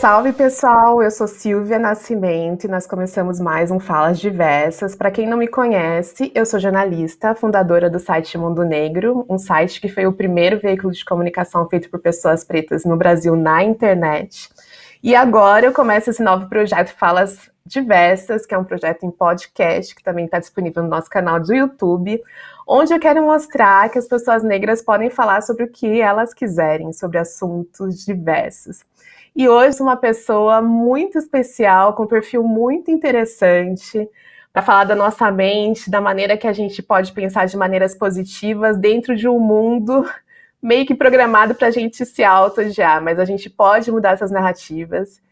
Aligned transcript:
Salve 0.00 0.32
pessoal, 0.32 1.02
eu 1.02 1.10
sou 1.10 1.26
Silvia 1.26 1.76
Nascimento 1.76 2.62
e 2.62 2.68
nós 2.68 2.86
começamos 2.86 3.40
mais 3.40 3.68
um 3.68 3.80
Falas 3.80 4.20
Diversas. 4.20 4.94
Para 4.94 5.10
quem 5.10 5.26
não 5.26 5.36
me 5.36 5.48
conhece, 5.48 6.30
eu 6.36 6.46
sou 6.46 6.60
jornalista, 6.60 7.34
fundadora 7.34 7.90
do 7.90 7.98
site 7.98 8.38
Mundo 8.38 8.64
Negro, 8.64 9.26
um 9.28 9.36
site 9.36 9.80
que 9.80 9.88
foi 9.88 10.06
o 10.06 10.12
primeiro 10.12 10.60
veículo 10.60 10.92
de 10.92 11.04
comunicação 11.04 11.68
feito 11.68 11.90
por 11.90 11.98
pessoas 11.98 12.44
pretas 12.44 12.84
no 12.84 12.96
Brasil 12.96 13.34
na 13.34 13.64
internet. 13.64 14.48
E 15.02 15.16
agora 15.16 15.66
eu 15.66 15.72
começo 15.72 16.10
esse 16.10 16.22
novo 16.22 16.48
projeto 16.48 16.94
Falas 16.96 17.50
Diversas, 17.66 18.46
que 18.46 18.54
é 18.54 18.58
um 18.58 18.62
projeto 18.62 19.04
em 19.04 19.10
podcast 19.10 19.96
que 19.96 20.02
também 20.04 20.26
está 20.26 20.38
disponível 20.38 20.84
no 20.84 20.88
nosso 20.88 21.10
canal 21.10 21.40
do 21.40 21.52
YouTube, 21.52 22.22
onde 22.68 22.94
eu 22.94 23.00
quero 23.00 23.20
mostrar 23.20 23.90
que 23.90 23.98
as 23.98 24.06
pessoas 24.06 24.44
negras 24.44 24.80
podem 24.80 25.10
falar 25.10 25.42
sobre 25.42 25.64
o 25.64 25.68
que 25.68 26.00
elas 26.00 26.32
quiserem, 26.32 26.92
sobre 26.92 27.18
assuntos 27.18 28.04
diversos. 28.04 28.86
E 29.38 29.48
hoje 29.48 29.80
uma 29.80 29.96
pessoa 29.96 30.60
muito 30.60 31.16
especial, 31.16 31.92
com 31.92 32.02
um 32.02 32.06
perfil 32.08 32.42
muito 32.42 32.90
interessante, 32.90 34.10
para 34.52 34.62
falar 34.62 34.82
da 34.82 34.96
nossa 34.96 35.30
mente, 35.30 35.88
da 35.88 36.00
maneira 36.00 36.36
que 36.36 36.48
a 36.48 36.52
gente 36.52 36.82
pode 36.82 37.12
pensar 37.12 37.46
de 37.46 37.56
maneiras 37.56 37.94
positivas 37.94 38.76
dentro 38.76 39.14
de 39.14 39.28
um 39.28 39.38
mundo 39.38 40.04
meio 40.60 40.84
que 40.84 40.92
programado 40.92 41.54
para 41.54 41.68
a 41.68 41.70
gente 41.70 42.04
se 42.04 42.24
auto-odiar, 42.24 43.00
mas 43.00 43.16
a 43.20 43.24
gente 43.24 43.48
pode 43.48 43.92
mudar 43.92 44.14
essas 44.14 44.32
narrativas. 44.32 45.22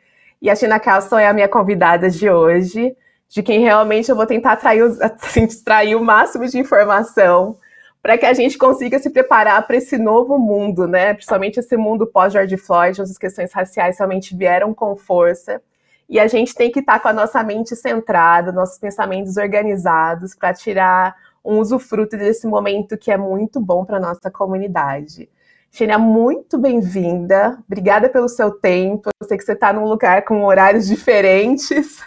E 0.41 0.49
a 0.49 0.55
Tina 0.55 0.79
Carlson 0.79 1.19
é 1.19 1.27
a 1.27 1.33
minha 1.33 1.49
convidada 1.49 2.09
de 2.09 2.30
hoje, 2.30 2.97
de 3.29 3.43
quem 3.43 3.59
realmente 3.59 4.09
eu 4.09 4.15
vou 4.15 4.25
tentar 4.25 4.52
atrair, 4.52 4.85
assim, 5.02 5.49
o 5.97 6.01
máximo 6.01 6.47
de 6.47 6.61
informação 6.61 7.59
para 8.06 8.16
que 8.16 8.24
a 8.24 8.33
gente 8.33 8.56
consiga 8.56 9.01
se 9.01 9.10
preparar 9.10 9.66
para 9.66 9.78
esse 9.78 9.98
novo 9.98 10.38
mundo, 10.38 10.87
né? 10.87 11.12
Principalmente 11.12 11.59
esse 11.59 11.77
mundo 11.77 12.06
pós-George 12.06 12.56
Floyd, 12.56 13.02
onde 13.02 13.10
as 13.10 13.19
questões 13.19 13.52
raciais 13.52 13.98
realmente 13.98 14.37
vieram 14.37 14.73
com 14.73 14.96
força. 14.96 15.60
E 16.09 16.20
a 16.20 16.29
gente 16.29 16.55
tem 16.55 16.70
que 16.70 16.79
estar 16.79 16.92
tá 16.92 17.01
com 17.01 17.09
a 17.09 17.12
nossa 17.12 17.43
mente 17.43 17.74
centrada, 17.74 18.52
nossos 18.52 18.79
pensamentos 18.79 19.37
organizados 19.37 20.37
para 20.37 20.54
tirar 20.54 21.16
um 21.45 21.59
usufruto 21.59 22.16
desse 22.16 22.46
momento 22.46 22.96
que 22.96 23.10
é 23.10 23.16
muito 23.16 23.60
bom 23.60 23.85
para 23.85 23.96
a 23.96 24.01
nossa 24.01 24.30
comunidade. 24.30 25.29
Xenia, 25.73 25.98
muito 25.98 26.59
bem-vinda. 26.59 27.59
Obrigada 27.66 28.09
pelo 28.09 28.29
seu 28.29 28.52
tempo. 28.52 29.10
Eu 29.20 29.26
sei 29.26 29.37
que 29.37 29.43
você 29.43 29.54
está 29.54 29.73
num 29.73 29.85
lugar 29.85 30.24
com 30.24 30.45
horários 30.45 30.87
diferentes. 30.87 32.04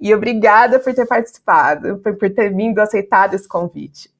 E 0.00 0.12
obrigada 0.12 0.80
por 0.80 0.92
ter 0.92 1.06
participado, 1.06 1.98
por, 1.98 2.16
por 2.16 2.28
ter 2.28 2.52
vindo 2.52 2.80
aceitado 2.80 3.34
esse 3.34 3.46
convite. 3.46 4.17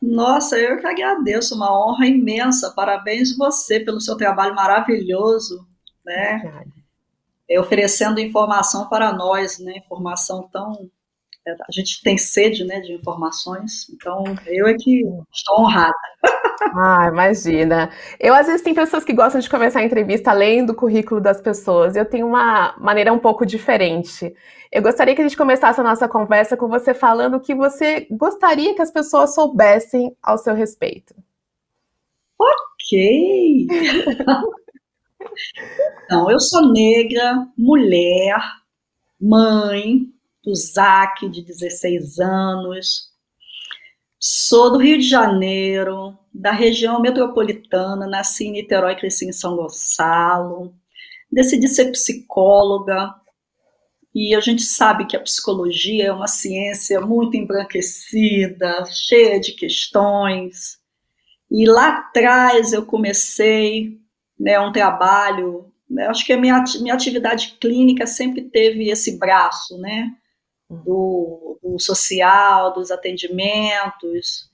Nossa, 0.00 0.56
eu 0.58 0.78
que 0.78 0.86
agradeço, 0.86 1.54
uma 1.54 1.72
honra 1.72 2.06
imensa. 2.06 2.72
Parabéns 2.74 3.36
você 3.36 3.80
pelo 3.80 4.00
seu 4.00 4.16
trabalho 4.16 4.54
maravilhoso, 4.54 5.66
né? 6.04 6.64
É, 7.48 7.60
oferecendo 7.60 8.20
informação 8.20 8.88
para 8.88 9.12
nós, 9.12 9.58
né? 9.58 9.78
Informação 9.78 10.48
tão 10.52 10.90
a 11.50 11.72
gente 11.72 12.02
tem 12.02 12.18
sede, 12.18 12.64
né, 12.64 12.80
de 12.80 12.92
informações. 12.92 13.88
Então, 13.90 14.24
eu 14.46 14.66
é 14.66 14.74
que 14.74 15.02
estou 15.32 15.60
honrada. 15.60 15.94
Ah, 16.74 17.08
imagina. 17.10 17.88
Eu, 18.18 18.34
às 18.34 18.46
vezes, 18.46 18.62
tem 18.62 18.74
pessoas 18.74 19.04
que 19.04 19.12
gostam 19.12 19.40
de 19.40 19.48
começar 19.48 19.78
a 19.78 19.84
entrevista 19.84 20.32
além 20.32 20.66
do 20.66 20.74
currículo 20.74 21.20
das 21.20 21.40
pessoas. 21.40 21.94
Eu 21.94 22.04
tenho 22.04 22.26
uma 22.26 22.74
maneira 22.78 23.12
um 23.12 23.18
pouco 23.18 23.46
diferente. 23.46 24.34
Eu 24.70 24.82
gostaria 24.82 25.14
que 25.14 25.20
a 25.20 25.24
gente 25.24 25.36
começasse 25.36 25.80
a 25.80 25.84
nossa 25.84 26.08
conversa 26.08 26.56
com 26.56 26.68
você 26.68 26.92
falando 26.92 27.36
o 27.36 27.40
que 27.40 27.54
você 27.54 28.06
gostaria 28.10 28.74
que 28.74 28.82
as 28.82 28.90
pessoas 28.90 29.34
soubessem 29.34 30.14
ao 30.22 30.36
seu 30.36 30.54
respeito. 30.54 31.14
Ok! 32.38 33.66
então, 36.04 36.30
eu 36.30 36.40
sou 36.40 36.70
negra, 36.72 37.46
mulher, 37.56 38.38
mãe 39.20 40.12
do 40.44 40.54
Zac, 40.54 41.28
de 41.28 41.42
16 41.42 42.18
anos, 42.18 43.08
Sou 44.20 44.72
do 44.72 44.78
Rio 44.78 44.98
de 44.98 45.08
Janeiro, 45.08 46.18
da 46.34 46.50
região 46.50 47.00
metropolitana, 47.00 48.06
nasci 48.06 48.46
em 48.46 48.52
Niterói, 48.52 48.96
cresci 48.96 49.26
em 49.26 49.32
São 49.32 49.54
Gonçalo. 49.54 50.74
Decidi 51.30 51.68
ser 51.68 51.92
psicóloga, 51.92 53.14
e 54.14 54.34
a 54.34 54.40
gente 54.40 54.62
sabe 54.62 55.06
que 55.06 55.16
a 55.16 55.20
psicologia 55.20 56.06
é 56.06 56.12
uma 56.12 56.26
ciência 56.26 57.00
muito 57.00 57.36
embranquecida, 57.36 58.84
cheia 58.86 59.38
de 59.38 59.52
questões. 59.52 60.78
E 61.48 61.64
lá 61.66 61.98
atrás 61.98 62.72
eu 62.72 62.84
comecei 62.84 63.98
né, 64.38 64.58
um 64.58 64.72
trabalho, 64.72 65.72
né, 65.88 66.06
acho 66.08 66.24
que 66.26 66.32
a 66.32 66.36
minha, 66.36 66.64
minha 66.80 66.94
atividade 66.94 67.56
clínica 67.60 68.06
sempre 68.06 68.42
teve 68.42 68.90
esse 68.90 69.18
braço, 69.18 69.78
né? 69.78 70.10
Do, 70.68 71.58
do 71.62 71.78
social, 71.78 72.72
dos 72.72 72.90
atendimentos. 72.90 74.50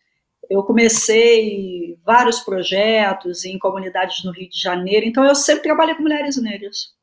Eu 0.48 0.62
comecei 0.62 1.98
vários 2.04 2.40
projetos 2.40 3.44
em 3.44 3.58
comunidades 3.58 4.22
no 4.24 4.32
Rio 4.32 4.48
de 4.48 4.60
Janeiro, 4.60 5.06
então 5.06 5.24
eu 5.24 5.34
sempre 5.34 5.64
trabalhei 5.64 5.94
com 5.94 6.02
mulheres 6.02 6.40
negras. 6.40 6.94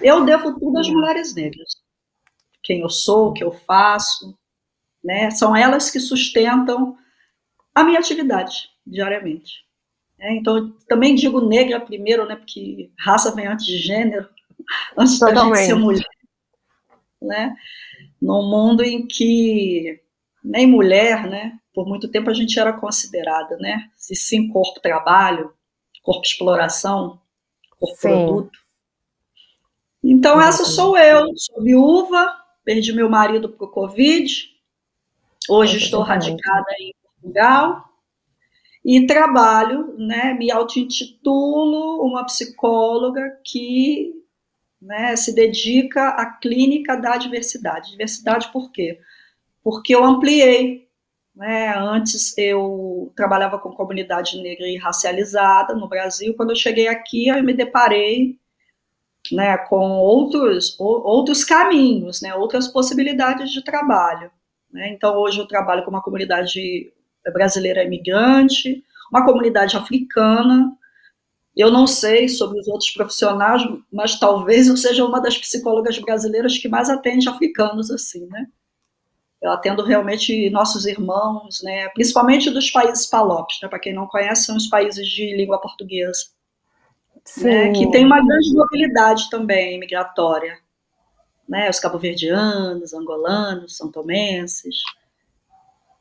Eu 0.00 0.24
devo 0.24 0.58
tudo 0.58 0.78
às 0.78 0.88
mulheres 0.88 1.34
negras. 1.34 1.76
Quem 2.62 2.80
eu 2.80 2.88
sou, 2.88 3.28
o 3.28 3.32
que 3.32 3.44
eu 3.44 3.52
faço, 3.52 4.36
né? 5.04 5.30
São 5.30 5.54
elas 5.54 5.90
que 5.90 6.00
sustentam 6.00 6.96
a 7.74 7.84
minha 7.84 7.98
atividade 7.98 8.70
diariamente. 8.86 9.66
É, 10.18 10.34
então, 10.34 10.72
também 10.88 11.14
digo 11.14 11.46
negra 11.46 11.78
primeiro, 11.78 12.26
né? 12.26 12.36
Porque 12.36 12.90
raça 12.98 13.34
vem 13.34 13.46
antes 13.46 13.66
de 13.66 13.78
gênero, 13.78 14.28
antes 14.96 15.18
Totalmente. 15.18 15.52
da 15.52 15.58
gente 15.58 15.66
ser 15.66 15.74
mulher. 15.74 16.08
Né? 17.20 17.54
Num 18.20 18.42
mundo 18.48 18.82
em 18.82 19.06
que 19.06 20.00
nem 20.42 20.66
mulher, 20.66 21.26
né? 21.28 21.58
Por 21.74 21.86
muito 21.86 22.08
tempo 22.08 22.30
a 22.30 22.34
gente 22.34 22.58
era 22.58 22.72
considerada, 22.72 23.56
né? 23.58 23.90
Se 23.96 24.14
sim 24.14 24.48
corpo 24.48 24.80
trabalho, 24.80 25.52
corpo 26.02 26.24
exploração, 26.24 27.20
corpo 27.78 27.96
sim. 27.96 28.08
produto. 28.08 28.58
Então 30.02 30.40
essa 30.40 30.64
sou 30.64 30.96
eu, 30.96 31.26
sou 31.36 31.62
viúva, 31.62 32.32
perdi 32.64 32.92
meu 32.92 33.10
marido 33.10 33.48
para 33.48 33.66
o 33.66 33.70
Covid, 33.70 34.48
hoje 35.48 35.78
estou 35.78 36.02
radicada 36.02 36.66
em 36.78 36.94
Portugal 37.02 37.86
e 38.84 39.04
trabalho, 39.04 39.96
né? 39.98 40.32
Me 40.34 40.48
auto-intitulo 40.48 42.04
uma 42.04 42.24
psicóloga 42.24 43.40
que 43.44 44.14
né, 44.86 45.16
se 45.16 45.34
dedica 45.34 46.10
à 46.10 46.26
clínica 46.26 46.96
da 46.96 47.16
diversidade. 47.16 47.90
Diversidade 47.90 48.50
por 48.52 48.70
quê? 48.70 49.00
Porque 49.62 49.94
eu 49.94 50.04
ampliei. 50.04 50.86
Né? 51.34 51.76
Antes 51.76 52.38
eu 52.38 53.12
trabalhava 53.14 53.58
com 53.58 53.72
comunidade 53.72 54.40
negra 54.40 54.66
e 54.66 54.76
racializada 54.76 55.74
no 55.74 55.88
Brasil. 55.88 56.34
Quando 56.34 56.50
eu 56.50 56.56
cheguei 56.56 56.86
aqui, 56.86 57.28
eu 57.28 57.42
me 57.42 57.52
deparei 57.52 58.38
né, 59.32 59.58
com 59.58 59.98
outros, 59.98 60.76
outros 60.78 61.44
caminhos, 61.44 62.22
né, 62.22 62.32
outras 62.34 62.68
possibilidades 62.68 63.50
de 63.50 63.62
trabalho. 63.64 64.30
Né? 64.72 64.90
Então, 64.90 65.16
hoje 65.16 65.40
eu 65.40 65.48
trabalho 65.48 65.84
com 65.84 65.90
uma 65.90 66.02
comunidade 66.02 66.92
brasileira 67.32 67.82
imigrante, 67.82 68.84
uma 69.10 69.24
comunidade 69.24 69.76
africana, 69.76 70.72
eu 71.56 71.70
não 71.70 71.86
sei 71.86 72.28
sobre 72.28 72.60
os 72.60 72.68
outros 72.68 72.90
profissionais, 72.90 73.62
mas 73.90 74.18
talvez 74.18 74.68
eu 74.68 74.76
seja 74.76 75.04
uma 75.04 75.20
das 75.20 75.38
psicólogas 75.38 75.98
brasileiras 75.98 76.58
que 76.58 76.68
mais 76.68 76.90
atende 76.90 77.28
africanos 77.28 77.90
assim, 77.90 78.26
né? 78.26 78.46
Eu 79.40 79.50
atendo 79.50 79.82
realmente 79.82 80.50
nossos 80.50 80.84
irmãos, 80.84 81.62
né? 81.62 81.88
Principalmente 81.90 82.50
dos 82.50 82.70
países 82.70 83.06
palopes, 83.06 83.58
né? 83.62 83.68
Para 83.68 83.78
quem 83.78 83.94
não 83.94 84.06
conhece, 84.06 84.44
são 84.44 84.56
os 84.56 84.66
países 84.66 85.08
de 85.08 85.34
língua 85.34 85.58
portuguesa, 85.58 86.26
né? 87.38 87.72
Que 87.72 87.90
tem 87.90 88.04
uma 88.04 88.22
grande 88.22 88.52
mobilidade 88.52 89.30
também 89.30 89.80
migratória, 89.80 90.58
né? 91.48 91.70
Os 91.70 91.80
cabo-verdianos, 91.80 92.92
angolanos, 92.92 93.78
são 93.78 93.90
tomenses, 93.90 94.76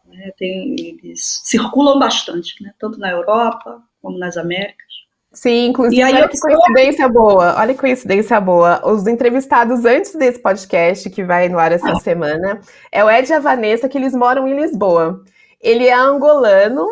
né? 0.05 0.31
Tem, 0.37 0.75
eles 0.79 1.41
circulam 1.45 1.97
bastante, 1.97 2.61
né? 2.61 2.73
Tanto 2.77 2.99
na 2.99 3.09
Europa 3.09 3.81
como 4.01 4.17
nas 4.17 4.35
Américas. 4.35 5.04
Sim, 5.35 5.67
inclusive, 5.67 5.99
e 5.99 6.01
aí 6.01 6.13
olha 6.13 6.29
que 6.29 6.39
coincidência 6.39 7.09
boa, 7.09 7.55
olha 7.59 7.73
que 7.73 7.79
coincidência 7.79 8.39
boa. 8.39 8.81
Os 8.89 9.05
entrevistados 9.05 9.83
antes 9.83 10.15
desse 10.15 10.39
podcast, 10.39 11.09
que 11.09 11.25
vai 11.25 11.49
no 11.49 11.59
ar 11.59 11.73
essa 11.73 11.91
ah. 11.91 11.99
semana, 11.99 12.61
é 12.89 13.03
o 13.03 13.09
Ed 13.09 13.29
e 13.29 13.33
a 13.33 13.39
Vanessa, 13.39 13.89
que 13.89 13.97
eles 13.97 14.15
moram 14.15 14.47
em 14.47 14.55
Lisboa. 14.55 15.21
Ele 15.61 15.87
é 15.87 15.93
angolano, 15.93 16.87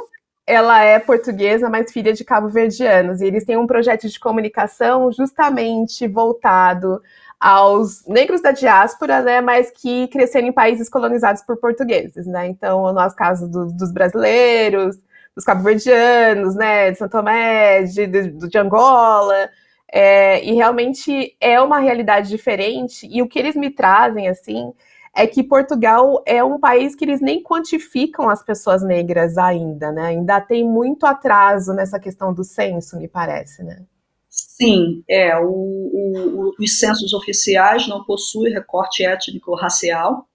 ela 0.46 0.84
é 0.84 1.00
portuguesa, 1.00 1.70
mas 1.70 1.92
filha 1.92 2.12
de 2.12 2.26
cabo-verdianos, 2.26 3.22
e 3.22 3.26
eles 3.26 3.46
têm 3.46 3.56
um 3.56 3.66
projeto 3.66 4.10
de 4.10 4.20
comunicação 4.20 5.10
justamente 5.10 6.06
voltado 6.06 7.02
aos 7.40 8.06
negros 8.06 8.42
da 8.42 8.52
diáspora, 8.52 9.22
né, 9.22 9.40
mas 9.40 9.72
que 9.72 10.08
cresceram 10.10 10.48
em 10.48 10.54
países 10.54 10.90
colonizados 10.90 11.42
por 11.44 11.58
portugueses, 11.58 12.26
né? 12.26 12.48
Então, 12.48 12.84
no 12.84 12.94
nosso 12.94 13.16
caso 13.16 13.50
do, 13.50 13.68
dos 13.68 13.92
brasileiros, 13.92 14.98
dos 15.36 15.46
cabo-verdianos, 15.46 16.56
né, 16.56 16.92
de 16.92 16.98
São 16.98 17.10
Tomé, 17.10 17.84
de, 17.84 18.08
de, 18.08 18.32
de 18.50 18.58
Angola, 18.58 19.50
É, 19.96 20.44
e 20.44 20.54
realmente 20.56 21.36
é 21.40 21.62
uma 21.62 21.80
realidade 21.80 22.28
diferente. 22.30 23.08
E 23.12 23.22
o 23.22 23.28
que 23.28 23.38
eles 23.40 23.56
me 23.56 23.70
trazem, 23.70 24.28
assim, 24.28 24.74
é 25.16 25.28
que 25.28 25.44
Portugal 25.44 26.24
é 26.26 26.44
um 26.44 26.60
país 26.60 26.96
que 26.96 27.06
eles 27.06 27.22
nem 27.22 27.44
quantificam 27.44 28.28
as 28.30 28.44
pessoas 28.44 28.82
negras 28.84 29.38
ainda, 29.38 29.92
né? 29.92 30.08
Ainda 30.08 30.42
tem 30.42 30.64
muito 30.66 31.06
atraso 31.06 31.74
nessa 31.74 32.00
questão 32.00 32.34
do 32.34 32.44
censo, 32.44 32.98
me 32.98 33.08
parece, 33.08 33.64
né? 33.64 33.84
Sim, 34.30 35.04
é. 35.08 35.38
O, 35.38 35.46
o, 35.48 36.52
os 36.60 36.80
censos 36.80 37.14
oficiais 37.14 37.88
não 37.88 38.04
possuem 38.04 38.52
recorte 38.54 39.06
étnico-racial. 39.06 40.28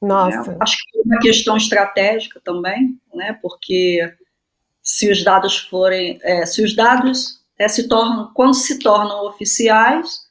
Nossa. 0.00 0.52
Né? 0.52 0.58
Acho 0.60 0.76
que 0.76 0.98
é 0.98 1.02
uma 1.04 1.18
questão 1.18 1.56
estratégica 1.56 2.40
também, 2.40 2.98
né? 3.14 3.38
Porque 3.40 4.14
se 4.82 5.10
os 5.10 5.24
dados 5.24 5.58
forem, 5.58 6.18
é, 6.22 6.44
se 6.44 6.62
os 6.62 6.74
dados 6.74 7.42
é, 7.58 7.68
se 7.68 7.88
tornam, 7.88 8.32
quando 8.34 8.54
se 8.54 8.78
tornam 8.78 9.26
oficiais, 9.26 10.24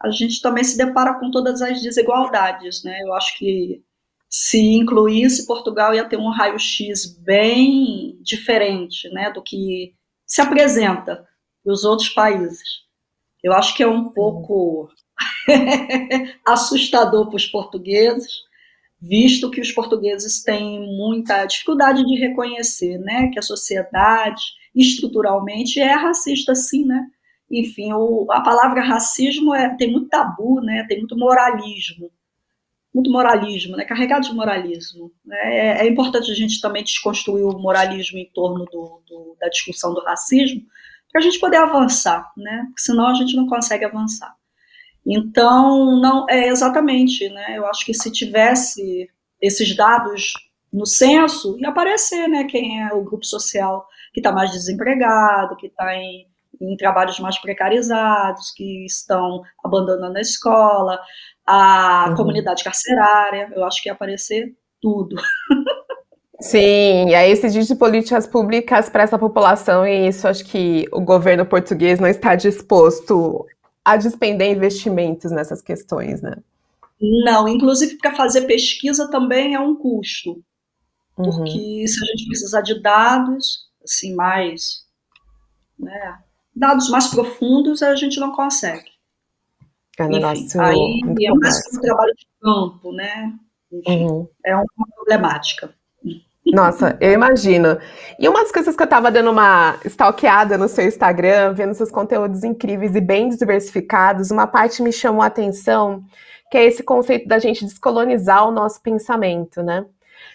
a 0.00 0.10
gente 0.10 0.42
também 0.42 0.62
se 0.62 0.76
depara 0.76 1.14
com 1.14 1.30
todas 1.30 1.62
as 1.62 1.80
desigualdades, 1.80 2.84
né? 2.84 3.00
Eu 3.02 3.14
acho 3.14 3.38
que 3.38 3.82
se 4.36 4.58
incluísse 4.58 5.46
Portugal 5.46 5.94
ia 5.94 6.04
ter 6.08 6.16
um 6.16 6.28
raio-x 6.28 7.06
bem 7.06 8.18
diferente, 8.20 9.08
né, 9.10 9.30
do 9.30 9.40
que 9.40 9.94
se 10.26 10.40
apresenta 10.40 11.24
nos 11.64 11.84
outros 11.84 12.08
países. 12.08 12.60
Eu 13.44 13.52
acho 13.52 13.76
que 13.76 13.82
é 13.84 13.86
um 13.86 14.08
pouco 14.08 14.88
assustador 16.44 17.28
para 17.28 17.36
os 17.36 17.46
portugueses, 17.46 18.42
visto 19.06 19.50
que 19.50 19.60
os 19.60 19.70
portugueses 19.72 20.42
têm 20.42 20.80
muita 20.96 21.44
dificuldade 21.46 22.04
de 22.04 22.18
reconhecer, 22.18 22.98
né, 22.98 23.28
que 23.32 23.38
a 23.38 23.42
sociedade 23.42 24.42
estruturalmente 24.74 25.78
é 25.80 25.92
racista, 25.92 26.54
sim, 26.54 26.84
né? 26.84 27.06
enfim, 27.50 27.92
o, 27.92 28.26
a 28.30 28.40
palavra 28.40 28.82
racismo 28.82 29.54
é, 29.54 29.76
tem 29.76 29.90
muito 29.90 30.08
tabu, 30.08 30.60
né? 30.60 30.84
Tem 30.88 30.98
muito 30.98 31.16
moralismo, 31.16 32.10
muito 32.92 33.10
moralismo, 33.10 33.76
né? 33.76 33.84
Carregado 33.84 34.26
de 34.26 34.34
moralismo. 34.34 35.12
Né? 35.24 35.36
É, 35.44 35.86
é, 35.86 35.88
importante 35.88 36.30
a 36.30 36.34
gente 36.34 36.60
também 36.60 36.82
desconstruir 36.82 37.44
o 37.44 37.58
moralismo 37.58 38.18
em 38.18 38.28
torno 38.32 38.64
do, 38.66 39.02
do, 39.06 39.36
da 39.40 39.48
discussão 39.48 39.94
do 39.94 40.02
racismo 40.02 40.62
para 41.12 41.20
a 41.20 41.24
gente 41.24 41.38
poder 41.38 41.58
avançar, 41.58 42.32
né? 42.36 42.64
Porque 42.66 42.82
senão 42.82 43.06
a 43.06 43.14
gente 43.14 43.36
não 43.36 43.46
consegue 43.46 43.84
avançar. 43.84 44.34
Então, 45.06 46.00
não 46.00 46.26
é 46.28 46.48
exatamente, 46.48 47.28
né? 47.28 47.58
Eu 47.58 47.66
acho 47.66 47.84
que 47.84 47.92
se 47.92 48.10
tivesse 48.10 49.08
esses 49.40 49.76
dados 49.76 50.32
no 50.72 50.86
censo, 50.86 51.56
ia 51.58 51.68
aparecer, 51.68 52.28
né? 52.28 52.44
Quem 52.44 52.82
é 52.82 52.92
o 52.94 53.04
grupo 53.04 53.24
social 53.24 53.86
que 54.12 54.20
está 54.20 54.32
mais 54.32 54.50
desempregado, 54.50 55.56
que 55.56 55.66
está 55.66 55.94
em 55.94 56.26
em 56.60 56.76
trabalhos 56.76 57.18
mais 57.18 57.38
precarizados, 57.40 58.50
que 58.50 58.84
estão 58.84 59.42
abandonando 59.62 60.18
a 60.18 60.20
escola, 60.20 61.00
a 61.46 62.06
uhum. 62.08 62.16
comunidade 62.16 62.64
carcerária, 62.64 63.50
eu 63.54 63.64
acho 63.64 63.82
que 63.82 63.88
ia 63.88 63.92
aparecer 63.92 64.54
tudo. 64.80 65.16
Sim, 66.40 67.08
e 67.08 67.14
aí 67.14 67.30
esse 67.30 67.48
de 67.48 67.74
políticas 67.74 68.26
públicas 68.26 68.88
para 68.88 69.04
essa 69.04 69.18
população, 69.18 69.86
e 69.86 70.08
isso 70.08 70.26
acho 70.26 70.44
que 70.44 70.84
o 70.92 71.00
governo 71.00 71.46
português 71.46 72.00
não 72.00 72.08
está 72.08 72.34
disposto 72.34 73.46
a 73.84 73.96
despender 73.96 74.56
investimentos 74.56 75.30
nessas 75.30 75.60
questões, 75.60 76.22
né? 76.22 76.36
Não, 77.00 77.46
inclusive 77.46 77.98
para 77.98 78.14
fazer 78.14 78.46
pesquisa 78.46 79.10
também 79.10 79.54
é 79.54 79.60
um 79.60 79.74
custo. 79.74 80.42
Uhum. 81.18 81.24
Porque 81.24 81.86
se 81.86 82.02
a 82.02 82.06
gente 82.06 82.26
precisar 82.28 82.60
de 82.62 82.80
dados, 82.80 83.68
assim, 83.84 84.14
mais 84.14 84.84
né, 85.78 86.18
dados 86.54 86.88
mais 86.88 87.08
profundos 87.08 87.82
a 87.82 87.94
gente 87.94 88.18
não 88.18 88.32
consegue. 88.32 88.90
É 89.98 90.04
Enfim, 90.04 90.20
nosso 90.20 90.60
aí 90.60 91.00
é 91.22 91.34
mais 91.34 91.62
um 91.72 91.80
trabalho 91.80 92.14
de 92.16 92.26
campo, 92.40 92.92
né? 92.92 93.32
Enfim, 93.70 94.04
uhum. 94.06 94.28
é 94.44 94.54
uma 94.54 94.86
problemática. 94.96 95.74
Nossa, 96.46 96.96
eu 97.00 97.12
imagino. 97.12 97.78
E 98.18 98.28
umas 98.28 98.52
coisas 98.52 98.76
que 98.76 98.82
eu 98.82 98.86
tava 98.86 99.10
dando 99.10 99.30
uma 99.30 99.78
stalkeada 99.84 100.58
no 100.58 100.68
seu 100.68 100.86
Instagram, 100.86 101.54
vendo 101.54 101.74
seus 101.74 101.90
conteúdos 101.90 102.44
incríveis 102.44 102.94
e 102.94 103.00
bem 103.00 103.28
diversificados, 103.30 104.30
uma 104.30 104.46
parte 104.46 104.82
me 104.82 104.92
chamou 104.92 105.22
a 105.22 105.26
atenção, 105.26 106.04
que 106.50 106.58
é 106.58 106.64
esse 106.64 106.82
conceito 106.82 107.26
da 107.26 107.38
gente 107.38 107.64
descolonizar 107.64 108.46
o 108.46 108.52
nosso 108.52 108.80
pensamento, 108.82 109.62
né? 109.62 109.86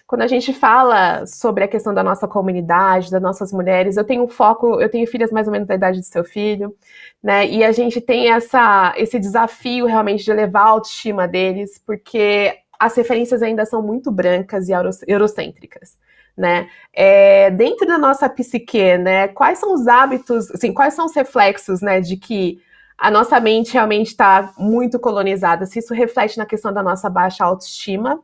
quando 0.10 0.24
a 0.24 0.28
gente 0.28 0.52
fala 0.54 1.24
sobre 1.28 1.64
a 1.64 1.68
questão 1.68 1.94
da 1.94 2.04
nossa 2.04 2.28
comunidade, 2.28 3.12
das 3.12 3.22
nossas 3.22 3.54
mulheres, 3.54 3.96
eu 3.96 4.04
tenho 4.04 4.24
um 4.24 4.28
foco, 4.28 4.82
eu 4.82 4.90
tenho 4.90 5.06
filhas 5.06 5.32
mais 5.32 5.46
ou 5.48 5.54
menos 5.54 5.68
da 5.68 5.76
idade 5.76 6.00
do 6.00 6.06
seu 6.06 6.24
filho, 6.24 6.76
né? 7.22 7.48
E 7.48 7.64
a 7.64 7.72
gente 7.72 8.02
tem 8.02 8.32
essa, 8.32 8.92
esse 8.98 9.20
desafio 9.20 9.86
realmente 9.86 10.24
de 10.24 10.32
elevar 10.32 10.64
a 10.64 10.70
autoestima 10.70 11.28
deles, 11.28 11.78
porque 11.86 12.58
as 12.80 12.96
referências 12.96 13.44
ainda 13.44 13.66
são 13.66 13.82
muito 13.82 14.10
brancas 14.10 14.70
e 14.70 14.72
eurocêntricas. 15.08 15.98
Né? 16.38 16.70
É, 16.94 17.52
dentro 17.52 17.86
da 17.86 17.98
nossa 17.98 18.30
psique, 18.30 18.98
né? 18.98 19.28
Quais 19.28 19.60
são 19.60 19.74
os 19.74 19.88
hábitos, 19.88 20.50
assim, 20.52 20.74
quais 20.74 20.94
são 20.94 21.06
os 21.06 21.14
reflexos, 21.14 21.82
né, 21.82 22.00
de 22.00 22.16
que 22.16 22.62
a 22.98 23.12
nossa 23.12 23.38
mente 23.42 23.74
realmente 23.74 24.08
está 24.08 24.54
muito 24.58 24.98
colonizada? 24.98 25.66
Se 25.66 25.80
isso 25.80 25.94
reflete 25.94 26.38
na 26.38 26.46
questão 26.46 26.72
da 26.72 26.82
nossa 26.82 27.10
baixa 27.10 27.44
autoestima, 27.44 28.24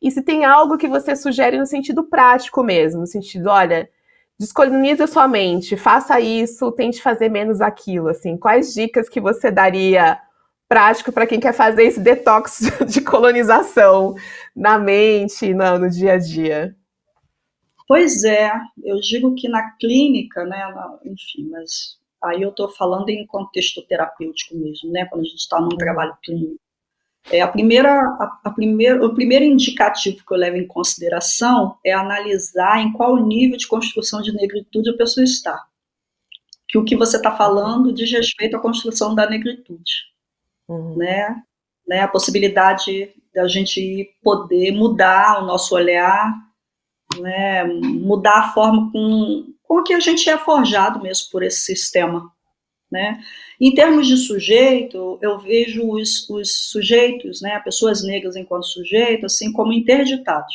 e 0.00 0.10
se 0.10 0.22
tem 0.22 0.44
algo 0.44 0.76
que 0.76 0.88
você 0.88 1.14
sugere 1.14 1.56
no 1.56 1.64
sentido 1.64 2.02
prático 2.02 2.64
mesmo, 2.64 3.02
no 3.02 3.06
sentido, 3.06 3.48
olha, 3.48 3.88
descolonize 4.36 5.06
sua 5.06 5.28
mente, 5.28 5.76
faça 5.76 6.18
isso, 6.18 6.72
tente 6.72 7.00
fazer 7.00 7.28
menos 7.28 7.60
aquilo, 7.60 8.08
assim, 8.08 8.36
quais 8.36 8.74
dicas 8.74 9.08
que 9.08 9.20
você 9.20 9.52
daria 9.52 10.18
prático 10.72 11.12
para 11.12 11.26
quem 11.26 11.38
quer 11.38 11.52
fazer 11.52 11.84
esse 11.84 12.00
detox 12.00 12.60
de 12.88 13.02
colonização 13.02 14.14
na 14.56 14.78
mente, 14.78 15.52
no, 15.52 15.78
no 15.78 15.90
dia 15.90 16.14
a 16.14 16.18
dia? 16.18 16.74
Pois 17.86 18.24
é, 18.24 18.50
eu 18.82 18.98
digo 19.00 19.34
que 19.34 19.50
na 19.50 19.72
clínica, 19.72 20.46
né, 20.46 20.56
na, 20.74 20.98
enfim, 21.04 21.46
mas 21.50 21.98
aí 22.24 22.40
eu 22.40 22.48
estou 22.48 22.70
falando 22.70 23.10
em 23.10 23.26
contexto 23.26 23.82
terapêutico 23.86 24.56
mesmo, 24.56 24.90
né, 24.90 25.04
quando 25.10 25.20
a 25.20 25.24
gente 25.24 25.40
está 25.40 25.60
num 25.60 25.68
uhum. 25.72 25.76
trabalho 25.76 26.16
clínico. 26.24 26.58
É, 27.30 27.42
a 27.42 27.48
primeira, 27.48 27.92
a, 27.92 28.40
a 28.44 28.50
primeira, 28.50 29.04
o 29.04 29.14
primeiro 29.14 29.44
indicativo 29.44 30.24
que 30.26 30.32
eu 30.32 30.38
levo 30.38 30.56
em 30.56 30.66
consideração 30.66 31.76
é 31.84 31.92
analisar 31.92 32.80
em 32.80 32.94
qual 32.94 33.22
nível 33.22 33.58
de 33.58 33.68
construção 33.68 34.22
de 34.22 34.32
negritude 34.32 34.88
a 34.88 34.96
pessoa 34.96 35.22
está. 35.22 35.62
Que 36.66 36.78
o 36.78 36.84
que 36.84 36.96
você 36.96 37.18
está 37.18 37.30
falando 37.30 37.92
diz 37.92 38.10
respeito 38.10 38.56
à 38.56 38.58
construção 38.58 39.14
da 39.14 39.28
negritude. 39.28 40.11
Uhum. 40.68 40.96
Né? 40.96 41.42
né? 41.86 42.00
A 42.00 42.08
possibilidade 42.08 43.12
da 43.34 43.46
gente 43.48 44.10
poder 44.22 44.72
mudar 44.72 45.42
o 45.42 45.46
nosso 45.46 45.74
olhar, 45.74 46.32
né? 47.18 47.64
mudar 47.64 48.38
a 48.38 48.52
forma 48.52 48.90
com, 48.92 49.54
com 49.62 49.82
que 49.82 49.94
a 49.94 50.00
gente 50.00 50.28
é 50.28 50.36
forjado 50.36 51.02
mesmo 51.02 51.30
por 51.30 51.42
esse 51.42 51.60
sistema 51.60 52.30
né? 52.92 53.18
Em 53.58 53.74
termos 53.74 54.06
de 54.06 54.18
sujeito, 54.18 55.18
eu 55.22 55.38
vejo 55.38 55.88
os, 55.88 56.28
os 56.28 56.68
sujeitos, 56.70 57.40
né, 57.40 57.58
pessoas 57.60 58.04
negras 58.04 58.36
enquanto 58.36 58.66
sujeito, 58.66 59.24
assim 59.24 59.50
como 59.50 59.72
interditados, 59.72 60.54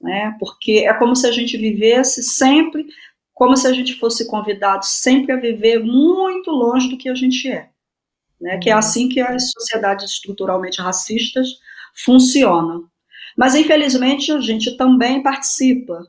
né? 0.00 0.36
Porque 0.38 0.84
é 0.86 0.94
como 0.94 1.16
se 1.16 1.26
a 1.26 1.32
gente 1.32 1.56
vivesse 1.58 2.22
sempre, 2.22 2.86
como 3.34 3.56
se 3.56 3.66
a 3.66 3.72
gente 3.72 3.98
fosse 3.98 4.28
convidado 4.28 4.86
sempre 4.86 5.32
a 5.32 5.36
viver 5.36 5.80
muito 5.80 6.52
longe 6.52 6.88
do 6.88 6.96
que 6.96 7.08
a 7.08 7.14
gente 7.14 7.50
é, 7.50 7.68
né? 8.42 8.58
Que 8.58 8.68
é 8.70 8.72
assim 8.72 9.08
que 9.08 9.20
as 9.20 9.50
sociedades 9.50 10.10
estruturalmente 10.10 10.82
racistas 10.82 11.48
funcionam. 11.94 12.86
Mas 13.36 13.54
infelizmente 13.54 14.30
a 14.32 14.40
gente 14.40 14.76
também 14.76 15.22
participa, 15.22 16.06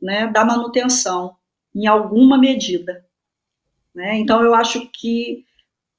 né, 0.00 0.26
da 0.28 0.44
manutenção 0.44 1.36
em 1.74 1.86
alguma 1.86 2.38
medida, 2.38 3.04
né? 3.94 4.16
Então, 4.16 4.42
eu 4.42 4.54
acho 4.54 4.88
que 4.92 5.44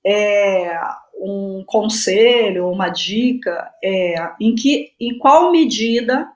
é, 0.05 0.79
um 1.19 1.63
conselho, 1.65 2.69
uma 2.69 2.89
dica 2.89 3.71
é 3.83 4.15
em, 4.39 4.53
que, 4.53 4.93
em 4.99 5.17
qual 5.17 5.51
medida 5.51 6.27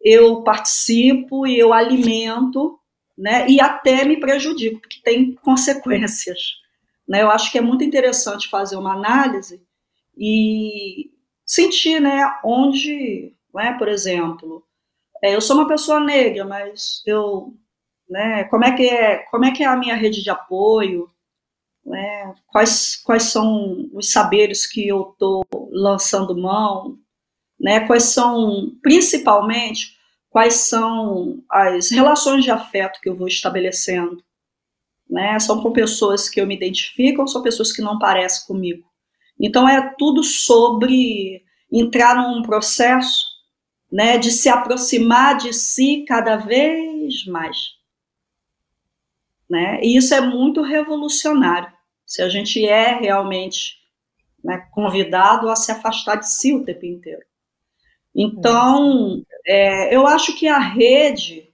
eu 0.00 0.42
participo 0.42 1.46
e 1.46 1.58
eu 1.58 1.72
alimento 1.72 2.78
né, 3.16 3.48
e 3.48 3.60
até 3.60 4.04
me 4.04 4.18
prejudico, 4.18 4.80
porque 4.80 5.00
tem 5.02 5.34
consequências. 5.36 6.63
Né? 7.08 7.22
Eu 7.22 7.30
acho 7.30 7.50
que 7.52 7.58
é 7.58 7.60
muito 7.60 7.84
interessante 7.84 8.48
fazer 8.48 8.76
uma 8.76 8.94
análise 8.94 9.62
e 10.16 11.10
sentir 11.44 12.00
né, 12.00 12.32
onde, 12.44 13.34
né, 13.54 13.76
por 13.78 13.88
exemplo, 13.88 14.64
é, 15.22 15.34
eu 15.34 15.40
sou 15.40 15.56
uma 15.56 15.68
pessoa 15.68 16.00
negra, 16.00 16.44
mas 16.44 17.02
eu 17.06 17.54
né? 18.08 18.44
Como 18.44 18.64
é 18.64 18.72
que 18.76 18.88
é, 18.88 19.18
como 19.30 19.44
é 19.44 19.50
que 19.50 19.62
é 19.62 19.66
a 19.66 19.76
minha 19.76 19.94
rede 19.94 20.22
de 20.22 20.30
apoio? 20.30 21.10
Né? 21.84 22.34
Quais, 22.46 22.96
quais 22.96 23.24
são 23.24 23.90
os 23.92 24.10
saberes 24.10 24.66
que 24.66 24.86
eu 24.88 25.10
estou 25.12 25.44
lançando 25.70 26.36
mão? 26.36 26.98
Né? 27.60 27.80
Quais 27.86 28.04
são, 28.04 28.72
principalmente, 28.82 29.96
quais 30.30 30.54
são 30.54 31.42
as 31.50 31.90
relações 31.90 32.44
de 32.44 32.50
afeto 32.50 33.00
que 33.00 33.08
eu 33.08 33.16
vou 33.16 33.28
estabelecendo? 33.28 34.23
Né? 35.08 35.38
São 35.38 35.62
com 35.62 35.72
pessoas 35.72 36.28
que 36.28 36.40
eu 36.40 36.46
me 36.46 36.56
identifico 36.56 37.22
ou 37.22 37.28
são 37.28 37.42
pessoas 37.42 37.72
que 37.72 37.82
não 37.82 37.98
parecem 37.98 38.46
comigo. 38.46 38.84
Então 39.38 39.68
é 39.68 39.94
tudo 39.98 40.22
sobre 40.22 41.42
entrar 41.70 42.16
num 42.16 42.42
processo, 42.42 43.24
né, 43.90 44.18
de 44.18 44.30
se 44.30 44.48
aproximar 44.48 45.36
de 45.36 45.52
si 45.52 46.04
cada 46.06 46.36
vez 46.36 47.24
mais, 47.26 47.56
né? 49.48 49.80
E 49.82 49.96
isso 49.96 50.14
é 50.14 50.20
muito 50.20 50.62
revolucionário. 50.62 51.72
Se 52.06 52.22
a 52.22 52.28
gente 52.28 52.64
é 52.64 52.98
realmente 52.98 53.76
né, 54.42 54.68
convidado 54.72 55.48
a 55.48 55.56
se 55.56 55.72
afastar 55.72 56.16
de 56.16 56.28
si 56.28 56.52
o 56.52 56.64
tempo 56.64 56.84
inteiro. 56.84 57.22
Então, 58.14 59.24
é, 59.46 59.94
eu 59.94 60.06
acho 60.06 60.36
que 60.38 60.46
a 60.46 60.58
rede, 60.58 61.50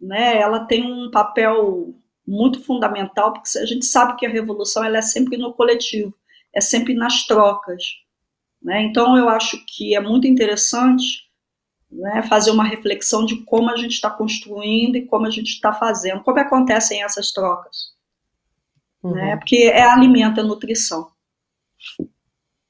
né, 0.00 0.38
ela 0.40 0.60
tem 0.60 0.84
um 0.84 1.10
papel 1.10 1.94
muito 2.28 2.62
fundamental, 2.62 3.32
porque 3.32 3.58
a 3.58 3.64
gente 3.64 3.86
sabe 3.86 4.14
que 4.16 4.26
a 4.26 4.30
revolução 4.30 4.84
ela 4.84 4.98
é 4.98 5.02
sempre 5.02 5.38
no 5.38 5.54
coletivo, 5.54 6.14
é 6.54 6.60
sempre 6.60 6.92
nas 6.92 7.26
trocas. 7.26 7.82
Né? 8.62 8.82
Então, 8.82 9.16
eu 9.16 9.30
acho 9.30 9.64
que 9.66 9.96
é 9.96 10.00
muito 10.00 10.26
interessante 10.26 11.26
né, 11.90 12.22
fazer 12.28 12.50
uma 12.50 12.64
reflexão 12.64 13.24
de 13.24 13.42
como 13.44 13.70
a 13.70 13.76
gente 13.76 13.92
está 13.92 14.10
construindo 14.10 14.96
e 14.96 15.06
como 15.06 15.26
a 15.26 15.30
gente 15.30 15.48
está 15.48 15.72
fazendo, 15.72 16.22
como 16.22 16.38
acontecem 16.38 17.02
essas 17.02 17.32
trocas. 17.32 17.94
Uhum. 19.02 19.14
Né? 19.14 19.36
Porque 19.36 19.70
é 19.72 19.82
alimento, 19.82 20.38
é 20.38 20.42
nutrição. 20.42 21.10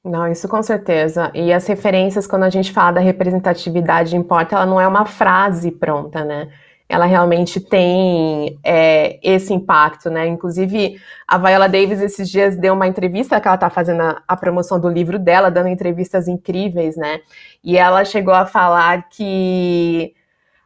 Não, 0.04 0.30
isso 0.30 0.46
com 0.46 0.62
certeza. 0.62 1.32
E 1.34 1.52
as 1.52 1.66
referências, 1.66 2.28
quando 2.28 2.44
a 2.44 2.50
gente 2.50 2.70
fala 2.70 2.92
da 2.92 3.00
representatividade 3.00 4.16
importa, 4.16 4.54
ela 4.54 4.66
não 4.66 4.80
é 4.80 4.86
uma 4.86 5.04
frase 5.04 5.72
pronta, 5.72 6.24
né? 6.24 6.48
Ela 6.88 7.04
realmente 7.04 7.60
tem 7.60 8.58
é, 8.64 9.18
esse 9.22 9.52
impacto, 9.52 10.08
né? 10.08 10.26
Inclusive, 10.26 10.98
a 11.26 11.36
Viola 11.36 11.68
Davis 11.68 12.00
esses 12.00 12.30
dias 12.30 12.56
deu 12.56 12.72
uma 12.72 12.86
entrevista 12.86 13.38
que 13.38 13.46
ela 13.46 13.56
está 13.56 13.68
fazendo 13.68 14.00
a, 14.00 14.22
a, 14.26 14.36
promoção 14.36 14.80
do 14.80 14.88
livro 14.88 15.18
dela, 15.18 15.50
dando 15.50 15.68
entrevistas 15.68 16.28
incríveis, 16.28 16.96
né? 16.96 17.20
E 17.62 17.76
ela 17.76 18.04
chegou 18.06 18.32
a 18.32 18.46
falar 18.46 19.08
que 19.10 20.14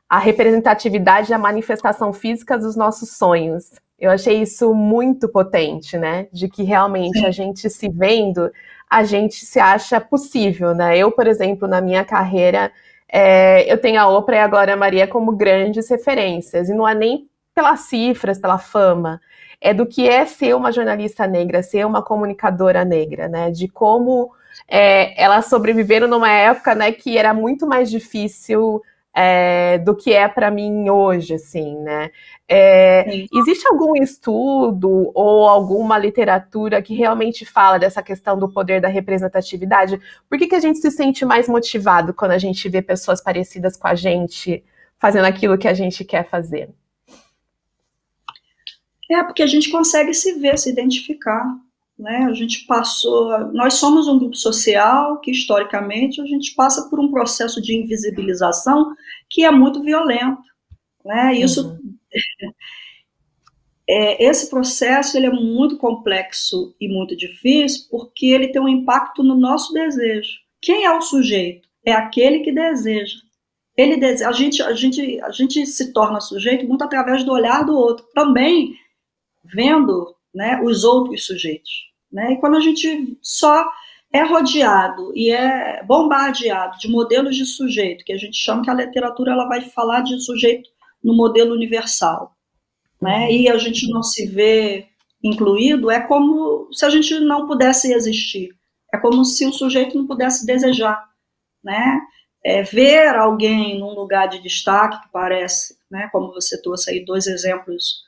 a 0.08 0.18
representatividade 0.18 1.32
é 1.32 1.34
a 1.34 1.38
manifestação 1.38 2.12
física 2.12 2.56
dos 2.56 2.76
nossos 2.76 3.16
sonhos. 3.16 3.70
Eu 3.98 4.10
achei 4.10 4.42
isso 4.42 4.74
muito 4.74 5.28
potente, 5.28 5.96
né? 5.96 6.28
De 6.32 6.48
que 6.48 6.62
realmente 6.62 7.18
Sim. 7.18 7.26
a 7.26 7.30
gente 7.30 7.70
se 7.70 7.88
vendo, 7.88 8.52
a 8.88 9.04
gente 9.04 9.46
se 9.46 9.58
acha 9.58 10.00
possível, 10.00 10.74
né? 10.74 10.98
Eu, 10.98 11.10
por 11.10 11.26
exemplo, 11.26 11.66
na 11.66 11.80
minha 11.80 12.04
carreira, 12.04 12.70
é, 13.12 13.70
eu 13.70 13.76
tenho 13.78 14.00
a 14.00 14.08
Oprah 14.08 14.38
e 14.38 14.40
a 14.40 14.48
Glória 14.48 14.76
Maria 14.76 15.06
como 15.06 15.32
grandes 15.32 15.88
referências, 15.90 16.70
e 16.70 16.74
não 16.74 16.88
é 16.88 16.94
nem 16.94 17.28
pelas 17.54 17.80
cifras, 17.80 18.38
pela 18.38 18.58
fama, 18.58 19.20
é 19.60 19.74
do 19.74 19.86
que 19.86 20.08
é 20.08 20.24
ser 20.24 20.56
uma 20.56 20.72
jornalista 20.72 21.26
negra, 21.26 21.62
ser 21.62 21.86
uma 21.86 22.02
comunicadora 22.02 22.84
negra, 22.84 23.28
né? 23.28 23.50
De 23.50 23.68
como 23.68 24.32
é, 24.66 25.22
elas 25.22 25.46
sobreviveram 25.46 26.08
numa 26.08 26.30
época, 26.30 26.74
né, 26.74 26.92
que 26.92 27.16
era 27.16 27.32
muito 27.34 27.66
mais 27.66 27.90
difícil 27.90 28.82
é, 29.14 29.78
do 29.78 29.94
que 29.94 30.12
é 30.12 30.26
para 30.26 30.50
mim 30.50 30.88
hoje, 30.88 31.34
assim, 31.34 31.78
né? 31.78 32.10
É, 32.54 33.26
existe 33.32 33.66
algum 33.66 33.96
estudo 33.96 35.10
ou 35.14 35.48
alguma 35.48 35.96
literatura 35.96 36.82
que 36.82 36.94
realmente 36.94 37.46
fala 37.46 37.78
dessa 37.78 38.02
questão 38.02 38.38
do 38.38 38.46
poder 38.46 38.78
da 38.78 38.88
representatividade? 38.88 39.98
Por 40.28 40.36
que, 40.36 40.46
que 40.46 40.54
a 40.54 40.60
gente 40.60 40.78
se 40.78 40.90
sente 40.90 41.24
mais 41.24 41.48
motivado 41.48 42.12
quando 42.12 42.32
a 42.32 42.38
gente 42.38 42.68
vê 42.68 42.82
pessoas 42.82 43.22
parecidas 43.22 43.74
com 43.74 43.88
a 43.88 43.94
gente 43.94 44.62
fazendo 44.98 45.24
aquilo 45.24 45.56
que 45.56 45.66
a 45.66 45.72
gente 45.72 46.04
quer 46.04 46.28
fazer? 46.28 46.68
É, 49.10 49.22
porque 49.22 49.42
a 49.42 49.46
gente 49.46 49.70
consegue 49.70 50.12
se 50.12 50.34
ver, 50.34 50.58
se 50.58 50.68
identificar. 50.68 51.56
Né? 51.98 52.26
A 52.28 52.34
gente 52.34 52.66
passou. 52.66 53.50
Nós 53.54 53.74
somos 53.74 54.06
um 54.06 54.18
grupo 54.18 54.36
social 54.36 55.18
que, 55.20 55.30
historicamente, 55.30 56.20
a 56.20 56.26
gente 56.26 56.54
passa 56.54 56.86
por 56.90 57.00
um 57.00 57.10
processo 57.10 57.62
de 57.62 57.74
invisibilização 57.74 58.94
que 59.30 59.42
é 59.42 59.50
muito 59.50 59.82
violento. 59.82 60.42
Né? 61.02 61.34
Isso. 61.36 61.66
Uhum. 61.66 61.91
É, 63.88 64.24
esse 64.24 64.48
processo 64.48 65.16
ele 65.16 65.26
é 65.26 65.30
muito 65.30 65.76
complexo 65.76 66.74
e 66.80 66.88
muito 66.88 67.16
difícil 67.16 67.88
porque 67.90 68.26
ele 68.26 68.48
tem 68.48 68.62
um 68.62 68.68
impacto 68.68 69.22
no 69.22 69.34
nosso 69.34 69.72
desejo. 69.72 70.38
Quem 70.60 70.84
é 70.84 70.96
o 70.96 71.00
sujeito? 71.02 71.68
É 71.84 71.92
aquele 71.92 72.40
que 72.40 72.52
deseja. 72.52 73.16
Ele 73.76 73.96
deseja, 73.96 74.28
a 74.28 74.32
gente, 74.32 74.62
a 74.62 74.72
gente, 74.72 75.20
a 75.20 75.30
gente 75.30 75.66
se 75.66 75.92
torna 75.92 76.20
sujeito 76.20 76.66
muito 76.66 76.84
através 76.84 77.24
do 77.24 77.32
olhar 77.32 77.64
do 77.64 77.76
outro, 77.76 78.06
também 78.14 78.76
vendo 79.44 80.14
né, 80.32 80.60
os 80.62 80.84
outros 80.84 81.26
sujeitos. 81.26 81.90
Né? 82.10 82.32
E 82.32 82.36
quando 82.40 82.56
a 82.56 82.60
gente 82.60 83.18
só 83.20 83.68
é 84.12 84.22
rodeado 84.22 85.12
e 85.16 85.30
é 85.30 85.82
bombardeado 85.84 86.78
de 86.78 86.88
modelos 86.88 87.34
de 87.34 87.46
sujeito, 87.46 88.04
que 88.04 88.12
a 88.12 88.18
gente 88.18 88.36
chama 88.36 88.62
que 88.62 88.70
a 88.70 88.74
literatura 88.74 89.32
ela 89.32 89.48
vai 89.48 89.62
falar 89.62 90.02
de 90.02 90.20
sujeito 90.20 90.70
no 91.02 91.14
modelo 91.14 91.54
universal, 91.54 92.36
né? 93.00 93.26
Uhum. 93.26 93.30
E 93.30 93.48
a 93.48 93.58
gente 93.58 93.90
não 93.90 94.02
se 94.02 94.26
vê 94.26 94.86
incluído, 95.22 95.90
é 95.90 96.00
como 96.00 96.68
se 96.72 96.84
a 96.84 96.90
gente 96.90 97.18
não 97.20 97.46
pudesse 97.46 97.92
existir. 97.92 98.50
É 98.92 98.98
como 98.98 99.24
se 99.24 99.46
o 99.46 99.52
sujeito 99.52 99.96
não 99.96 100.06
pudesse 100.06 100.44
desejar, 100.44 101.02
né? 101.62 102.00
É, 102.44 102.62
ver 102.62 103.14
alguém 103.14 103.78
num 103.78 103.94
lugar 103.94 104.28
de 104.28 104.42
destaque 104.42 105.00
que 105.02 105.12
parece, 105.12 105.76
né? 105.90 106.08
Como 106.12 106.32
você 106.32 106.60
trouxe 106.60 106.90
aí 106.90 107.04
dois 107.04 107.26
exemplos 107.26 108.02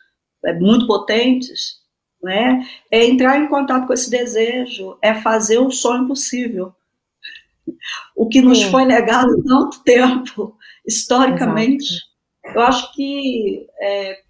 é, 0.45 0.53
muito 0.53 0.87
potentes, 0.87 1.79
né? 2.23 2.67
É 2.91 3.05
entrar 3.05 3.39
em 3.39 3.49
contato 3.49 3.87
com 3.87 3.93
esse 3.93 4.11
desejo, 4.11 4.99
é 5.01 5.15
fazer 5.15 5.59
o 5.59 5.71
sonho 5.71 6.07
possível. 6.07 6.73
O 8.17 8.29
que 8.29 8.41
nos 8.41 8.59
Sim. 8.59 8.71
foi 8.71 8.85
negado 8.85 9.43
tanto 9.43 9.83
tempo, 9.83 10.57
historicamente. 10.87 11.85
Exato. 11.85 12.14
Eu 12.45 12.61
acho 12.61 12.93
que 12.93 13.67
é, 13.81 14.23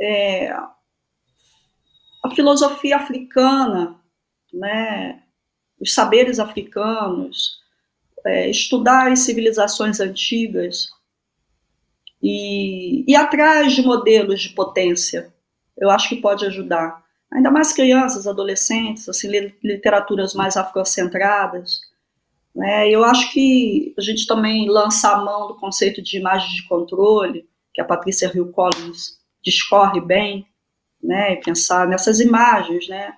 é, 0.00 0.50
a 0.50 2.30
filosofia 2.34 2.96
africana, 2.96 3.98
né, 4.52 5.22
os 5.80 5.94
saberes 5.94 6.38
africanos, 6.38 7.62
é, 8.26 8.50
estudar 8.50 9.10
as 9.12 9.20
civilizações 9.20 10.00
antigas 10.00 10.90
e 12.22 13.04
ir 13.10 13.16
atrás 13.16 13.72
de 13.72 13.82
modelos 13.82 14.40
de 14.40 14.50
potência 14.50 15.34
eu 15.76 15.90
acho 15.90 16.08
que 16.08 16.16
pode 16.16 16.46
ajudar. 16.46 17.02
Ainda 17.32 17.50
mais 17.50 17.72
crianças, 17.72 18.26
adolescentes, 18.26 19.08
assim, 19.08 19.28
literaturas 19.62 20.34
mais 20.34 20.56
afrocentradas. 20.56 21.80
Né? 22.54 22.88
Eu 22.88 23.04
acho 23.04 23.32
que 23.32 23.92
a 23.98 24.00
gente 24.00 24.26
também 24.26 24.68
lança 24.68 25.10
a 25.10 25.24
mão 25.24 25.48
do 25.48 25.56
conceito 25.56 26.00
de 26.00 26.18
imagem 26.18 26.48
de 26.54 26.66
controle, 26.68 27.48
que 27.72 27.80
a 27.80 27.84
Patrícia 27.84 28.30
Hill 28.32 28.52
Collins 28.52 29.18
discorre 29.42 30.00
bem, 30.00 30.46
né? 31.02 31.34
e 31.34 31.36
pensar 31.40 31.86
nessas 31.86 32.20
imagens, 32.20 32.88
né? 32.88 33.14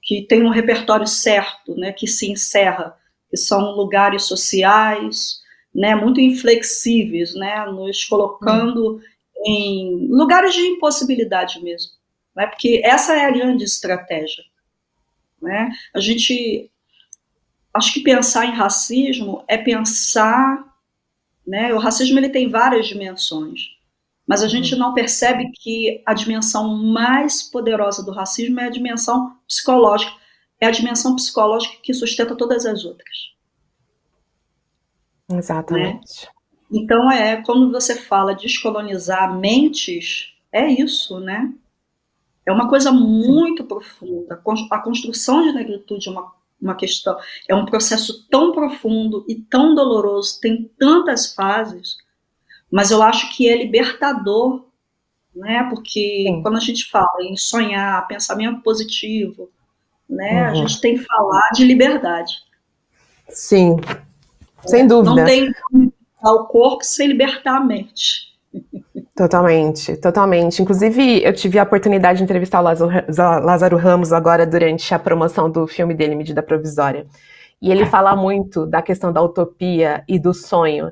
que 0.00 0.22
tem 0.22 0.42
um 0.42 0.50
repertório 0.50 1.06
certo, 1.06 1.76
né? 1.76 1.92
que 1.92 2.06
se 2.06 2.30
encerra, 2.30 2.96
que 3.30 3.36
são 3.36 3.72
lugares 3.72 4.24
sociais, 4.24 5.40
né? 5.74 5.94
muito 5.94 6.20
inflexíveis, 6.20 7.34
né? 7.34 7.64
nos 7.66 8.04
colocando 8.04 9.00
em 9.44 10.08
lugares 10.08 10.54
de 10.54 10.60
impossibilidade 10.60 11.62
mesmo, 11.62 11.92
né? 12.34 12.46
porque 12.46 12.80
essa 12.84 13.14
é 13.14 13.26
a 13.26 13.30
grande 13.30 13.64
estratégia. 13.64 14.44
Né? 15.40 15.70
A 15.94 16.00
gente, 16.00 16.70
acho 17.74 17.92
que 17.92 18.00
pensar 18.00 18.46
em 18.46 18.52
racismo 18.52 19.44
é 19.48 19.56
pensar, 19.56 20.64
né? 21.46 21.72
o 21.72 21.78
racismo 21.78 22.18
ele 22.18 22.28
tem 22.28 22.48
várias 22.48 22.86
dimensões, 22.86 23.60
mas 24.26 24.42
a 24.42 24.48
gente 24.48 24.74
uhum. 24.74 24.80
não 24.80 24.94
percebe 24.94 25.50
que 25.52 26.02
a 26.06 26.14
dimensão 26.14 26.76
mais 26.76 27.42
poderosa 27.42 28.04
do 28.04 28.12
racismo 28.12 28.60
é 28.60 28.66
a 28.66 28.70
dimensão 28.70 29.36
psicológica, 29.46 30.12
é 30.60 30.66
a 30.66 30.70
dimensão 30.70 31.16
psicológica 31.16 31.76
que 31.82 31.92
sustenta 31.92 32.36
todas 32.36 32.64
as 32.66 32.84
outras. 32.84 33.32
Exatamente. 35.30 36.26
Né? 36.26 36.32
Então, 36.70 37.10
é 37.10 37.42
quando 37.42 37.70
você 37.70 37.96
fala 37.96 38.34
descolonizar 38.34 39.38
mentes, 39.38 40.34
é 40.50 40.66
isso, 40.68 41.20
né? 41.20 41.52
É 42.46 42.52
uma 42.52 42.68
coisa 42.68 42.90
muito 42.90 43.64
profunda. 43.64 44.40
A 44.70 44.78
construção 44.78 45.42
de 45.42 45.52
negritude 45.52 46.08
é 46.08 46.10
uma, 46.10 46.32
uma 46.62 46.76
questão, 46.76 47.18
é 47.48 47.54
um 47.54 47.66
processo 47.66 48.26
tão 48.28 48.52
profundo 48.52 49.24
e 49.28 49.34
tão 49.34 49.74
doloroso, 49.74 50.38
tem 50.40 50.70
tantas 50.78 51.34
fases, 51.34 51.96
mas 52.70 52.90
eu 52.90 53.02
acho 53.02 53.36
que 53.36 53.48
é 53.48 53.56
libertador, 53.56 54.64
né? 55.34 55.66
Porque 55.68 56.24
Sim. 56.26 56.42
quando 56.42 56.56
a 56.56 56.60
gente 56.60 56.88
fala 56.88 57.22
em 57.22 57.36
sonhar, 57.36 58.06
pensamento 58.06 58.62
positivo, 58.62 59.50
né? 60.08 60.44
Uhum. 60.44 60.50
A 60.50 60.54
gente 60.54 60.80
tem 60.80 60.96
que 60.96 61.04
falar 61.04 61.50
de 61.54 61.64
liberdade. 61.64 62.34
Sim, 63.28 63.76
sem 64.64 64.86
dúvida. 64.86 65.16
Não 65.16 65.24
tem 65.24 65.52
ao 66.22 66.46
corpo 66.46 66.84
sem 66.84 67.08
libertar 67.08 67.56
a 67.56 67.64
mente. 67.64 68.31
Totalmente, 69.14 69.94
totalmente. 69.98 70.62
Inclusive, 70.62 71.22
eu 71.22 71.34
tive 71.34 71.58
a 71.58 71.64
oportunidade 71.64 72.18
de 72.18 72.24
entrevistar 72.24 72.60
o 72.60 73.42
Lázaro 73.44 73.76
Ramos 73.76 74.10
agora 74.10 74.46
durante 74.46 74.94
a 74.94 74.98
promoção 74.98 75.50
do 75.50 75.66
filme 75.66 75.92
dele, 75.92 76.14
Medida 76.14 76.42
Provisória. 76.42 77.06
E 77.60 77.70
ele 77.70 77.84
fala 77.84 78.16
muito 78.16 78.66
da 78.66 78.80
questão 78.80 79.12
da 79.12 79.20
utopia 79.20 80.02
e 80.08 80.18
do 80.18 80.32
sonho, 80.32 80.90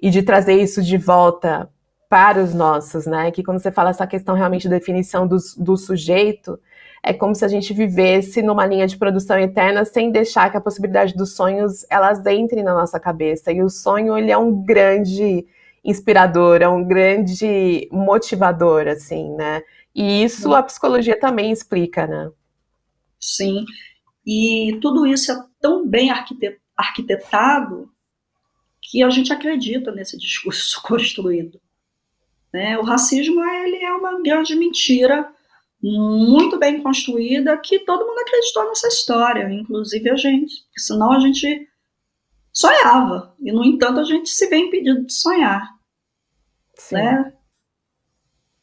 e 0.00 0.10
de 0.10 0.22
trazer 0.22 0.54
isso 0.54 0.82
de 0.82 0.98
volta 0.98 1.68
para 2.08 2.42
os 2.42 2.52
nossos, 2.52 3.06
né? 3.06 3.30
Que 3.30 3.44
quando 3.44 3.60
você 3.60 3.70
fala 3.70 3.90
essa 3.90 4.06
questão 4.06 4.34
realmente 4.34 4.62
de 4.62 4.68
definição 4.68 5.26
do, 5.26 5.36
do 5.56 5.76
sujeito, 5.76 6.58
é 7.04 7.12
como 7.12 7.36
se 7.36 7.44
a 7.44 7.48
gente 7.48 7.72
vivesse 7.72 8.42
numa 8.42 8.66
linha 8.66 8.86
de 8.86 8.98
produção 8.98 9.38
eterna 9.38 9.84
sem 9.84 10.10
deixar 10.10 10.50
que 10.50 10.56
a 10.56 10.60
possibilidade 10.60 11.14
dos 11.14 11.36
sonhos 11.36 11.86
elas 11.88 12.18
entrem 12.26 12.64
na 12.64 12.74
nossa 12.74 12.98
cabeça. 12.98 13.52
E 13.52 13.62
o 13.62 13.70
sonho 13.70 14.18
ele 14.18 14.32
é 14.32 14.36
um 14.36 14.60
grande 14.60 15.46
inspirador, 15.84 16.62
é 16.62 16.68
um 16.68 16.86
grande 16.86 17.88
motivador, 17.90 18.86
assim, 18.88 19.30
né? 19.34 19.62
E 19.94 20.22
isso 20.22 20.54
a 20.54 20.62
psicologia 20.62 21.18
também 21.18 21.50
explica, 21.50 22.06
né? 22.06 22.30
Sim. 23.18 23.64
E 24.26 24.78
tudo 24.80 25.06
isso 25.06 25.32
é 25.32 25.44
tão 25.60 25.86
bem 25.86 26.10
arquitetado 26.76 27.90
que 28.80 29.02
a 29.02 29.10
gente 29.10 29.32
acredita 29.32 29.92
nesse 29.92 30.16
discurso 30.18 30.80
construído. 30.82 31.60
Né? 32.52 32.78
O 32.78 32.82
racismo 32.82 33.42
ele 33.42 33.76
é 33.76 33.92
uma 33.92 34.20
grande 34.22 34.54
mentira 34.54 35.32
muito 35.82 36.58
bem 36.58 36.82
construída 36.82 37.56
que 37.56 37.78
todo 37.80 38.06
mundo 38.06 38.18
acreditou 38.18 38.68
nessa 38.68 38.88
história, 38.88 39.50
inclusive 39.50 40.10
a 40.10 40.16
gente, 40.16 40.62
porque 40.64 40.80
senão 40.80 41.12
a 41.12 41.20
gente 41.20 41.66
sonhava 42.60 43.34
e 43.40 43.50
no 43.52 43.64
entanto 43.64 44.00
a 44.00 44.04
gente 44.04 44.28
se 44.28 44.46
vê 44.48 44.58
impedido 44.58 45.06
de 45.06 45.12
sonhar, 45.12 45.70
Sim. 46.74 46.96
né? 46.96 47.32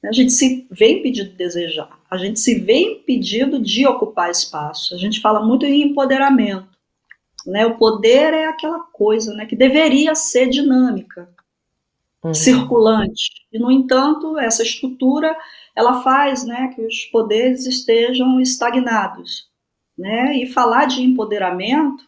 A 0.06 0.12
gente 0.12 0.32
se 0.32 0.68
vê 0.70 1.00
impedido 1.00 1.32
de 1.32 1.36
desejar, 1.36 1.89
a 2.10 2.18
gente 2.18 2.39
se 2.39 2.60
vê 2.60 2.77
impedido 2.77 3.60
de 3.60 3.86
ocupar 3.88 4.30
espaço. 4.30 4.94
A 4.94 4.98
gente 4.98 5.20
fala 5.20 5.44
muito 5.44 5.66
em 5.66 5.82
empoderamento, 5.82 6.70
né? 7.46 7.66
O 7.66 7.77
poder 7.77 8.34
é 8.34 8.46
aquela 8.46 8.80
coisa, 8.80 9.34
né, 9.34 9.46
que 9.46 9.56
deveria 9.56 10.13
ser 10.13 10.48
dinâmica, 10.48 11.27
uhum. 12.24 12.34
circulante. 12.34 13.48
E 13.51 13.58
no 13.58 13.72
entanto, 13.72 14.38
essa 14.38 14.62
estrutura 14.62 15.36
ela 15.75 16.01
faz, 16.01 16.46
né, 16.46 16.72
que 16.74 16.82
os 16.82 17.06
poderes 17.06 17.66
estejam 17.66 18.39
estagnados, 18.39 19.50
né? 19.98 20.38
E 20.38 20.46
falar 20.46 20.86
de 20.86 21.01
empoderamento 21.01 22.08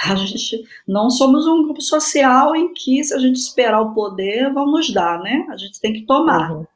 a 0.00 0.14
gente 0.14 0.64
não 0.86 1.08
somos 1.08 1.46
um 1.46 1.64
grupo 1.64 1.80
social 1.80 2.54
em 2.54 2.72
que, 2.74 3.02
se 3.04 3.14
a 3.14 3.18
gente 3.18 3.36
esperar 3.36 3.80
o 3.80 3.94
poder, 3.94 4.52
vão 4.52 4.66
nos 4.66 4.92
dar, 4.92 5.20
né? 5.20 5.46
A 5.50 5.56
gente 5.56 5.80
tem 5.80 5.92
que 5.92 6.02
tomar. 6.02 6.50
Uhum. 6.50 6.66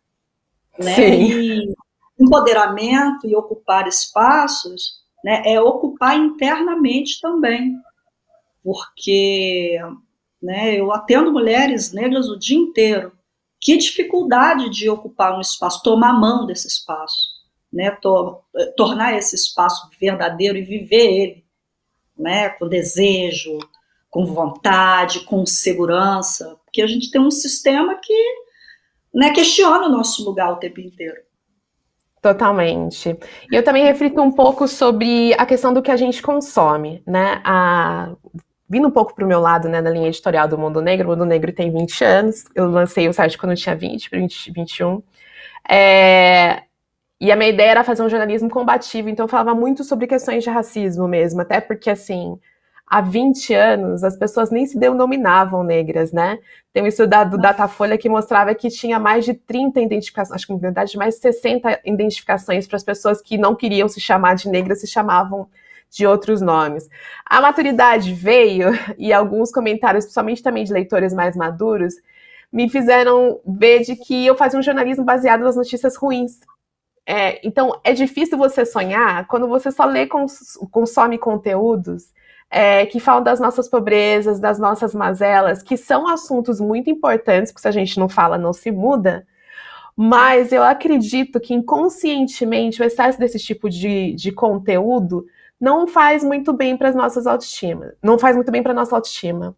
Né? 0.78 0.94
Sim. 0.94 1.22
E 1.22 1.74
empoderamento 2.18 3.26
e 3.26 3.34
ocupar 3.34 3.86
espaços 3.86 4.98
né, 5.24 5.42
é 5.44 5.60
ocupar 5.60 6.16
internamente 6.16 7.20
também. 7.20 7.76
Porque 8.62 9.78
né, 10.42 10.78
eu 10.78 10.92
atendo 10.92 11.32
mulheres 11.32 11.92
negras 11.92 12.28
o 12.28 12.38
dia 12.38 12.58
inteiro. 12.58 13.12
Que 13.60 13.76
dificuldade 13.76 14.70
de 14.70 14.88
ocupar 14.88 15.36
um 15.36 15.40
espaço, 15.40 15.82
tomar 15.82 16.12
mão 16.12 16.46
desse 16.46 16.68
espaço, 16.68 17.30
né, 17.72 17.90
tor 17.90 18.44
tornar 18.76 19.14
esse 19.16 19.34
espaço 19.34 19.88
verdadeiro 20.00 20.56
e 20.56 20.62
viver 20.62 21.10
ele 21.10 21.47
né, 22.18 22.48
com 22.50 22.68
desejo, 22.68 23.58
com 24.10 24.26
vontade, 24.26 25.20
com 25.20 25.44
segurança, 25.46 26.56
porque 26.64 26.82
a 26.82 26.86
gente 26.86 27.10
tem 27.10 27.20
um 27.20 27.30
sistema 27.30 27.94
que 27.96 28.14
né, 29.14 29.30
questiona 29.30 29.86
o 29.86 29.90
nosso 29.90 30.24
lugar 30.24 30.52
o 30.52 30.56
tempo 30.56 30.80
inteiro. 30.80 31.28
Totalmente. 32.20 33.16
E 33.50 33.54
eu 33.54 33.62
também 33.62 33.84
reflito 33.84 34.20
um 34.20 34.32
pouco 34.32 34.66
sobre 34.66 35.32
a 35.34 35.46
questão 35.46 35.72
do 35.72 35.80
que 35.80 35.90
a 35.90 35.96
gente 35.96 36.20
consome, 36.20 37.02
né? 37.06 37.40
A... 37.44 38.10
Vindo 38.68 38.88
um 38.88 38.90
pouco 38.90 39.14
para 39.14 39.24
o 39.24 39.28
meu 39.28 39.40
lado, 39.40 39.66
né, 39.66 39.80
na 39.80 39.88
linha 39.88 40.08
editorial 40.08 40.46
do 40.46 40.58
Mundo 40.58 40.82
Negro, 40.82 41.06
o 41.06 41.10
Mundo 41.10 41.24
Negro 41.24 41.50
tem 41.52 41.72
20 41.72 42.04
anos, 42.04 42.44
eu 42.54 42.70
lancei 42.70 43.08
o 43.08 43.14
site 43.14 43.38
quando 43.38 43.52
eu 43.52 43.56
tinha 43.56 43.74
20, 43.74 44.10
20 44.10 44.52
21. 44.52 45.02
É... 45.66 46.64
E 47.20 47.32
a 47.32 47.36
minha 47.36 47.50
ideia 47.50 47.70
era 47.72 47.84
fazer 47.84 48.02
um 48.02 48.08
jornalismo 48.08 48.48
combativo, 48.48 49.08
então 49.08 49.24
eu 49.24 49.28
falava 49.28 49.54
muito 49.54 49.82
sobre 49.82 50.06
questões 50.06 50.44
de 50.44 50.50
racismo 50.50 51.08
mesmo, 51.08 51.40
até 51.40 51.60
porque, 51.60 51.90
assim, 51.90 52.38
há 52.86 53.00
20 53.00 53.52
anos 53.54 54.02
as 54.02 54.16
pessoas 54.16 54.50
nem 54.50 54.66
se 54.66 54.78
denominavam 54.78 55.62
negras, 55.62 56.12
né? 56.12 56.38
Tem 56.72 56.82
um 56.82 56.86
estudo 56.86 57.12
do 57.30 57.38
Datafolha 57.38 57.98
que 57.98 58.08
mostrava 58.08 58.54
que 58.54 58.68
tinha 58.68 58.98
mais 58.98 59.24
de 59.24 59.34
30 59.34 59.80
identificações, 59.80 60.34
acho 60.36 60.46
que 60.46 60.52
na 60.52 60.58
verdade 60.58 60.96
mais 60.96 61.16
de 61.16 61.20
60 61.20 61.80
identificações 61.84 62.66
para 62.66 62.76
as 62.76 62.84
pessoas 62.84 63.20
que 63.20 63.36
não 63.36 63.54
queriam 63.54 63.88
se 63.88 64.00
chamar 64.00 64.34
de 64.34 64.48
negras, 64.48 64.80
se 64.80 64.86
chamavam 64.86 65.48
de 65.90 66.06
outros 66.06 66.40
nomes. 66.40 66.88
A 67.26 67.40
maturidade 67.40 68.12
veio 68.14 68.70
e 68.98 69.12
alguns 69.12 69.50
comentários, 69.50 70.04
principalmente 70.04 70.42
também 70.42 70.64
de 70.64 70.72
leitores 70.72 71.12
mais 71.12 71.36
maduros, 71.36 71.94
me 72.50 72.68
fizeram 72.70 73.40
ver 73.46 73.80
de 73.80 73.96
que 73.96 74.26
eu 74.26 74.34
fazia 74.34 74.58
um 74.58 74.62
jornalismo 74.62 75.04
baseado 75.04 75.42
nas 75.42 75.56
notícias 75.56 75.96
ruins. 75.96 76.40
É, 77.10 77.40
então, 77.42 77.80
é 77.82 77.94
difícil 77.94 78.36
você 78.36 78.66
sonhar 78.66 79.26
quando 79.28 79.48
você 79.48 79.72
só 79.72 79.86
lê, 79.86 80.06
cons 80.06 80.58
consome 80.70 81.16
conteúdos 81.16 82.12
é, 82.50 82.84
que 82.84 83.00
falam 83.00 83.22
das 83.22 83.40
nossas 83.40 83.66
pobrezas, 83.66 84.38
das 84.38 84.58
nossas 84.58 84.94
mazelas, 84.94 85.62
que 85.62 85.74
são 85.78 86.06
assuntos 86.06 86.60
muito 86.60 86.90
importantes, 86.90 87.50
porque 87.50 87.62
se 87.62 87.68
a 87.68 87.70
gente 87.70 87.98
não 87.98 88.10
fala, 88.10 88.36
não 88.36 88.52
se 88.52 88.70
muda. 88.70 89.26
Mas 89.96 90.52
eu 90.52 90.62
acredito 90.62 91.40
que 91.40 91.54
inconscientemente 91.54 92.82
o 92.82 92.84
excesso 92.84 93.18
desse 93.18 93.38
tipo 93.38 93.70
de, 93.70 94.12
de 94.12 94.30
conteúdo 94.30 95.24
não 95.58 95.86
faz 95.86 96.22
muito 96.22 96.52
bem 96.52 96.76
para 96.76 96.90
as 96.90 96.94
nossas 96.94 97.26
autoestimas, 97.26 97.94
não 98.02 98.18
faz 98.18 98.36
muito 98.36 98.52
bem 98.52 98.62
para 98.62 98.74
nossa 98.74 98.94
autoestima. 98.94 99.56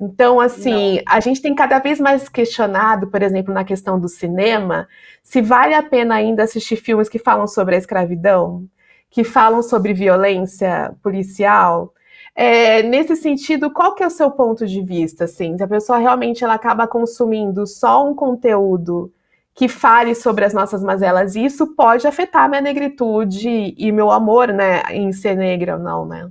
Então, 0.00 0.40
assim, 0.40 0.96
Não. 0.96 1.02
a 1.08 1.20
gente 1.20 1.40
tem 1.40 1.54
cada 1.54 1.78
vez 1.78 2.00
mais 2.00 2.28
questionado, 2.28 3.06
por 3.08 3.22
exemplo, 3.22 3.52
na 3.54 3.64
questão 3.64 3.98
do 3.98 4.08
cinema, 4.08 4.88
se 5.22 5.40
vale 5.40 5.74
a 5.74 5.82
pena 5.82 6.14
ainda 6.16 6.42
assistir 6.42 6.76
filmes 6.76 7.08
que 7.08 7.18
falam 7.18 7.46
sobre 7.46 7.74
a 7.74 7.78
escravidão, 7.78 8.66
que 9.10 9.24
falam 9.24 9.62
sobre 9.62 9.94
violência 9.94 10.94
policial. 11.02 11.92
É, 12.34 12.82
nesse 12.82 13.14
sentido, 13.14 13.70
qual 13.72 13.94
que 13.94 14.02
é 14.02 14.06
o 14.06 14.10
seu 14.10 14.30
ponto 14.30 14.66
de 14.66 14.82
vista? 14.82 15.24
Assim, 15.24 15.56
se 15.56 15.62
a 15.62 15.68
pessoa 15.68 15.98
realmente 15.98 16.42
ela 16.42 16.54
acaba 16.54 16.86
consumindo 16.88 17.66
só 17.66 18.08
um 18.08 18.14
conteúdo 18.14 19.12
que 19.54 19.68
fale 19.68 20.14
sobre 20.16 20.44
as 20.44 20.52
nossas 20.52 20.82
mazelas, 20.82 21.36
isso 21.36 21.76
pode 21.76 22.06
afetar 22.08 22.48
minha 22.48 22.60
negritude 22.60 23.74
e 23.78 23.92
meu 23.92 24.10
amor, 24.10 24.48
né, 24.48 24.82
em 24.90 25.12
ser 25.12 25.36
negra 25.36 25.76
ou 25.76 25.82
não, 25.82 26.04
né? 26.04 26.28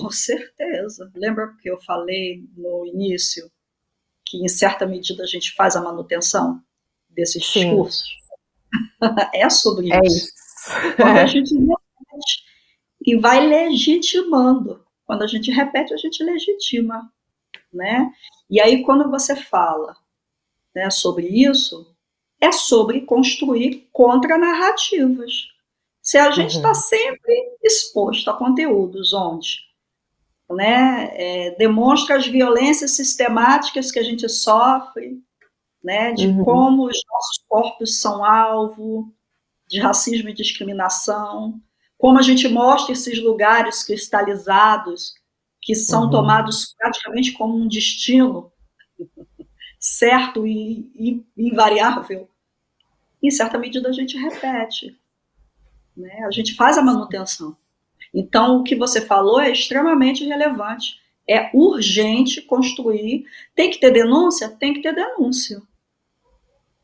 Com 0.00 0.10
certeza. 0.10 1.10
Lembra 1.14 1.54
que 1.60 1.70
eu 1.70 1.80
falei 1.82 2.44
no 2.56 2.86
início 2.86 3.50
que, 4.24 4.38
em 4.38 4.48
certa 4.48 4.86
medida, 4.86 5.22
a 5.22 5.26
gente 5.26 5.52
faz 5.54 5.76
a 5.76 5.82
manutenção 5.82 6.62
desses 7.08 7.46
Sim. 7.46 7.60
discursos? 7.60 8.04
é 9.34 9.48
sobre 9.50 9.92
é 9.92 10.00
isso. 10.04 10.26
isso. 10.26 10.96
Quando 10.96 11.18
a 11.18 11.26
gente 11.26 11.54
repete 11.54 12.44
e 13.06 13.16
vai 13.16 13.46
legitimando. 13.46 14.84
Quando 15.04 15.22
a 15.22 15.26
gente 15.26 15.50
repete, 15.50 15.92
a 15.92 15.96
gente 15.96 16.22
legitima. 16.22 17.12
Né? 17.72 18.10
E 18.48 18.60
aí, 18.60 18.82
quando 18.82 19.10
você 19.10 19.36
fala 19.36 19.94
né, 20.74 20.88
sobre 20.90 21.26
isso, 21.26 21.94
é 22.40 22.50
sobre 22.50 23.02
construir 23.02 23.88
contranarrativas. 23.92 25.48
Se 26.00 26.18
a 26.18 26.30
gente 26.30 26.56
está 26.56 26.68
uhum. 26.68 26.74
sempre 26.74 27.56
exposto 27.62 28.30
a 28.30 28.36
conteúdos 28.36 29.12
onde 29.12 29.64
né, 30.50 31.10
é, 31.12 31.50
demonstra 31.56 32.16
as 32.16 32.26
violências 32.26 32.92
sistemáticas 32.92 33.90
que 33.90 33.98
a 33.98 34.02
gente 34.02 34.28
sofre, 34.28 35.22
né, 35.82 36.12
de 36.12 36.26
uhum. 36.26 36.44
como 36.44 36.86
os 36.86 37.00
nossos 37.10 37.44
corpos 37.48 38.00
são 38.00 38.24
alvo 38.24 39.12
de 39.68 39.80
racismo 39.80 40.28
e 40.28 40.34
discriminação, 40.34 41.60
como 41.96 42.18
a 42.18 42.22
gente 42.22 42.48
mostra 42.48 42.92
esses 42.92 43.22
lugares 43.22 43.82
cristalizados 43.82 45.14
que 45.60 45.74
são 45.74 46.04
uhum. 46.04 46.10
tomados 46.10 46.74
praticamente 46.76 47.32
como 47.32 47.56
um 47.56 47.66
destino 47.66 48.52
certo 49.80 50.46
e, 50.46 50.90
e 50.94 51.26
invariável. 51.36 52.28
Em 53.22 53.30
certa 53.30 53.56
medida 53.56 53.88
a 53.88 53.92
gente 53.92 54.18
repete, 54.18 54.98
né? 55.96 56.24
A 56.26 56.30
gente 56.30 56.54
faz 56.54 56.76
a 56.76 56.82
manutenção. 56.82 57.56
Então, 58.14 58.58
o 58.58 58.62
que 58.62 58.76
você 58.76 59.00
falou 59.00 59.40
é 59.40 59.50
extremamente 59.50 60.24
relevante. 60.24 61.00
É 61.28 61.50
urgente 61.52 62.40
construir. 62.42 63.24
Tem 63.54 63.70
que 63.70 63.80
ter 63.80 63.90
denúncia? 63.90 64.48
Tem 64.48 64.72
que 64.72 64.80
ter 64.80 64.94
denúncia. 64.94 65.60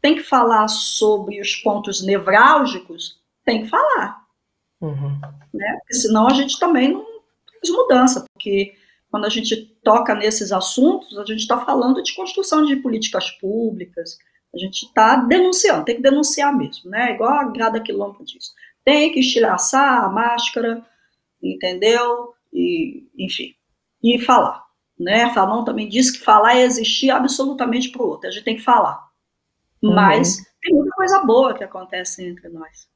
Tem 0.00 0.16
que 0.16 0.22
falar 0.22 0.66
sobre 0.66 1.40
os 1.40 1.54
pontos 1.56 2.04
nevrálgicos? 2.04 3.20
Tem 3.44 3.62
que 3.62 3.68
falar. 3.68 4.26
Uhum. 4.80 5.20
Né? 5.52 5.76
Porque 5.80 5.94
senão 5.94 6.26
a 6.26 6.32
gente 6.32 6.58
também 6.58 6.92
não 6.92 7.04
faz 7.04 7.70
mudança, 7.70 8.24
porque 8.32 8.74
quando 9.10 9.26
a 9.26 9.28
gente 9.28 9.56
toca 9.84 10.14
nesses 10.14 10.52
assuntos, 10.52 11.18
a 11.18 11.24
gente 11.24 11.40
está 11.40 11.58
falando 11.58 12.02
de 12.02 12.14
construção 12.14 12.64
de 12.64 12.76
políticas 12.76 13.30
públicas, 13.32 14.18
A 14.52 14.58
gente 14.58 14.86
está 14.86 15.16
denunciando, 15.16 15.84
tem 15.84 15.96
que 15.96 16.02
denunciar 16.02 16.56
mesmo, 16.56 16.90
né? 16.90 17.12
Igual 17.12 17.30
a 17.30 17.44
Grada 17.44 17.80
Quilombo 17.80 18.24
diz. 18.24 18.52
Tem 18.84 19.12
que 19.12 19.20
estilhaçar 19.20 20.04
a 20.04 20.08
máscara, 20.08 20.84
entendeu? 21.42 22.34
E, 22.52 23.08
enfim, 23.18 23.54
e 24.02 24.18
falar. 24.18 24.64
Né? 24.98 25.32
Fanon 25.32 25.64
também 25.64 25.88
disse 25.88 26.12
que 26.12 26.24
falar 26.24 26.56
é 26.56 26.62
existir 26.62 27.10
absolutamente 27.10 27.90
para 27.90 28.02
o 28.02 28.08
outro. 28.08 28.28
A 28.28 28.30
gente 28.30 28.44
tem 28.44 28.56
que 28.56 28.62
falar. 28.62 29.08
Uhum. 29.82 29.94
Mas 29.94 30.36
uhum. 30.36 30.44
tem 30.62 30.74
muita 30.74 30.94
coisa 30.94 31.24
boa 31.24 31.54
que 31.54 31.64
acontece 31.64 32.24
entre 32.24 32.48
nós. 32.50 32.88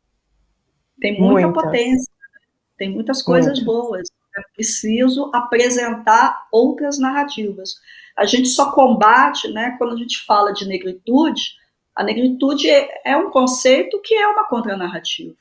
Tem 1.00 1.18
muita 1.18 1.48
Muitas. 1.48 1.62
potência, 1.64 2.12
tem 2.76 2.90
muitas 2.90 3.22
coisas 3.22 3.58
Muito. 3.58 3.64
boas. 3.64 4.08
É 4.36 4.42
preciso 4.54 5.30
apresentar 5.32 6.46
outras 6.52 6.98
narrativas. 6.98 7.74
A 8.16 8.26
gente 8.26 8.48
só 8.48 8.72
combate, 8.72 9.48
né, 9.52 9.76
quando 9.78 9.94
a 9.94 9.96
gente 9.96 10.24
fala 10.24 10.52
de 10.52 10.66
negritude, 10.66 11.40
a 11.94 12.02
negritude 12.02 12.68
é, 12.68 12.88
é 13.04 13.16
um 13.16 13.30
conceito 13.30 14.00
que 14.02 14.14
é 14.14 14.26
uma 14.26 14.44
contranarrativa. 14.44 15.36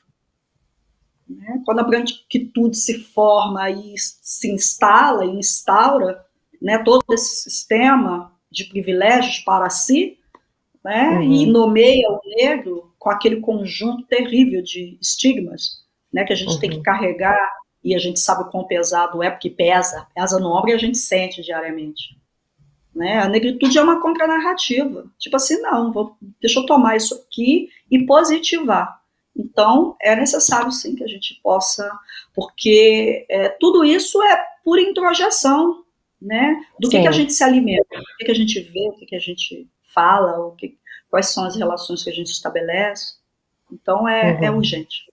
Né? 1.28 1.62
Quando 1.64 1.80
a 1.80 1.84
branquitude 1.84 2.76
se 2.76 2.98
forma 2.98 3.70
e 3.70 3.94
se 3.96 4.50
instala 4.50 5.24
e 5.24 5.38
instaura 5.38 6.24
né, 6.60 6.78
todo 6.78 7.04
esse 7.12 7.42
sistema 7.42 8.32
de 8.50 8.64
privilégios 8.64 9.38
para 9.40 9.68
si, 9.70 10.18
né, 10.84 11.18
uhum. 11.18 11.22
e 11.22 11.46
nomeia 11.46 12.08
o 12.10 12.20
negro 12.36 12.92
com 12.98 13.10
aquele 13.10 13.40
conjunto 13.40 14.06
terrível 14.06 14.62
de 14.62 14.98
estigmas 15.00 15.84
né, 16.12 16.24
que 16.24 16.32
a 16.32 16.36
gente 16.36 16.52
uhum. 16.52 16.60
tem 16.60 16.70
que 16.70 16.76
uhum. 16.76 16.82
carregar 16.82 17.50
e 17.82 17.94
a 17.94 17.98
gente 17.98 18.20
sabe 18.20 18.44
o 18.44 18.50
quão 18.50 18.64
pesado 18.64 19.22
é, 19.22 19.30
porque 19.30 19.50
pesa, 19.50 20.06
pesa 20.14 20.38
no 20.38 20.56
ombro 20.56 20.70
e 20.70 20.72
a 20.72 20.78
gente 20.78 20.96
sente 20.96 21.42
diariamente. 21.42 22.16
Né? 22.94 23.18
A 23.18 23.28
negritude 23.28 23.76
é 23.76 23.82
uma 23.82 24.00
contranarrativa. 24.00 25.04
Tipo 25.18 25.36
assim, 25.36 25.60
não, 25.60 25.92
vou, 25.92 26.16
deixa 26.40 26.60
eu 26.60 26.66
tomar 26.66 26.96
isso 26.96 27.14
aqui 27.14 27.68
e 27.90 28.06
positivar. 28.06 29.02
Então, 29.36 29.96
é 30.00 30.14
necessário 30.14 30.70
sim 30.70 30.94
que 30.94 31.04
a 31.04 31.08
gente 31.08 31.40
possa, 31.42 31.90
porque 32.34 33.26
é, 33.28 33.48
tudo 33.48 33.84
isso 33.84 34.22
é 34.22 34.44
por 34.64 34.78
introjeção, 34.78 35.84
né? 36.20 36.64
Do 36.80 36.88
que, 36.88 37.00
que, 37.00 37.08
a 37.08 37.12
gente 37.12 37.32
se 37.32 37.44
alimenta, 37.44 37.98
o 37.98 38.16
que, 38.18 38.24
que 38.24 38.30
a 38.30 38.34
gente 38.34 38.60
vê, 38.60 38.88
o 38.88 38.92
que, 38.92 39.06
que 39.06 39.16
a 39.16 39.20
gente 39.20 39.68
fala, 39.94 40.38
o 40.38 40.52
que, 40.52 40.78
quais 41.10 41.26
são 41.28 41.44
as 41.44 41.56
relações 41.56 42.02
que 42.02 42.10
a 42.10 42.12
gente 42.12 42.30
estabelece. 42.30 43.14
Então, 43.70 44.08
é, 44.08 44.30
é 44.30 44.34
uhum. 44.34 44.44
é 44.44 44.50
urgente. 44.50 45.04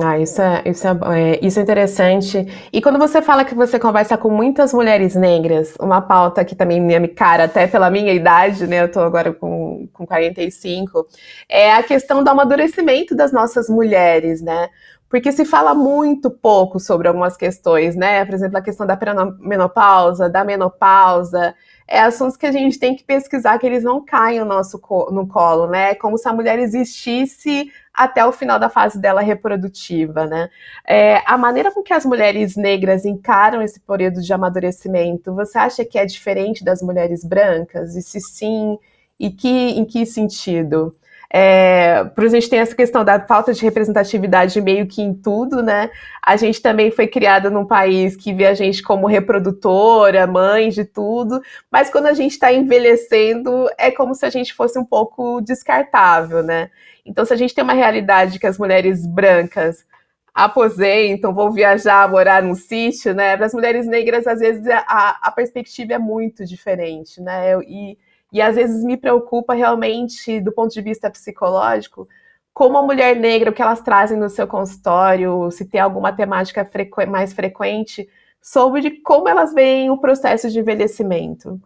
Ah, 0.00 0.18
isso 0.18 0.40
é, 0.40 0.62
isso, 0.64 0.86
é, 0.88 0.90
é, 1.34 1.46
isso 1.46 1.58
é 1.60 1.62
interessante. 1.62 2.46
E 2.72 2.80
quando 2.80 2.98
você 2.98 3.20
fala 3.20 3.44
que 3.44 3.54
você 3.54 3.78
conversa 3.78 4.16
com 4.16 4.30
muitas 4.30 4.72
mulheres 4.72 5.14
negras, 5.14 5.74
uma 5.78 6.00
pauta 6.00 6.42
que 6.46 6.56
também 6.56 6.80
me 6.80 7.08
cara 7.08 7.44
até 7.44 7.66
pela 7.66 7.90
minha 7.90 8.12
idade, 8.14 8.66
né? 8.66 8.82
Eu 8.82 8.90
tô 8.90 9.00
agora 9.00 9.34
com, 9.34 9.86
com 9.92 10.06
45, 10.06 11.06
é 11.46 11.74
a 11.74 11.82
questão 11.82 12.24
do 12.24 12.30
amadurecimento 12.30 13.14
das 13.14 13.32
nossas 13.32 13.68
mulheres, 13.68 14.40
né? 14.40 14.70
Porque 15.10 15.30
se 15.30 15.44
fala 15.44 15.74
muito 15.74 16.30
pouco 16.30 16.80
sobre 16.80 17.06
algumas 17.06 17.36
questões, 17.36 17.94
né? 17.94 18.24
Por 18.24 18.34
exemplo, 18.34 18.56
a 18.56 18.62
questão 18.62 18.86
da 18.86 18.98
menopausa, 19.40 20.26
da 20.26 20.42
menopausa, 20.42 21.54
é 21.86 22.00
assuntos 22.00 22.38
que 22.38 22.46
a 22.46 22.52
gente 22.52 22.78
tem 22.78 22.96
que 22.96 23.04
pesquisar 23.04 23.58
que 23.58 23.66
eles 23.66 23.84
não 23.84 24.02
caem 24.02 24.40
no 24.40 24.46
nosso 24.46 24.80
no 25.10 25.28
colo, 25.28 25.66
né? 25.66 25.90
É 25.90 25.94
como 25.94 26.16
se 26.16 26.26
a 26.26 26.32
mulher 26.32 26.58
existisse 26.58 27.70
até 27.94 28.24
o 28.24 28.32
final 28.32 28.58
da 28.58 28.68
fase 28.70 28.98
dela 28.98 29.20
reprodutiva, 29.20 30.26
né? 30.26 30.48
É, 30.86 31.22
a 31.26 31.36
maneira 31.36 31.70
com 31.70 31.82
que 31.82 31.92
as 31.92 32.04
mulheres 32.06 32.56
negras 32.56 33.04
encaram 33.04 33.60
esse 33.62 33.80
período 33.80 34.22
de 34.22 34.32
amadurecimento, 34.32 35.34
você 35.34 35.58
acha 35.58 35.84
que 35.84 35.98
é 35.98 36.06
diferente 36.06 36.64
das 36.64 36.82
mulheres 36.82 37.24
brancas? 37.24 37.94
E 37.94 38.02
se 38.02 38.20
sim, 38.20 38.78
e 39.18 39.30
que, 39.30 39.48
em 39.48 39.84
que 39.84 40.06
sentido? 40.06 40.96
É, 41.34 42.04
por 42.14 42.26
a 42.26 42.28
gente 42.28 42.50
tem 42.50 42.58
essa 42.58 42.74
questão 42.76 43.02
da 43.02 43.18
falta 43.18 43.54
de 43.54 43.62
representatividade 43.62 44.60
meio 44.60 44.86
que 44.86 45.00
em 45.00 45.14
tudo, 45.14 45.62
né? 45.62 45.90
A 46.22 46.36
gente 46.36 46.60
também 46.60 46.90
foi 46.90 47.06
criada 47.06 47.48
num 47.48 47.64
país 47.64 48.14
que 48.14 48.34
vê 48.34 48.46
a 48.46 48.54
gente 48.54 48.82
como 48.82 49.06
reprodutora, 49.06 50.26
mãe 50.26 50.68
de 50.68 50.84
tudo, 50.84 51.40
mas 51.70 51.88
quando 51.88 52.06
a 52.06 52.12
gente 52.12 52.32
está 52.32 52.52
envelhecendo, 52.52 53.66
é 53.78 53.90
como 53.90 54.14
se 54.14 54.26
a 54.26 54.30
gente 54.30 54.52
fosse 54.52 54.78
um 54.78 54.84
pouco 54.84 55.40
descartável, 55.40 56.42
né? 56.42 56.70
Então, 57.04 57.24
se 57.24 57.32
a 57.32 57.36
gente 57.36 57.54
tem 57.54 57.64
uma 57.64 57.72
realidade 57.72 58.38
que 58.38 58.46
as 58.46 58.58
mulheres 58.58 59.06
brancas 59.06 59.86
aposentam, 60.34 61.32
vão 61.34 61.50
viajar, 61.50 62.10
morar 62.10 62.42
num 62.42 62.54
sítio, 62.54 63.14
né? 63.14 63.38
Para 63.38 63.46
as 63.46 63.54
mulheres 63.54 63.86
negras, 63.86 64.26
às 64.26 64.40
vezes, 64.40 64.66
a, 64.68 65.18
a 65.22 65.30
perspectiva 65.30 65.94
é 65.94 65.98
muito 65.98 66.44
diferente, 66.44 67.22
né? 67.22 67.58
E, 67.62 67.96
e 68.32 68.40
às 68.40 68.56
vezes 68.56 68.82
me 68.82 68.96
preocupa 68.96 69.54
realmente, 69.54 70.40
do 70.40 70.52
ponto 70.52 70.72
de 70.72 70.80
vista 70.80 71.10
psicológico, 71.10 72.08
como 72.54 72.78
a 72.78 72.82
mulher 72.82 73.16
negra, 73.16 73.50
o 73.50 73.52
que 73.52 73.62
elas 73.62 73.80
trazem 73.80 74.18
no 74.18 74.28
seu 74.28 74.46
consultório, 74.46 75.50
se 75.50 75.64
tem 75.64 75.80
alguma 75.80 76.12
temática 76.12 76.64
frequ 76.64 77.06
mais 77.06 77.32
frequente, 77.32 78.08
sobre 78.40 79.02
como 79.02 79.28
elas 79.28 79.54
veem 79.54 79.90
o 79.90 79.98
processo 79.98 80.50
de 80.50 80.58
envelhecimento. 80.58 81.60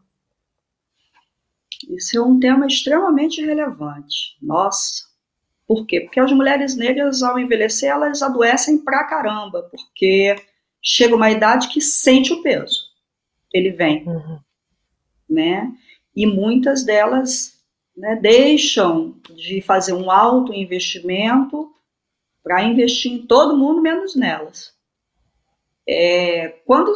Isso 1.88 2.16
é 2.18 2.20
um 2.20 2.38
tema 2.38 2.66
extremamente 2.66 3.44
relevante. 3.44 4.36
Nossa, 4.40 5.06
por 5.66 5.86
quê? 5.86 6.00
Porque 6.00 6.20
as 6.20 6.32
mulheres 6.32 6.76
negras, 6.76 7.22
ao 7.22 7.38
envelhecer, 7.38 7.90
elas 7.90 8.22
adoecem 8.22 8.78
pra 8.78 9.04
caramba, 9.04 9.62
porque 9.70 10.36
chega 10.80 11.16
uma 11.16 11.30
idade 11.30 11.68
que 11.68 11.80
sente 11.80 12.32
o 12.32 12.42
peso. 12.42 12.86
Ele 13.52 13.70
vem, 13.70 14.06
uhum. 14.06 14.38
né? 15.28 15.72
E 16.16 16.26
muitas 16.26 16.82
delas 16.82 17.60
né, 17.96 18.16
deixam 18.16 19.14
de 19.34 19.60
fazer 19.60 19.92
um 19.92 20.10
alto 20.10 20.52
investimento 20.52 21.70
para 22.42 22.64
investir 22.64 23.12
em 23.12 23.26
todo 23.26 23.56
mundo, 23.56 23.82
menos 23.82 24.16
nelas. 24.16 24.74
É, 25.88 26.48
quando 26.64 26.92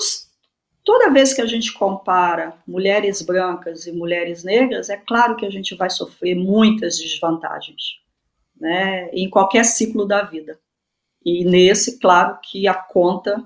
toda 0.82 1.12
vez 1.12 1.34
que 1.34 1.40
a 1.40 1.46
gente 1.46 1.72
compara 1.72 2.54
mulheres 2.66 3.22
brancas 3.22 3.86
e 3.86 3.92
mulheres 3.92 4.42
negras, 4.42 4.88
é 4.88 4.96
claro 4.96 5.36
que 5.36 5.46
a 5.46 5.50
gente 5.50 5.74
vai 5.74 5.90
sofrer 5.90 6.34
muitas 6.34 6.98
desvantagens 6.98 8.00
né, 8.60 9.08
em 9.12 9.28
qualquer 9.28 9.64
ciclo 9.64 10.06
da 10.06 10.22
vida. 10.22 10.58
E 11.24 11.44
nesse, 11.44 11.98
claro 11.98 12.38
que 12.42 12.68
a 12.68 12.74
conta 12.74 13.42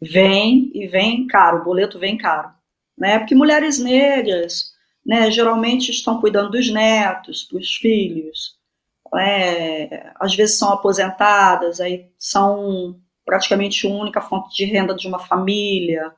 vem 0.00 0.70
e 0.74 0.86
vem 0.86 1.26
caro, 1.26 1.60
o 1.60 1.64
boleto 1.64 1.98
vem 1.98 2.16
caro, 2.16 2.50
né? 2.96 3.18
Porque 3.18 3.34
mulheres 3.34 3.78
negras, 3.78 4.72
né, 5.06 5.30
geralmente 5.30 5.90
estão 5.90 6.20
cuidando 6.20 6.50
dos 6.50 6.68
netos, 6.70 7.48
dos 7.48 7.76
filhos, 7.76 8.56
é, 9.14 10.10
às 10.16 10.34
vezes 10.34 10.58
são 10.58 10.72
aposentadas, 10.72 11.80
aí 11.80 12.10
são 12.18 13.00
praticamente 13.24 13.86
a 13.86 13.90
única 13.90 14.20
fonte 14.20 14.54
de 14.56 14.64
renda 14.64 14.94
de 14.94 15.06
uma 15.06 15.20
família, 15.20 16.12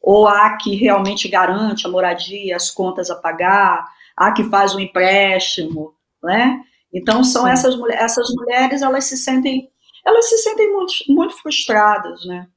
ou 0.00 0.26
há 0.26 0.56
que 0.56 0.74
realmente 0.74 1.28
garante 1.28 1.86
a 1.86 1.90
moradia, 1.90 2.56
as 2.56 2.70
contas 2.70 3.10
a 3.10 3.16
pagar, 3.16 3.86
há 4.16 4.32
que 4.32 4.44
faz 4.44 4.74
um 4.74 4.80
empréstimo, 4.80 5.94
né? 6.22 6.62
Então 6.92 7.22
são 7.22 7.46
essas, 7.46 7.78
essas 7.90 8.30
mulheres, 8.30 8.80
elas 8.80 9.04
se 9.04 9.18
sentem, 9.18 9.70
elas 10.04 10.28
se 10.30 10.38
sentem 10.38 10.72
muito, 10.72 10.92
muito 11.08 11.36
frustradas, 11.36 12.24
né? 12.24 12.48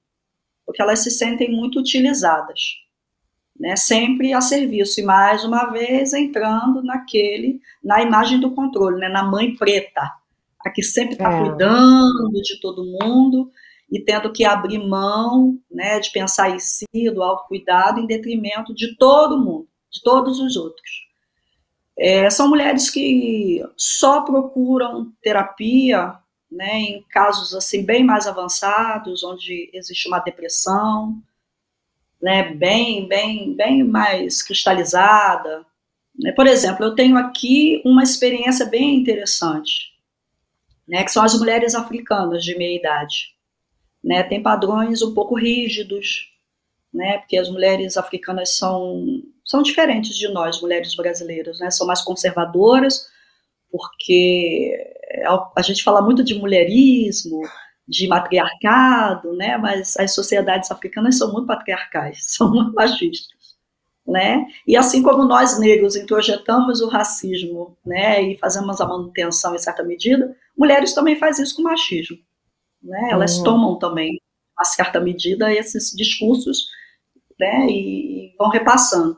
Porque 0.66 0.82
elas 0.82 1.00
se 1.00 1.12
sentem 1.12 1.52
muito 1.52 1.80
utilizadas, 1.80 2.62
né? 3.60 3.76
Sempre 3.76 4.34
a 4.34 4.42
serviço 4.42 5.00
e 5.00 5.04
mais 5.04 5.44
uma 5.44 5.66
vez 5.66 6.14
entrando 6.14 6.82
naquele, 6.84 7.62
na 7.84 8.02
imagem 8.02 8.40
do 8.40 8.52
controle, 8.52 9.00
né? 9.00 9.10
Na 9.10 9.24
mãe 9.24 9.56
preta, 9.56 10.12
a 10.66 10.70
que 10.70 10.82
sempre 10.82 11.14
está 11.14 11.32
é. 11.32 11.40
cuidando 11.40 12.32
de 12.42 12.60
todo 12.60 12.86
mundo 12.86 13.52
e 13.92 14.00
tendo 14.00 14.32
que 14.32 14.44
abrir 14.44 14.80
mão, 14.80 15.58
né? 15.72 16.00
De 16.00 16.12
pensar 16.12 16.50
em 16.50 16.60
si, 16.60 16.86
do 17.14 17.22
autocuidado, 17.22 18.00
em 18.00 18.08
detrimento 18.08 18.74
de 18.74 18.96
todo 18.98 19.40
mundo, 19.40 19.68
de 19.92 20.02
todos 20.02 20.40
os 20.40 20.56
outros. 20.56 21.04
É, 21.98 22.30
são 22.30 22.50
mulheres 22.50 22.90
que 22.90 23.64
só 23.78 24.22
procuram 24.22 25.12
terapia 25.22 26.18
né, 26.54 26.80
em 26.80 27.04
casos 27.10 27.54
assim 27.54 27.84
bem 27.84 28.04
mais 28.04 28.28
avançados, 28.28 29.24
onde 29.24 29.70
existe 29.74 30.08
uma 30.08 30.20
depressão, 30.20 31.22
né, 32.24 32.54
bem, 32.54 33.06
bem, 33.06 33.54
bem 33.54 33.84
mais 33.84 34.42
cristalizada. 34.42 35.66
Né. 36.18 36.32
Por 36.32 36.48
exemplo, 36.48 36.86
eu 36.86 36.96
tenho 36.96 37.18
aqui 37.18 37.82
uma 37.84 38.02
experiência 38.02 38.66
bem 38.66 38.96
interessante, 38.96 39.92
né, 40.88 41.04
que 41.04 41.12
são 41.12 41.22
as 41.22 41.38
mulheres 41.38 41.76
africanas 41.76 42.42
de 42.42 42.58
meia 42.58 42.80
idade. 42.80 43.36
Né, 44.02 44.24
tem 44.24 44.42
padrões 44.42 45.02
um 45.02 45.14
pouco 45.14 45.36
rígidos, 45.36 46.32
né, 46.94 47.18
porque 47.18 47.38
as 47.38 47.50
mulheres 47.50 47.98
africanas 47.98 48.58
são 48.58 49.22
são 49.46 49.62
diferentes 49.62 50.18
de 50.18 50.30
nós, 50.30 50.62
mulheres 50.62 50.96
brasileiras, 50.96 51.60
né? 51.60 51.70
São 51.70 51.86
mais 51.86 52.02
conservadoras, 52.02 53.06
porque 53.70 54.72
a 55.54 55.62
gente 55.62 55.84
fala 55.84 56.02
muito 56.02 56.24
de 56.24 56.34
mulherismo, 56.34 57.42
de 57.94 58.08
matriarcado, 58.08 59.34
né? 59.34 59.56
Mas 59.58 59.96
as 59.98 60.14
sociedades 60.14 60.72
africanas 60.72 61.18
são 61.18 61.32
muito 61.32 61.46
patriarcais, 61.46 62.26
são 62.36 62.52
muito 62.52 62.74
machistas, 62.74 63.56
né? 64.06 64.46
E 64.68 64.76
assim 64.76 65.04
como 65.04 65.24
nós 65.26 65.60
negros 65.60 65.96
introjetamos 65.96 66.82
o 66.82 66.90
racismo, 66.90 67.78
né, 67.86 68.22
e 68.22 68.38
fazemos 68.38 68.82
a 68.82 68.88
manutenção 68.88 69.54
em 69.54 69.60
certa 69.60 69.84
medida, 69.84 70.36
mulheres 70.58 70.94
também 70.94 71.16
fazem 71.16 71.44
isso 71.44 71.56
com 71.56 71.62
o 71.62 71.66
machismo, 71.66 72.18
né? 72.82 73.10
Elas 73.12 73.38
uhum. 73.38 73.44
tomam 73.44 73.80
também 73.80 74.20
a 74.58 74.66
certa 74.66 75.00
medida 75.00 75.54
esses 75.54 75.92
discursos, 75.92 76.68
né, 77.40 77.68
e 77.70 78.34
vão 78.38 78.50
repassando. 78.50 79.18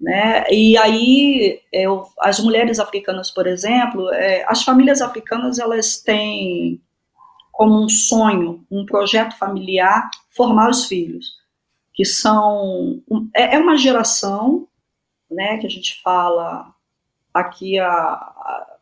Né? 0.00 0.44
E 0.48 0.78
aí, 0.78 1.60
eu, 1.72 2.06
as 2.20 2.38
mulheres 2.38 2.78
africanas, 2.78 3.32
por 3.32 3.48
exemplo, 3.48 4.08
é, 4.12 4.44
as 4.46 4.62
famílias 4.62 5.02
africanas, 5.02 5.58
elas 5.58 6.00
têm 6.00 6.80
como 7.58 7.82
um 7.82 7.88
sonho, 7.88 8.64
um 8.70 8.86
projeto 8.86 9.36
familiar, 9.36 10.08
formar 10.30 10.70
os 10.70 10.84
filhos, 10.84 11.34
que 11.92 12.04
são, 12.04 13.02
é, 13.34 13.56
é 13.56 13.58
uma 13.58 13.76
geração, 13.76 14.68
né, 15.28 15.58
que 15.58 15.66
a 15.66 15.68
gente 15.68 16.00
fala 16.00 16.72
aqui, 17.34 17.76
a, 17.76 17.90
a, 17.90 18.76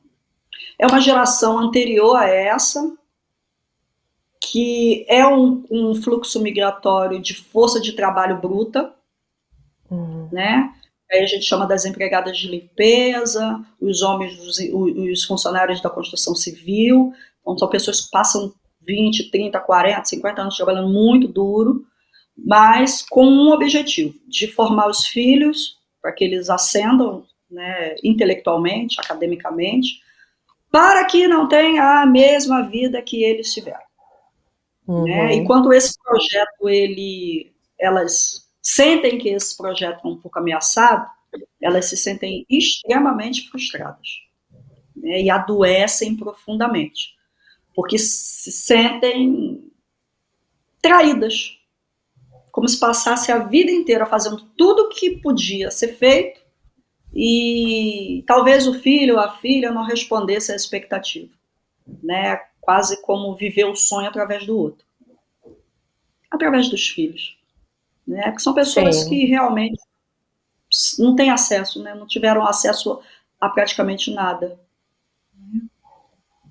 é 0.78 0.86
uma 0.86 1.00
geração 1.00 1.58
anterior 1.58 2.16
a 2.16 2.28
essa, 2.28 2.94
que 4.38 5.06
é 5.08 5.26
um, 5.26 5.64
um 5.70 5.94
fluxo 5.94 6.42
migratório 6.42 7.18
de 7.18 7.32
força 7.32 7.80
de 7.80 7.94
trabalho 7.94 8.42
bruta, 8.42 8.94
uhum. 9.90 10.28
né, 10.30 10.70
Aí 11.10 11.22
a 11.22 11.26
gente 11.26 11.44
chama 11.46 11.66
das 11.66 11.86
empregadas 11.86 12.36
de 12.36 12.48
limpeza, 12.48 13.64
os 13.80 14.02
homens, 14.02 14.38
os, 14.40 14.58
os 14.58 15.24
funcionários 15.24 15.80
da 15.80 15.88
construção 15.88 16.34
civil. 16.34 17.14
Então, 17.40 17.56
são 17.56 17.68
pessoas 17.68 18.00
que 18.00 18.10
passam 18.10 18.52
20, 18.86 19.30
30, 19.30 19.60
40, 19.60 20.04
50 20.04 20.42
anos 20.42 20.56
trabalhando 20.56 20.88
muito 20.88 21.28
duro, 21.28 21.84
mas 22.36 23.02
com 23.02 23.24
um 23.24 23.52
objetivo, 23.52 24.14
de 24.28 24.46
formar 24.48 24.88
os 24.88 25.06
filhos 25.06 25.78
para 26.00 26.12
que 26.12 26.24
eles 26.24 26.48
ascendam 26.50 27.26
né, 27.50 27.96
intelectualmente, 28.04 29.00
academicamente, 29.00 30.00
para 30.70 31.04
que 31.04 31.26
não 31.26 31.48
tenha 31.48 32.02
a 32.02 32.06
mesma 32.06 32.62
vida 32.62 33.00
que 33.00 33.24
eles 33.24 33.52
tiveram. 33.52 33.80
Uhum. 34.86 35.04
Né? 35.04 35.34
Enquanto 35.34 35.72
esse 35.72 35.94
projeto, 36.02 36.68
ele, 36.68 37.52
elas 37.78 38.46
sentem 38.62 39.18
que 39.18 39.28
esse 39.30 39.56
projeto 39.56 40.00
é 40.04 40.08
um 40.08 40.16
pouco 40.16 40.38
ameaçado, 40.38 41.08
elas 41.60 41.86
se 41.86 41.96
sentem 41.96 42.46
extremamente 42.48 43.48
frustradas 43.48 44.08
né, 44.94 45.22
e 45.22 45.30
adoecem 45.30 46.16
profundamente, 46.16 47.15
porque 47.76 47.98
se 47.98 48.50
sentem 48.50 49.70
traídas, 50.82 51.60
como 52.50 52.68
se 52.68 52.80
passasse 52.80 53.30
a 53.30 53.38
vida 53.38 53.70
inteira 53.70 54.04
fazendo 54.06 54.42
tudo 54.56 54.84
o 54.84 54.88
que 54.88 55.20
podia 55.20 55.70
ser 55.70 55.96
feito 55.96 56.40
e 57.14 58.24
talvez 58.26 58.66
o 58.66 58.74
filho 58.74 59.14
ou 59.14 59.20
a 59.20 59.36
filha 59.36 59.70
não 59.70 59.84
respondesse 59.84 60.50
à 60.50 60.56
expectativa, 60.56 61.32
né? 62.02 62.40
Quase 62.60 63.00
como 63.02 63.36
viver 63.36 63.66
o 63.66 63.76
sonho 63.76 64.08
através 64.08 64.44
do 64.44 64.58
outro, 64.58 64.84
através 66.32 66.68
dos 66.68 66.88
filhos 66.88 67.36
né? 68.06 68.30
Que 68.32 68.40
são 68.40 68.54
pessoas 68.54 68.96
Sim. 68.96 69.08
que 69.08 69.24
realmente 69.24 69.82
não 70.98 71.16
têm 71.16 71.30
acesso, 71.30 71.82
né? 71.82 71.94
Não 71.94 72.06
tiveram 72.06 72.46
acesso 72.46 73.00
a 73.40 73.48
praticamente 73.48 74.12
nada. 74.12 74.58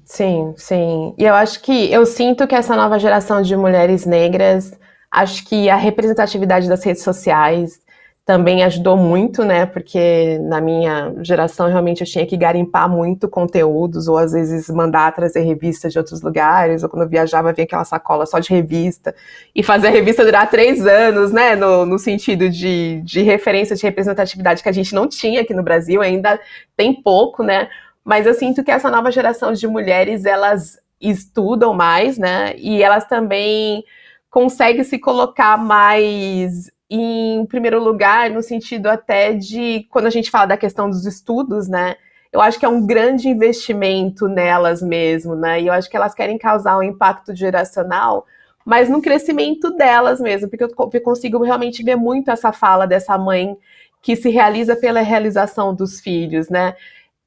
Sim, 0.06 0.54
sim. 0.56 1.16
E 1.18 1.24
eu 1.26 1.34
acho 1.34 1.62
que 1.62 1.92
eu 1.92 2.06
sinto 2.06 2.48
que 2.48 2.54
essa 2.54 2.76
nova 2.76 3.00
geração 3.00 3.42
de 3.42 3.56
mulheres 3.56 4.06
negras, 4.06 4.72
acho 5.12 5.44
que 5.46 5.68
a 5.68 5.76
representatividade 5.76 6.70
das 6.70 6.84
redes 6.84 7.04
sociais 7.04 7.84
também 8.24 8.64
ajudou 8.64 8.98
muito, 8.98 9.44
né? 9.44 9.66
Porque 9.66 10.40
na 10.44 10.62
minha 10.62 11.14
geração 11.24 11.68
realmente 11.68 12.02
eu 12.02 12.08
tinha 12.08 12.26
que 12.26 12.38
garimpar 12.38 12.88
muito 12.90 13.28
conteúdos, 13.28 14.08
ou 14.08 14.18
às 14.18 14.32
vezes 14.32 14.70
mandar 14.70 15.14
trazer 15.14 15.42
revistas 15.42 15.92
de 15.92 15.98
outros 16.00 16.22
lugares, 16.22 16.84
ou 16.84 16.90
quando 16.90 17.04
eu 17.04 17.10
viajava 17.10 17.54
vinha 17.54 17.66
aquela 17.66 17.84
sacola 17.86 18.26
só 18.28 18.40
de 18.40 18.50
revista, 18.50 19.14
e 19.56 19.64
fazer 19.64 19.88
a 19.88 19.92
revista 19.92 20.24
durar 20.24 20.50
três 20.50 20.86
anos, 20.86 21.32
né? 21.32 21.56
No, 21.56 21.86
no 21.86 21.98
sentido 22.00 22.48
de, 22.50 23.02
de 23.04 23.22
referência 23.24 23.76
de 23.76 23.84
representatividade 23.84 24.62
que 24.62 24.70
a 24.70 24.72
gente 24.72 24.94
não 24.94 25.08
tinha 25.08 25.42
aqui 25.42 25.54
no 25.54 25.64
Brasil, 25.64 26.02
ainda 26.02 26.40
tem 26.78 26.94
pouco, 27.02 27.44
né? 27.44 27.70
Mas 28.06 28.28
eu 28.28 28.36
sinto 28.36 28.64
que 28.64 28.70
essa 28.70 28.92
nova 28.92 29.12
geração 29.12 29.52
de 29.52 29.68
mulheres, 29.68 30.26
elas 30.26 30.80
estudam 31.02 31.74
mais, 31.74 32.20
né? 32.20 32.54
E 32.58 32.84
elas 32.84 33.06
também 33.08 33.84
conseguem 34.30 34.84
se 34.84 35.00
colocar 35.00 35.58
mais 35.58 36.72
em 36.88 37.44
primeiro 37.48 37.84
lugar, 37.84 38.30
no 38.30 38.44
sentido 38.44 38.88
até 38.88 39.34
de 39.34 39.88
quando 39.90 40.06
a 40.06 40.12
gente 40.12 40.30
fala 40.30 40.46
da 40.46 40.58
questão 40.58 40.88
dos 40.88 41.06
estudos, 41.06 41.68
né? 41.68 41.96
Eu 42.32 42.42
acho 42.42 42.60
que 42.60 42.66
é 42.66 42.70
um 42.70 42.86
grande 42.86 43.28
investimento 43.28 44.28
nelas 44.28 44.84
mesmo, 44.84 45.36
né? 45.36 45.62
E 45.62 45.68
eu 45.68 45.74
acho 45.74 45.90
que 45.90 45.98
elas 45.98 46.14
querem 46.14 46.38
causar 46.38 46.78
um 46.78 46.84
impacto 46.84 47.36
geracional, 47.36 48.26
mas 48.64 48.88
no 48.88 49.02
crescimento 49.02 49.72
delas 49.72 50.20
mesmo, 50.20 50.48
porque 50.50 50.64
eu 50.64 51.02
consigo 51.02 51.42
realmente 51.44 51.82
ver 51.82 51.96
muito 51.96 52.30
essa 52.30 52.52
fala 52.52 52.86
dessa 52.86 53.18
mãe 53.18 53.58
que 54.02 54.16
se 54.16 54.30
realiza 54.30 54.76
pela 54.76 55.02
realização 55.02 55.74
dos 55.74 56.00
filhos, 56.00 56.50
né? 56.50 56.76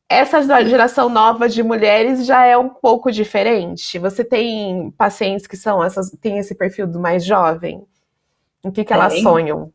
Essa 0.09 0.43
geração 0.65 1.11
nova 1.11 1.49
de 1.49 1.63
mulheres 1.63 2.25
já 2.25 2.45
é 2.45 2.57
um 2.57 2.71
pouco 2.71 3.13
diferente. 3.13 3.99
Você 3.99 4.25
tem 4.25 4.91
pacientes 4.93 5.47
que 5.47 5.57
são 5.57 5.85
essas, 5.85 6.11
tem 6.21 6.39
esse 6.39 6.55
perfil 6.55 6.87
do 6.87 6.99
mais 6.99 7.25
jovem? 7.25 7.87
O 8.65 8.73
que, 8.73 8.85
que 8.85 8.93
elas 8.93 9.13
tenho, 9.13 9.23
sonham? 9.23 9.73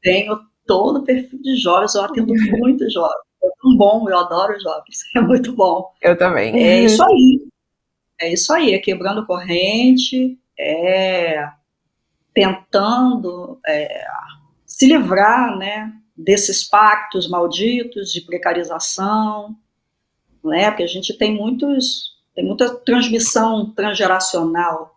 Tenho 0.00 0.40
todo 0.66 1.00
o 1.00 1.04
perfil 1.04 1.38
de 1.42 1.56
jovens, 1.56 1.94
eu 1.94 2.02
atendo 2.02 2.32
muito 2.58 2.90
jovens. 2.90 3.20
É 3.44 3.48
tão 3.60 3.76
bom, 3.76 4.08
eu 4.08 4.18
adoro 4.18 4.58
jovens, 4.58 5.00
é 5.14 5.20
muito 5.20 5.52
bom. 5.52 5.92
Eu 6.00 6.16
também. 6.16 6.56
É 6.56 6.80
isso 6.80 7.04
aí. 7.04 7.46
É 8.20 8.32
isso 8.32 8.52
aí, 8.54 8.72
é 8.72 8.78
quebrando 8.78 9.26
corrente, 9.26 10.38
é 10.58 11.46
tentando 12.32 13.60
é, 13.66 14.04
se 14.64 14.86
livrar, 14.86 15.58
né, 15.58 15.92
desses 16.22 16.64
pactos 16.64 17.28
malditos 17.28 18.12
de 18.12 18.20
precarização, 18.20 19.56
né, 20.44 20.70
porque 20.70 20.82
a 20.82 20.88
gente 20.88 21.16
tem 21.16 21.34
muitos, 21.34 22.16
tem 22.34 22.44
muita 22.44 22.74
transmissão 22.74 23.70
transgeracional 23.74 24.92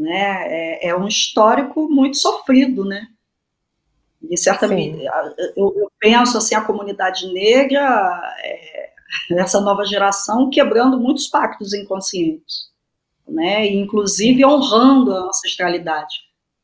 né? 0.00 0.46
É, 0.48 0.88
é 0.88 0.96
um 0.96 1.06
histórico 1.06 1.86
muito 1.90 2.16
sofrido, 2.16 2.86
né? 2.86 3.06
De 4.22 4.36
certa 4.36 4.66
medida, 4.66 5.10
eu, 5.56 5.74
eu, 5.76 5.90
penso 5.98 6.36
assim 6.36 6.54
a 6.54 6.64
comunidade 6.64 7.32
negra, 7.32 8.36
é, 8.42 8.90
essa 9.32 9.60
nova 9.60 9.84
geração 9.84 10.50
quebrando 10.50 11.00
muitos 11.00 11.26
pactos 11.26 11.72
inconscientes, 11.74 12.70
né? 13.28 13.66
E, 13.66 13.76
inclusive 13.76 14.44
honrando 14.44 15.14
a 15.14 15.28
ancestralidade, 15.28 16.14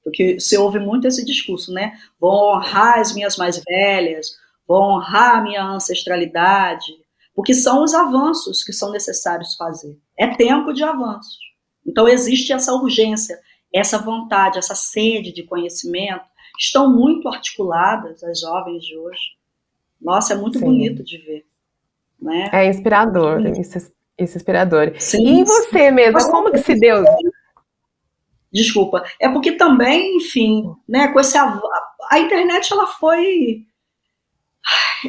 porque 0.07 0.38
se 0.38 0.57
ouve 0.57 0.79
muito 0.79 1.09
esse 1.09 1.25
discurso, 1.25 1.73
né? 1.73 1.99
Vou 2.21 2.55
honrar 2.55 3.01
as 3.01 3.12
minhas 3.12 3.37
mais 3.37 3.61
velhas, 3.66 4.37
vou 4.64 4.81
honrar 4.81 5.38
a 5.38 5.40
minha 5.40 5.64
ancestralidade, 5.64 6.92
porque 7.35 7.53
são 7.53 7.83
os 7.83 7.92
avanços 7.92 8.62
que 8.62 8.73
são 8.73 8.92
necessários 8.92 9.57
fazer. 9.57 9.99
É 10.16 10.29
tempo 10.29 10.73
de 10.73 10.85
avanços. 10.85 11.37
Então, 11.85 12.07
existe 12.07 12.53
essa 12.53 12.73
urgência, 12.73 13.37
essa 13.75 13.99
vontade, 13.99 14.59
essa 14.59 14.77
sede 14.77 15.33
de 15.33 15.42
conhecimento, 15.42 16.25
estão 16.57 16.88
muito 16.88 17.29
articuladas 17.29 18.23
as 18.23 18.38
jovens 18.38 18.85
de 18.85 18.97
hoje. 18.97 19.35
Nossa, 20.01 20.35
é 20.35 20.37
muito 20.37 20.61
Sim. 20.61 20.66
bonito 20.66 21.03
de 21.03 21.19
ver. 21.19 21.45
Né? 22.23 22.49
É 22.53 22.66
inspirador, 22.66 23.45
isso, 23.59 23.77
isso 23.77 23.90
é 24.16 24.23
inspirador. 24.23 24.92
Sim, 25.01 25.40
e 25.40 25.45
você 25.45 25.90
mesma, 25.90 26.31
como 26.31 26.53
que 26.53 26.59
se 26.59 26.79
deu? 26.79 27.05
Desculpa, 28.57 29.05
é 29.21 29.29
porque 29.29 29.53
também, 29.53 30.16
enfim, 30.16 30.75
né, 30.88 31.09
com 31.09 31.21
esse 31.21 31.37
a, 31.37 31.61
a 32.11 32.19
internet 32.19 32.73
ela 32.73 32.87
foi 32.87 33.64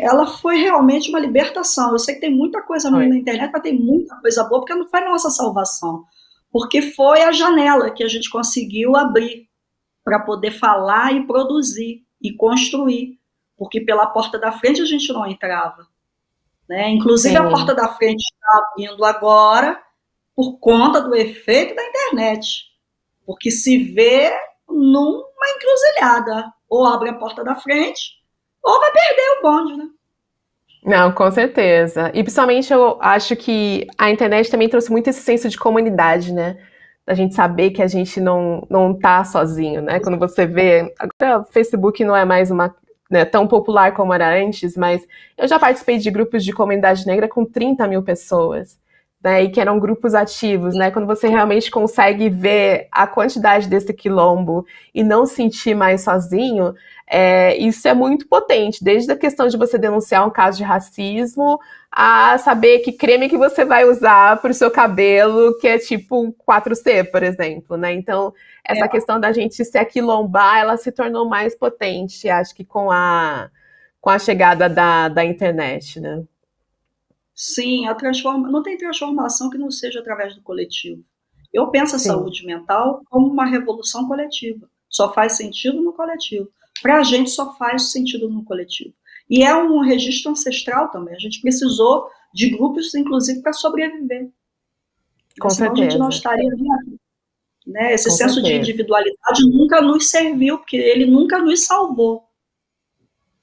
ela 0.02 0.28
foi 0.28 0.58
realmente 0.58 1.10
uma 1.10 1.20
libertação. 1.20 1.92
Eu 1.92 2.00
sei 2.00 2.16
que 2.16 2.22
tem 2.22 2.36
muita 2.36 2.62
coisa 2.62 2.90
ruim 2.90 3.10
na 3.10 3.18
internet, 3.18 3.50
mas 3.52 3.62
tem 3.62 3.74
muita 3.74 4.16
coisa 4.18 4.44
boa, 4.44 4.62
porque 4.62 4.76
não 4.76 4.88
foi 4.88 5.02
nossa 5.02 5.30
salvação 5.30 6.06
porque 6.52 6.82
foi 6.82 7.22
a 7.22 7.32
janela 7.32 7.92
que 7.92 8.04
a 8.04 8.08
gente 8.08 8.30
conseguiu 8.30 8.96
abrir 8.96 9.48
para 10.04 10.20
poder 10.20 10.52
falar 10.52 11.14
e 11.14 11.26
produzir 11.28 12.04
e 12.22 12.34
construir, 12.34 13.20
porque 13.58 13.82
pela 13.82 14.08
porta 14.08 14.40
da 14.40 14.52
frente 14.52 14.82
a 14.82 14.86
gente 14.86 15.12
não 15.12 15.26
entrava. 15.28 15.88
Né? 16.68 16.90
Inclusive, 16.90 17.36
Sim. 17.36 17.42
a 17.42 17.50
porta 17.50 17.76
da 17.76 17.90
frente 17.90 18.22
está 18.22 18.66
abrindo 18.66 19.04
agora 19.06 19.82
por 20.36 20.58
conta 20.60 21.02
do 21.02 21.16
efeito 21.16 21.76
da 21.76 21.84
internet, 21.84 22.67
porque 23.28 23.52
se 23.52 23.78
vê 23.94 24.32
numa 24.70 25.50
encruzilhada, 25.56 26.46
ou 26.70 26.86
abre 26.86 27.10
a 27.10 27.14
porta 27.14 27.44
da 27.44 27.56
frente, 27.56 28.14
ou 28.64 28.80
vai 28.80 28.92
perder 28.92 29.30
o 29.38 29.42
bonde, 29.42 29.78
né? 29.78 29.86
Não, 30.84 31.12
com 31.12 31.30
certeza. 31.30 32.10
E 32.14 32.24
principalmente 32.24 32.72
eu 32.72 32.98
acho 33.02 33.36
que 33.36 33.86
a 33.98 34.10
internet 34.10 34.50
também 34.50 34.70
trouxe 34.70 34.90
muito 34.90 35.10
esse 35.10 35.20
senso 35.20 35.50
de 35.50 35.58
comunidade, 35.58 36.34
né? 36.34 36.58
Da 37.06 37.14
gente 37.14 37.36
saber 37.36 37.72
que 37.72 37.82
a 37.82 37.88
gente 37.88 38.22
não, 38.22 38.66
não 38.70 38.98
tá 38.98 39.24
sozinho, 39.26 39.82
né? 39.82 40.00
Quando 40.00 40.18
você 40.18 40.46
vê. 40.46 40.94
Agora 40.98 41.42
o 41.42 41.46
Facebook 41.46 42.04
não 42.06 42.16
é 42.16 42.24
mais 42.24 42.50
uma 42.50 42.74
né, 43.10 43.26
tão 43.26 43.48
popular 43.48 43.94
como 43.94 44.14
era 44.14 44.42
antes, 44.42 44.78
mas 44.78 45.06
eu 45.38 45.48
já 45.48 45.60
participei 45.60 45.98
de 45.98 46.10
grupos 46.10 46.44
de 46.44 46.54
comunidade 46.54 47.06
negra 47.06 47.28
com 47.28 47.44
30 47.44 47.86
mil 47.88 48.04
pessoas. 48.04 48.78
Né, 49.24 49.44
e 49.44 49.50
que 49.50 49.60
eram 49.60 49.80
grupos 49.80 50.14
ativos, 50.14 50.76
né? 50.76 50.92
Quando 50.92 51.08
você 51.08 51.28
realmente 51.28 51.72
consegue 51.72 52.30
ver 52.30 52.88
a 52.92 53.08
quantidade 53.08 53.68
desse 53.68 53.92
quilombo 53.92 54.64
e 54.94 55.04
não 55.04 55.26
sentir 55.26 55.76
mais 55.76 56.02
sozinho, 56.02 56.76
é, 57.10 57.56
isso 57.58 57.88
é 57.88 57.94
muito 57.94 58.28
potente, 58.28 58.84
desde 58.84 59.10
a 59.12 59.18
questão 59.18 59.48
de 59.48 59.56
você 59.56 59.78
denunciar 59.78 60.28
um 60.28 60.30
caso 60.30 60.58
de 60.58 60.64
racismo 60.64 61.58
a 61.90 62.38
saber 62.38 62.80
que 62.80 62.92
creme 62.92 63.30
que 63.30 63.38
você 63.38 63.64
vai 63.64 63.86
usar 63.86 64.42
para 64.42 64.52
o 64.52 64.54
seu 64.54 64.70
cabelo, 64.70 65.58
que 65.60 65.68
é 65.68 65.80
tipo 65.80 66.36
4C, 66.48 67.10
por 67.10 67.24
exemplo, 67.24 67.78
né? 67.78 67.94
Então, 67.94 68.34
essa 68.64 68.86
é. 68.86 68.88
questão 68.90 69.20
da 69.20 69.32
gente 69.32 69.64
se 69.64 69.78
aquilombar, 69.78 70.60
ela 70.60 70.76
se 70.76 70.92
tornou 70.92 71.28
mais 71.28 71.56
potente, 71.56 72.30
acho 72.30 72.54
que 72.54 72.66
com 72.66 72.92
a, 72.92 73.50
com 74.02 74.10
a 74.10 74.20
chegada 74.20 74.68
da, 74.70 75.08
da 75.08 75.24
internet, 75.24 76.02
né? 76.02 76.24
Sim, 77.40 77.86
a 77.86 77.94
transforma... 77.94 78.50
não 78.50 78.64
tem 78.64 78.76
transformação 78.76 79.48
que 79.52 79.60
não 79.60 79.70
seja 79.70 80.00
através 80.00 80.34
do 80.34 80.42
coletivo. 80.42 81.04
Eu 81.54 81.68
penso 81.68 81.96
a 81.96 82.00
Sim. 82.00 82.08
saúde 82.10 82.44
mental 82.44 83.04
como 83.12 83.28
uma 83.28 83.46
revolução 83.46 84.08
coletiva. 84.08 84.68
Só 84.90 85.14
faz 85.14 85.38
sentido 85.38 85.80
no 85.84 85.94
coletivo. 85.94 86.50
Para 86.82 86.98
a 86.98 87.04
gente 87.04 87.30
só 87.30 87.56
faz 87.56 87.92
sentido 87.92 88.28
no 88.28 88.44
coletivo. 88.44 88.92
E 89.30 89.44
é 89.44 89.56
um 89.56 89.82
registro 89.82 90.32
ancestral 90.32 90.90
também. 90.90 91.14
A 91.14 91.20
gente 91.20 91.40
precisou 91.40 92.10
de 92.34 92.50
grupos, 92.50 92.96
inclusive, 92.96 93.40
para 93.42 93.54
sobreviver. 93.54 94.32
Com 95.40 95.50
Senão 95.50 95.76
certeza. 95.76 95.88
a 95.88 95.90
gente 95.92 96.00
não 96.00 96.10
estaria 96.10 96.50
aqui. 96.52 97.00
Né? 97.68 97.94
Esse 97.94 98.10
Com 98.10 98.16
senso 98.16 98.36
certeza. 98.36 98.56
de 98.56 98.60
individualidade 98.62 99.48
nunca 99.48 99.80
nos 99.80 100.10
serviu, 100.10 100.58
porque 100.58 100.78
ele 100.78 101.06
nunca 101.06 101.38
nos 101.38 101.66
salvou. 101.66 102.24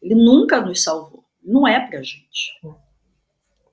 Ele 0.03 0.17
nunca 0.17 0.61
nos 0.61 0.83
salvou. 0.83 1.25
Não 1.41 1.69
é 1.69 1.79
para 1.79 2.01
a 2.01 2.03
gente. 2.03 2.53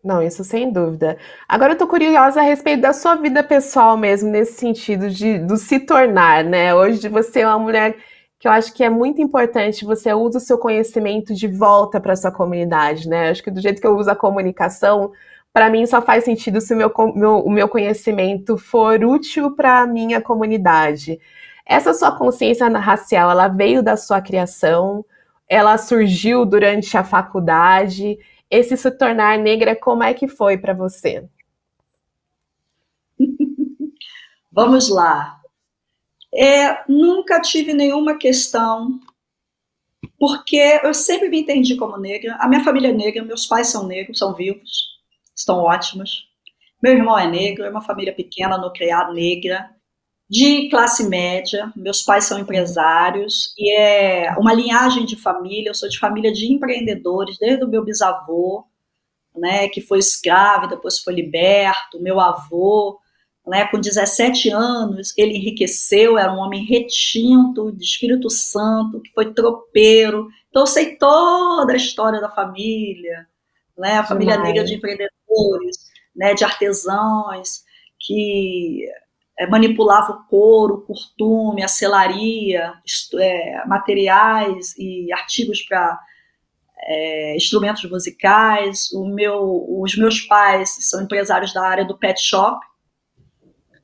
Não, 0.04 0.22
isso 0.22 0.44
sem 0.44 0.72
dúvida. 0.72 1.18
Agora 1.48 1.74
eu 1.74 1.78
tô 1.78 1.88
curiosa 1.88 2.40
a 2.40 2.44
respeito 2.44 2.82
da 2.82 2.92
sua 2.92 3.16
vida 3.16 3.44
pessoal 3.44 3.96
mesmo, 3.96 4.30
nesse 4.30 4.54
sentido 4.54 5.10
de 5.10 5.38
do 5.38 5.58
se 5.58 5.80
tornar, 5.80 6.44
né? 6.44 6.74
Hoje 6.74 7.08
você 7.08 7.42
é 7.42 7.48
uma 7.48 7.60
mulher 7.60 7.96
que 8.40 8.48
eu 8.48 8.52
acho 8.52 8.74
que 8.74 8.84
é 8.84 8.90
muito 8.90 9.22
importante 9.22 9.86
você 9.86 10.12
usa 10.14 10.40
o 10.40 10.42
seu 10.42 10.58
conhecimento 10.58 11.36
de 11.36 11.48
volta 11.48 12.02
para 12.02 12.16
sua 12.16 12.32
comunidade, 12.32 13.08
né? 13.08 13.30
Acho 13.30 13.44
que 13.44 13.52
do 13.52 13.62
jeito 13.62 13.80
que 13.80 13.86
eu 13.86 13.96
uso 13.96 14.10
a 14.10 14.16
comunicação, 14.16 15.12
para 15.54 15.70
mim 15.70 15.86
só 15.86 16.02
faz 16.02 16.24
sentido 16.24 16.60
se 16.60 16.74
o 16.74 16.78
meu, 16.78 16.92
meu, 17.16 17.38
o 17.40 17.52
meu 17.52 17.68
conhecimento 17.70 18.58
for 18.58 19.04
útil 19.04 19.56
para 19.56 19.82
a 19.82 19.88
minha 19.88 20.20
comunidade. 20.20 21.20
Essa 21.66 21.94
sua 21.94 22.12
consciência 22.18 22.68
racial, 22.70 23.30
ela 23.30 23.48
veio 23.48 23.84
da 23.84 23.96
sua 23.96 24.20
criação, 24.20 25.06
ela 25.48 25.78
surgiu 25.78 26.46
durante 26.46 26.98
a 26.98 27.04
faculdade. 27.04 28.18
Esse 28.52 28.76
se 28.76 28.92
tornar 28.92 29.40
negra, 29.40 29.78
como 29.78 30.04
é 30.04 30.14
que 30.14 30.28
foi 30.28 30.58
para 30.58 30.74
você? 30.74 31.26
Vamos 34.52 34.90
lá. 34.90 35.40
É, 36.34 36.84
nunca 36.92 37.40
tive 37.40 37.74
nenhuma 37.74 38.18
questão, 38.18 39.00
porque 40.20 40.82
eu 40.84 40.94
sempre 40.94 41.30
me 41.30 41.40
entendi 41.40 41.78
como 41.78 41.96
negra. 41.98 42.36
A 42.42 42.50
minha 42.50 42.64
família 42.64 42.90
é 42.90 42.94
negra, 42.94 43.24
meus 43.24 43.46
pais 43.46 43.68
são 43.68 43.88
negros, 43.88 44.20
são 44.20 44.34
vivos, 44.34 45.00
estão 45.34 45.60
ótimos. 45.60 46.30
Meu 46.84 46.94
irmão 46.94 47.18
é 47.18 47.28
negro, 47.28 47.64
é 47.64 47.70
uma 47.70 47.82
família 47.82 48.14
pequena, 48.14 48.58
nuclear 48.58 49.14
negra, 49.14 49.70
de 50.32 50.70
classe 50.70 51.10
média. 51.10 51.74
Meus 51.76 52.02
pais 52.02 52.24
são 52.24 52.40
empresários 52.40 53.54
e 53.58 53.76
é 53.78 54.34
uma 54.38 54.54
linhagem 54.54 55.06
de 55.06 55.18
família. 55.18 55.70
Eu 55.70 55.76
sou 55.76 55.90
de 55.90 56.00
família 56.00 56.32
de 56.32 56.50
empreendedores, 56.54 57.38
desde 57.38 57.66
o 57.66 57.68
meu 57.68 57.84
bisavô, 57.84 58.64
né, 59.36 59.68
que 59.68 59.82
foi 59.82 60.00
escravo, 60.00 60.68
depois 60.68 61.00
foi 61.00 61.14
liberto, 61.16 62.02
meu 62.02 62.18
avô, 62.22 62.98
né, 63.46 63.66
com 63.68 63.78
17 63.78 64.50
anos, 64.50 65.14
ele 65.18 65.36
enriqueceu, 65.36 66.18
era 66.18 66.32
um 66.32 66.38
homem 66.38 66.64
retinto, 66.64 67.72
de 67.74 67.84
Espírito 67.84 68.30
Santo, 68.30 69.02
que 69.02 69.12
foi 69.12 69.34
tropeiro. 69.34 70.30
Então, 70.50 70.62
eu 70.62 70.68
sei 70.68 70.96
toda 70.96 71.74
a 71.74 71.78
história 71.78 72.22
da 72.22 72.30
família, 72.30 73.28
né, 73.78 73.96
a 73.98 74.06
família 74.06 74.38
negra 74.38 74.64
de 74.64 74.76
empreendedores, 74.76 75.92
né, 76.16 76.34
de 76.34 76.46
artesãos, 76.46 77.64
que 78.00 78.86
é, 79.42 79.48
manipulava 79.48 80.14
o 80.14 80.24
couro, 80.28 80.76
o 80.76 80.82
curtume, 80.82 81.64
a 81.64 81.68
selaria, 81.68 82.74
é, 83.20 83.66
materiais 83.66 84.76
e 84.78 85.12
artigos 85.12 85.62
para 85.64 86.00
é, 86.84 87.36
instrumentos 87.36 87.90
musicais. 87.90 88.92
O 88.94 89.06
meu, 89.06 89.66
os 89.82 89.98
meus 89.98 90.22
pais 90.22 90.78
são 90.82 91.02
empresários 91.02 91.54
da 91.54 91.64
área 91.68 91.86
do 91.86 91.98
pet 91.98 92.22
shop, 92.22 92.60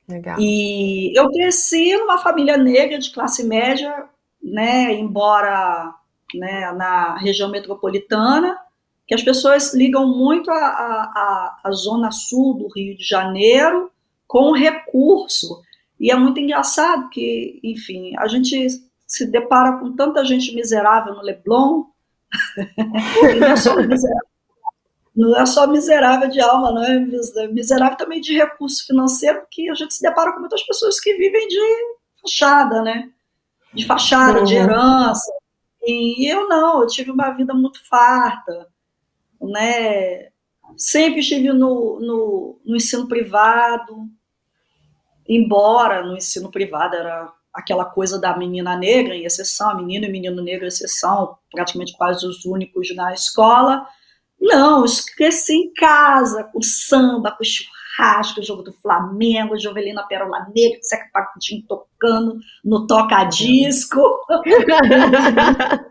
Legal. 0.08 0.40
E 0.40 1.12
eu 1.20 1.30
cresci 1.30 1.94
numa 1.98 2.18
família 2.18 2.56
negra 2.56 2.98
de 2.98 3.12
classe 3.12 3.44
média, 3.44 4.06
né, 4.42 4.94
embora 4.94 5.94
né, 6.34 6.72
na 6.72 7.18
região 7.18 7.50
metropolitana, 7.50 8.58
que 9.06 9.14
as 9.14 9.22
pessoas 9.22 9.74
ligam 9.74 10.08
muito 10.08 10.50
a, 10.50 11.70
zona 11.72 12.10
sul 12.10 12.54
do 12.54 12.70
Rio 12.74 12.96
de 12.96 13.04
Janeiro 13.04 13.92
com 14.28 14.52
recurso. 14.52 15.62
E 16.00 16.12
é 16.12 16.16
muito 16.16 16.40
engraçado 16.40 17.10
que, 17.10 17.60
enfim, 17.64 18.16
a 18.18 18.28
gente 18.28 18.68
se 19.06 19.26
depara 19.26 19.78
com 19.80 19.96
tanta 19.96 20.26
gente 20.26 20.54
miserável 20.54 21.16
no 21.16 21.22
Leblon, 21.22 21.86
não 23.40 23.48
é 23.48 23.56
só 23.56 23.76
miserável 23.76 24.28
não 25.18 25.36
é 25.36 25.46
só 25.48 25.66
miserável 25.66 26.30
de 26.30 26.40
alma, 26.40 26.72
não 26.72 26.84
é 26.84 27.00
miserável 27.48 27.98
também 27.98 28.22
de 28.22 28.38
recurso 28.38 28.86
financeiro, 28.86 29.40
porque 29.40 29.68
a 29.68 29.74
gente 29.74 29.96
se 29.96 30.02
depara 30.04 30.32
com 30.32 30.42
muitas 30.42 30.62
pessoas 30.62 31.00
que 31.00 31.16
vivem 31.16 31.48
de 31.48 31.60
fachada, 32.22 32.84
né? 32.84 33.10
De 33.74 33.84
fachada, 33.88 34.40
uhum. 34.40 34.46
de 34.46 34.54
herança. 34.54 35.34
E 35.82 36.32
eu 36.32 36.48
não, 36.48 36.82
eu 36.82 36.88
tive 36.88 37.10
uma 37.10 37.32
vida 37.32 37.52
muito 37.56 37.84
farta, 37.88 38.68
né? 39.42 40.30
Sempre 40.78 41.22
estive 41.22 41.52
no, 41.52 42.00
no, 42.00 42.60
no 42.64 42.76
ensino 42.76 43.08
privado, 43.08 44.08
embora 45.28 46.06
no 46.06 46.16
ensino 46.16 46.52
privado 46.52 46.96
era 46.96 47.32
aquela 47.54 47.86
coisa 47.86 48.20
da 48.20 48.38
menina 48.38 48.76
negra, 48.76 49.16
em 49.16 49.26
exceção, 49.26 49.78
menino 49.78 50.06
e 50.06 50.12
menino 50.12 50.42
negro, 50.42 50.66
em 50.66 50.68
exceção, 50.68 51.38
praticamente 51.52 51.96
quase 51.98 52.26
os 52.26 52.46
únicos 52.46 52.96
na 52.96 53.14
escola, 53.14 53.86
não, 54.40 54.86
eu 54.86 54.92
cresci 55.16 55.54
em 55.54 55.74
casa, 55.74 56.44
com 56.44 56.62
samba, 56.62 57.32
com 57.32 57.44
churrasco, 57.44 58.44
jogo 58.44 58.62
do 58.62 58.72
Flamengo, 58.72 59.58
Jovelina 59.58 60.06
Pérola 60.08 60.48
Negra, 60.56 60.78
Seca 60.82 61.10
Pacutinho 61.12 61.64
tocando 61.68 62.38
no 62.64 62.86
toca-disco. 62.86 64.00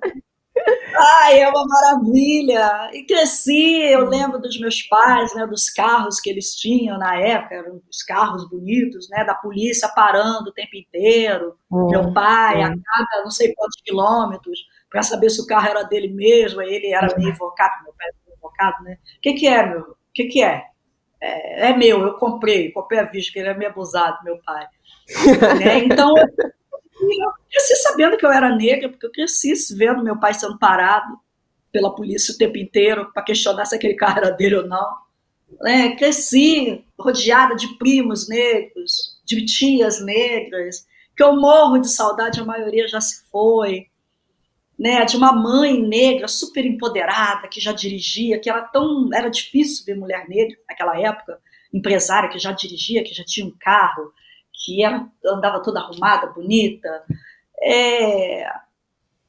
Ai, 0.99 1.41
é 1.41 1.49
uma 1.49 1.67
maravilha! 1.67 2.91
E 2.93 3.05
cresci, 3.05 3.83
eu 3.83 4.09
lembro 4.09 4.41
dos 4.41 4.59
meus 4.59 4.83
pais, 4.83 5.35
né, 5.35 5.47
dos 5.47 5.69
carros 5.71 6.21
que 6.21 6.31
eles 6.31 6.55
tinham 6.55 6.99
na 6.99 7.17
época, 7.17 7.55
eram 7.55 7.81
os 7.89 8.03
carros 8.03 8.49
bonitos, 8.49 9.09
né, 9.11 9.25
da 9.25 9.35
polícia 9.35 9.89
parando 9.95 10.51
o 10.51 10.53
tempo 10.53 10.77
inteiro. 10.77 11.55
Hum, 11.71 11.89
Meu 11.91 12.13
pai, 12.13 12.61
hum. 12.61 12.65
a 12.65 12.69
cada 12.69 13.23
não 13.23 13.31
sei 13.31 13.55
quantos 13.55 13.81
quilômetros, 13.83 14.59
para 14.91 15.03
saber 15.03 15.31
se 15.31 15.41
o 15.43 15.47
carro 15.47 15.69
era 15.69 15.83
dele 15.83 16.09
mesmo, 16.09 16.63
ele 16.63 16.93
era 16.93 17.15
meio 17.17 17.31
invocado, 17.31 17.85
meu 17.85 17.93
pai 17.93 18.09
advogado, 18.47 18.83
né? 18.85 18.99
O 19.19 19.21
que, 19.21 19.35
que 19.35 19.47
é, 19.47 19.67
meu? 19.67 19.81
O 19.81 19.97
que, 20.15 20.25
que 20.25 20.43
é? 20.43 20.63
é? 21.21 21.71
é? 21.71 21.77
meu, 21.77 22.01
eu 22.03 22.15
comprei, 22.15 22.71
comprei 22.73 23.01
a 23.01 23.05
vista, 23.05 23.33
que 23.33 23.39
ele 23.39 23.49
é 23.49 23.55
meio 23.55 23.71
abusado, 23.71 24.25
meu 24.25 24.39
pai. 24.45 24.67
né? 25.59 25.79
Então, 25.85 26.15
eu 27.12 27.33
cresci 27.51 27.77
sabendo 27.77 28.16
que 28.16 28.25
eu 28.25 28.33
era 28.33 28.55
negra, 28.55 28.88
porque 28.88 29.07
eu 29.07 29.12
cresci 29.12 29.53
vendo 29.77 30.03
meu 30.03 30.19
pai 30.19 30.35
sendo 30.35 30.59
parado 30.59 31.19
pela 31.73 31.95
polícia 31.95 32.35
o 32.35 32.38
tempo 32.38 32.57
inteiro 32.59 33.11
para 33.12 33.23
questionar 33.23 33.66
se 33.66 33.75
aquele 33.75 33.95
carro 33.95 34.19
era 34.19 34.31
dele 34.31 34.57
ou 34.57 34.67
não. 34.67 35.07
É, 35.65 35.90
cresci 35.94 36.85
rodeada 36.98 37.54
de 37.54 37.77
primos 37.79 38.29
negros, 38.29 39.21
de 39.25 39.44
tias 39.44 40.04
negras, 40.04 40.87
que 41.17 41.23
eu 41.23 41.37
morro 41.37 41.79
de 41.79 41.88
saudade, 41.88 42.40
a 42.40 42.44
maioria 42.44 42.87
já 42.88 43.00
se 43.00 43.25
foi 43.31 43.87
né, 44.79 45.04
de 45.04 45.17
uma 45.17 45.33
mãe 45.33 45.81
negra 45.81 46.29
super 46.29 46.65
empoderada 46.65 47.48
que 47.48 47.61
já 47.61 47.73
dirigia, 47.73 48.38
que 48.38 48.50
era 48.50 48.63
tão 48.63 49.09
era 49.15 49.31
difícil 49.31 49.85
ver 49.87 49.96
mulher 49.96 50.29
negra 50.29 50.57
naquela 50.69 51.00
época, 51.00 51.40
empresária 51.73 52.29
que 52.29 52.38
já 52.38 52.52
dirigia, 52.52 53.02
que 53.02 53.15
já 53.15 53.25
tinha 53.25 53.46
um 53.46 53.54
carro, 53.59 54.13
que 54.65 54.83
era, 54.85 55.07
andava 55.25 55.63
toda 55.63 55.81
arrumada, 55.81 56.29
bonita. 56.29 57.04
É, 57.61 58.48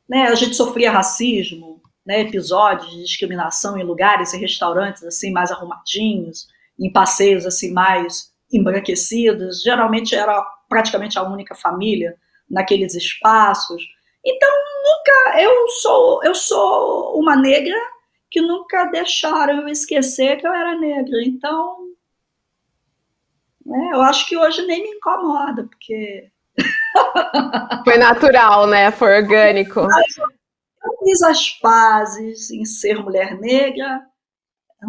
né, 0.09 0.28
a 0.28 0.36
gente 0.36 0.55
sofria 0.55 0.91
racismo, 0.91 1.82
né, 2.05 2.21
episódios 2.21 2.89
de 2.91 3.03
discriminação 3.03 3.78
em 3.78 3.84
lugares 3.84 4.34
e 4.34 4.38
restaurantes 4.38 5.03
assim 5.03 5.32
mais 5.32 5.51
arrumadinhos, 5.51 6.47
em 6.80 6.91
passeios 6.91 7.45
assim 7.45 7.71
mais 7.73 8.32
embranquecidos. 8.51 9.61
Geralmente 9.61 10.15
era 10.15 10.41
praticamente 10.69 11.19
a 11.19 11.23
única 11.23 11.55
família 11.55 12.15
naqueles 12.49 12.95
espaços 12.95 13.84
Então, 14.25 14.49
nunca 14.84 15.41
eu 15.41 15.67
sou 15.69 16.23
eu 16.23 16.36
sou 16.36 17.19
uma 17.19 17.36
negra 17.36 17.75
que 18.30 18.41
nunca 18.41 18.86
deixaram 18.86 19.61
eu 19.61 19.67
esquecer 19.69 20.38
que 20.38 20.47
eu 20.47 20.53
era 20.53 20.78
negra. 20.80 21.23
Então, 21.25 21.86
né, 23.68 23.89
eu 23.93 24.01
acho 24.01 24.26
que 24.28 24.38
hoje 24.38 24.65
nem 24.65 24.82
me 24.82 24.89
incomoda, 24.97 25.63
porque 25.63 26.32
foi 27.84 27.97
natural, 27.97 28.65
né? 28.68 28.91
Foi 28.91 29.18
orgânico. 29.18 29.82
Eu 30.84 30.97
fiz 31.03 31.22
as 31.24 31.49
pazes 31.49 32.49
em 32.49 32.63
ser 32.63 33.03
mulher 33.03 33.38
negra, 33.38 34.01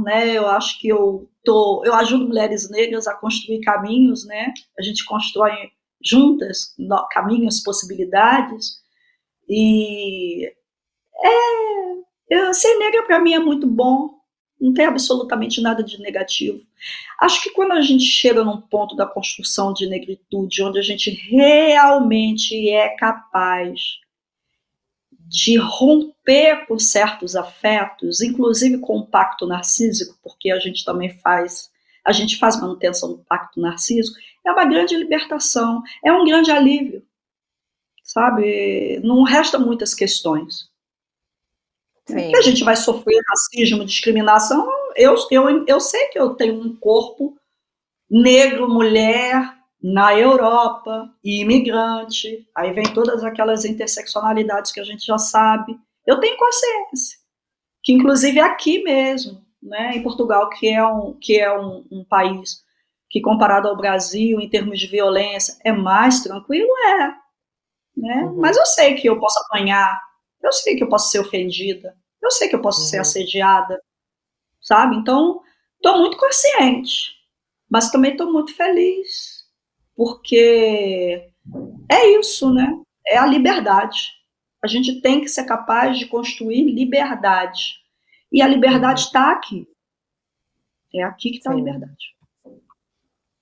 né? 0.05 0.29
Eu 0.29 0.47
acho 0.47 0.79
que 0.79 0.87
eu 0.87 1.29
tô, 1.43 1.83
eu 1.85 1.93
ajudo 1.95 2.29
mulheres 2.29 2.71
negras 2.71 3.09
a 3.09 3.17
construir 3.17 3.61
caminhos, 3.63 4.25
né? 4.25 4.53
A 4.79 4.83
gente 4.83 5.05
constrói 5.05 5.51
juntas 6.05 6.75
caminhos, 7.11 7.63
possibilidades. 7.65 8.81
E 9.49 10.47
é, 11.25 11.31
eu, 12.31 12.55
ser 12.55 12.79
negra 12.79 13.03
para 13.05 13.19
mim 13.19 13.35
é 13.35 13.41
muito 13.41 13.67
bom, 13.67 14.18
não 14.61 14.73
tem 14.75 14.87
absolutamente 14.87 15.61
nada 15.61 15.83
de 15.83 16.01
negativo. 16.01 16.61
Acho 17.21 17.43
que 17.43 17.51
quando 17.51 17.73
a 17.73 17.81
gente 17.81 18.05
chega 18.05 18.45
num 18.45 18.61
ponto 18.61 18.97
da 18.97 19.07
construção 19.07 19.73
de 19.73 19.87
negritude, 19.87 20.63
onde 20.63 20.79
a 20.79 20.83
gente 20.83 21.11
realmente 21.11 22.69
é 22.71 22.89
capaz 22.97 23.99
de 25.29 25.57
romper 25.57 26.67
com 26.67 26.79
certos 26.79 27.37
afetos, 27.37 28.23
inclusive 28.23 28.79
com 28.79 28.99
o 28.99 29.07
pacto 29.07 29.47
narcísico, 29.47 30.19
porque 30.23 30.51
a 30.51 30.59
gente 30.59 30.85
também 30.85 31.11
faz, 31.19 31.71
a 32.05 32.13
gente 32.13 32.39
faz 32.39 32.59
manutenção 32.59 33.11
do 33.11 33.19
pacto 33.19 33.61
narcísico, 33.61 34.19
é 34.47 34.51
uma 34.51 34.65
grande 34.65 34.97
libertação, 34.97 35.83
é 36.05 36.11
um 36.13 36.25
grande 36.25 36.51
alívio, 36.51 37.03
sabe? 38.03 39.01
Não 39.05 39.23
resta 39.23 39.59
muitas 39.59 39.95
questões. 39.95 40.68
Sim. 42.09 42.31
Que 42.31 42.37
a 42.37 42.43
gente 42.43 42.65
vai 42.65 42.75
sofrer 42.75 43.21
racismo, 43.29 43.85
discriminação. 43.85 44.67
Eu, 44.97 45.15
eu, 45.31 45.67
eu 45.67 45.79
sei 45.79 46.07
que 46.07 46.19
eu 46.19 46.35
tenho 46.35 46.55
um 46.55 46.75
corpo 46.75 47.37
negro, 48.11 48.67
mulher, 48.67 49.55
na 49.83 50.19
Europa, 50.19 51.11
e 51.23 51.43
imigrante. 51.43 52.49
Aí 52.57 52.73
vem 52.73 52.85
todas 52.95 53.23
aquelas 53.23 53.67
interseccionalidades 53.67 54.73
que 54.73 54.81
a 54.81 54.85
gente 54.85 55.05
já 55.05 55.19
sabe. 55.19 55.79
Eu 56.07 56.19
tenho 56.19 56.39
consciência. 56.39 57.19
Que 57.85 57.93
inclusive 57.93 58.39
é 58.39 58.43
aqui 58.43 58.83
mesmo, 58.83 59.45
né, 59.63 59.93
em 59.95 60.03
Portugal, 60.03 60.49
que 60.49 60.69
é 60.69 60.85
um, 60.85 61.13
que 61.21 61.39
é 61.39 61.53
um, 61.57 61.85
um 61.91 62.05
país 62.05 62.63
que 63.11 63.21
comparado 63.21 63.69
ao 63.69 63.77
Brasil, 63.77 64.41
em 64.41 64.49
termos 64.49 64.79
de 64.79 64.87
violência, 64.87 65.57
é 65.65 65.73
mais 65.73 66.23
tranquilo, 66.23 66.69
é. 66.87 67.15
Né? 67.97 68.25
Uhum. 68.25 68.37
Mas 68.37 68.57
eu 68.57 68.67
sei 68.67 68.95
que 68.95 69.09
eu 69.09 69.19
posso 69.19 69.39
apanhar, 69.41 69.99
eu 70.43 70.53
sei 70.53 70.77
que 70.77 70.85
eu 70.85 70.89
posso 70.89 71.11
ser 71.11 71.21
ofendida, 71.21 71.97
eu 72.23 72.31
sei 72.31 72.49
que 72.49 72.55
eu 72.55 72.61
posso 72.61 72.81
uhum. 72.81 72.87
ser 72.87 72.99
assediada, 72.99 73.81
sabe? 74.61 74.97
Então, 74.97 75.41
estou 75.77 75.99
muito 75.99 76.17
consciente, 76.17 77.13
mas 77.69 77.91
também 77.91 78.13
estou 78.13 78.33
muito 78.33 78.55
feliz, 78.55 79.45
porque 79.95 81.31
é 81.91 82.07
isso, 82.19 82.53
né? 82.53 82.69
É 83.07 83.17
a 83.17 83.27
liberdade. 83.27 84.13
A 84.63 84.67
gente 84.67 85.01
tem 85.01 85.21
que 85.21 85.29
ser 85.29 85.45
capaz 85.45 85.99
de 85.99 86.07
construir 86.07 86.63
liberdade. 86.63 87.77
E 88.31 88.43
a 88.43 88.49
liberdade 88.49 89.03
está 89.03 89.33
aqui. 89.33 89.67
É 90.95 91.03
aqui 91.03 91.31
que 91.31 91.37
está 91.39 91.51
a 91.51 91.55
liberdade. 91.55 92.17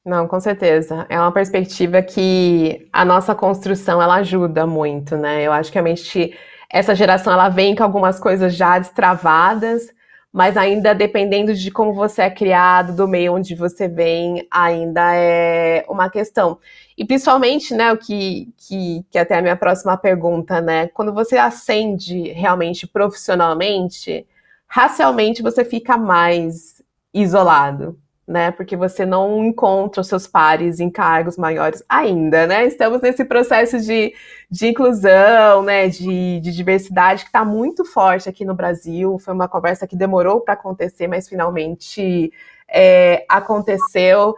Não, 0.04 0.28
com 0.28 0.38
certeza. 0.38 1.04
É 1.08 1.18
uma 1.18 1.32
perspectiva 1.32 2.00
que 2.00 2.88
a 2.92 3.04
nossa 3.04 3.34
construção 3.34 4.00
ela 4.00 4.16
ajuda 4.16 4.64
muito, 4.64 5.16
né? 5.16 5.42
Eu 5.42 5.52
acho 5.52 5.72
que 5.72 5.78
a 5.78 5.82
mente, 5.82 6.32
essa 6.70 6.94
geração 6.94 7.32
ela 7.32 7.48
vem 7.48 7.74
com 7.74 7.82
algumas 7.82 8.18
coisas 8.18 8.54
já 8.54 8.78
destravadas, 8.78 9.94
mas 10.32 10.56
ainda 10.56 10.94
dependendo 10.94 11.54
de 11.54 11.70
como 11.70 11.94
você 11.94 12.22
é 12.22 12.30
criado, 12.30 12.94
do 12.94 13.08
meio 13.08 13.34
onde 13.34 13.54
você 13.54 13.88
vem, 13.88 14.46
ainda 14.50 15.14
é 15.14 15.84
uma 15.88 16.10
questão. 16.10 16.58
E 16.96 17.04
principalmente, 17.04 17.74
né, 17.74 17.92
o 17.92 17.96
que, 17.96 18.52
que, 18.56 19.04
que 19.10 19.18
até 19.18 19.38
a 19.38 19.42
minha 19.42 19.56
próxima 19.56 19.96
pergunta, 19.96 20.60
né? 20.60 20.88
Quando 20.88 21.12
você 21.12 21.38
ascende 21.38 22.30
realmente 22.32 22.86
profissionalmente, 22.86 24.26
racialmente 24.66 25.42
você 25.42 25.64
fica 25.64 25.96
mais 25.96 26.82
isolado 27.14 27.98
né? 28.26 28.50
Porque 28.50 28.76
você 28.76 29.06
não 29.06 29.44
encontra 29.44 30.00
os 30.00 30.08
seus 30.08 30.26
pares 30.26 30.80
em 30.80 30.90
cargos 30.90 31.36
maiores 31.36 31.82
ainda, 31.88 32.46
né? 32.46 32.66
Estamos 32.66 33.00
nesse 33.00 33.24
processo 33.24 33.80
de, 33.80 34.14
de 34.50 34.68
inclusão, 34.68 35.62
né? 35.62 35.88
De, 35.88 36.40
de 36.40 36.52
diversidade 36.52 37.22
que 37.22 37.28
está 37.28 37.44
muito 37.44 37.84
forte 37.84 38.28
aqui 38.28 38.44
no 38.44 38.54
Brasil. 38.54 39.18
Foi 39.18 39.32
uma 39.32 39.48
conversa 39.48 39.86
que 39.86 39.96
demorou 39.96 40.40
para 40.40 40.54
acontecer, 40.54 41.06
mas 41.06 41.28
finalmente 41.28 42.32
é, 42.68 43.24
aconteceu. 43.28 44.34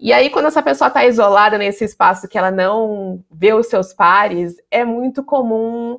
E 0.00 0.12
aí, 0.12 0.30
quando 0.30 0.46
essa 0.46 0.62
pessoa 0.62 0.88
está 0.88 1.06
isolada 1.06 1.58
nesse 1.58 1.84
espaço 1.84 2.28
que 2.28 2.38
ela 2.38 2.50
não 2.50 3.22
vê 3.30 3.52
os 3.52 3.68
seus 3.68 3.92
pares, 3.92 4.56
é 4.70 4.84
muito 4.84 5.22
comum 5.24 5.98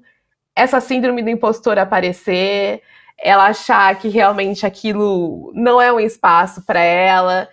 essa 0.55 0.81
síndrome 0.81 1.21
do 1.21 1.29
impostor 1.29 1.77
aparecer 1.77 2.81
ela 3.21 3.47
achar 3.47 3.97
que 3.99 4.07
realmente 4.07 4.65
aquilo 4.65 5.51
não 5.53 5.81
é 5.81 5.91
um 5.91 5.99
espaço 5.99 6.65
para 6.65 6.81
ela, 6.81 7.47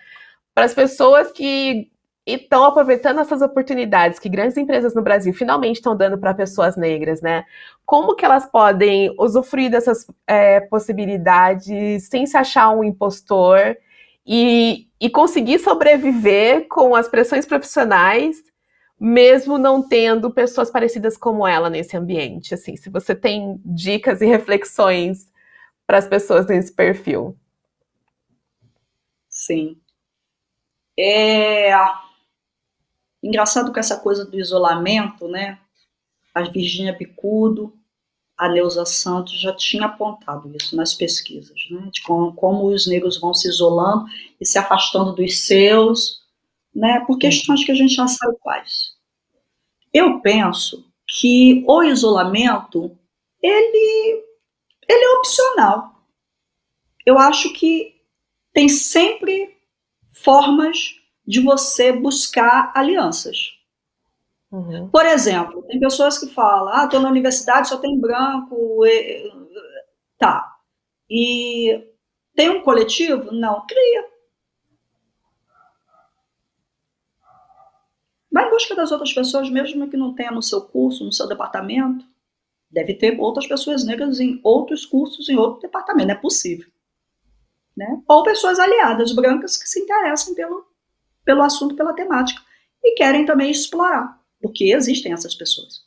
para 0.55 0.65
as 0.65 0.75
pessoas 0.75 1.31
que 1.33 1.91
estão 2.27 2.65
aproveitando 2.65 3.21
essas 3.21 3.41
oportunidades 3.41 4.19
que 4.19 4.29
grandes 4.29 4.57
empresas 4.57 4.95
no 4.95 5.03
Brasil 5.03 5.33
finalmente 5.33 5.77
estão 5.77 5.97
dando 5.97 6.19
para 6.19 6.35
pessoas 6.35 6.77
negras, 6.77 7.23
né? 7.23 7.45
Como 7.85 8.17
que 8.17 8.25
elas 8.25 8.47
podem 8.47 9.15
usufruir 9.19 9.71
dessas 9.71 10.07
é, 10.27 10.61
possibilidades 10.61 12.09
sem 12.09 12.27
se 12.27 12.37
achar 12.37 12.71
um 12.71 12.83
impostor 12.83 13.77
e, 14.27 14.89
e 15.01 15.09
conseguir 15.09 15.61
sobreviver 15.61 16.67
com 16.69 16.97
as 16.97 17.07
pressões 17.07 17.47
profissionais, 17.47 18.43
mesmo 18.99 19.57
não 19.57 19.87
tendo 19.87 20.33
pessoas 20.33 20.69
parecidas 20.69 21.17
como 21.17 21.47
ela 21.47 21.71
nesse 21.71 21.97
ambiente? 21.97 22.55
Assim, 22.55 22.77
se 22.77 22.91
você 22.91 23.15
tem 23.15 23.61
dicas 23.65 24.21
e 24.21 24.27
reflexões 24.27 25.29
para 25.87 25.99
as 25.99 26.09
pessoas 26.09 26.47
nesse 26.47 26.73
perfil? 26.73 27.37
Sim. 29.29 29.79
É 30.99 31.73
engraçado 33.23 33.73
com 33.73 33.79
essa 33.79 33.99
coisa 34.01 34.25
do 34.25 34.39
isolamento, 34.39 35.29
né? 35.29 35.59
A 36.35 36.43
Virginia 36.43 36.93
Bicudo, 36.93 37.73
a 38.37 38.49
Neuza 38.49 38.85
Santos 38.85 39.41
já 39.41 39.55
tinha 39.55 39.87
apontado 39.87 40.55
isso 40.57 40.77
nas 40.77 40.95
pesquisas, 40.95 41.59
né? 41.71 41.89
De 41.93 42.03
como, 42.03 42.35
como 42.35 42.67
os 42.67 42.87
negros 42.87 43.21
vão 43.21 43.33
se 43.33 43.49
isolando 43.49 44.07
e 44.41 44.45
se 44.45 44.59
afastando 44.59 45.15
dos 45.15 45.47
seus, 45.47 46.23
né? 46.75 47.01
Por 47.07 47.19
questões 47.19 47.65
que 47.65 47.73
a 47.73 47.75
gente 47.75 47.95
já 47.95 48.07
sabe 48.07 48.37
quais. 48.41 48.95
Eu 49.93 50.21
penso 50.21 50.85
que 51.07 51.65
o 51.67 51.83
isolamento 51.83 52.97
ele 53.43 54.26
ele 54.89 55.05
é 55.05 55.19
opcional. 55.19 56.03
Eu 57.05 57.19
acho 57.19 57.53
que 57.53 58.01
tem 58.53 58.69
sempre 58.69 59.57
formas 60.13 60.97
de 61.27 61.41
você 61.41 61.93
buscar 61.93 62.73
alianças. 62.75 63.53
Uhum. 64.51 64.89
Por 64.89 65.05
exemplo, 65.05 65.63
tem 65.65 65.79
pessoas 65.79 66.19
que 66.19 66.33
falam: 66.33 66.73
ah, 66.73 66.85
estou 66.85 67.01
na 67.01 67.11
universidade, 67.11 67.69
só 67.69 67.79
tem 67.79 68.01
branco. 68.01 68.85
E... 68.87 69.31
Tá. 70.19 70.57
E 71.11 71.87
tem 72.35 72.51
um 72.51 72.63
coletivo? 72.63 73.33
Não, 73.33 73.67
cria. 73.67 74.09
Vai 78.31 78.47
em 78.47 78.51
busca 78.51 78.75
das 78.75 78.93
outras 78.93 79.13
pessoas, 79.13 79.49
mesmo 79.49 79.89
que 79.89 79.97
não 79.97 80.15
tenha 80.15 80.31
no 80.31 80.43
seu 80.43 80.61
curso, 80.61 81.05
no 81.05 81.13
seu 81.13 81.27
departamento. 81.27 82.05
Deve 82.71 82.95
ter 82.95 83.19
outras 83.21 83.47
pessoas 83.47 83.85
negras 83.85 84.21
em 84.21 84.41
outros 84.43 84.85
cursos, 84.85 85.29
em 85.29 85.37
outro 85.37 85.61
departamento, 85.61 86.11
é 86.11 86.15
possível. 86.15 86.67
Né? 87.77 88.03
Ou 88.09 88.23
pessoas 88.23 88.59
aliadas 88.59 89.13
brancas 89.13 89.57
que 89.57 89.69
se 89.69 89.81
interessam 89.81 90.35
pelo, 90.35 90.67
pelo 91.25 91.43
assunto, 91.43 91.77
pela 91.77 91.93
temática, 91.93 92.41
e 92.83 92.95
querem 92.95 93.25
também 93.25 93.51
explorar, 93.51 94.21
porque 94.41 94.73
existem 94.73 95.13
essas 95.13 95.35
pessoas. 95.35 95.85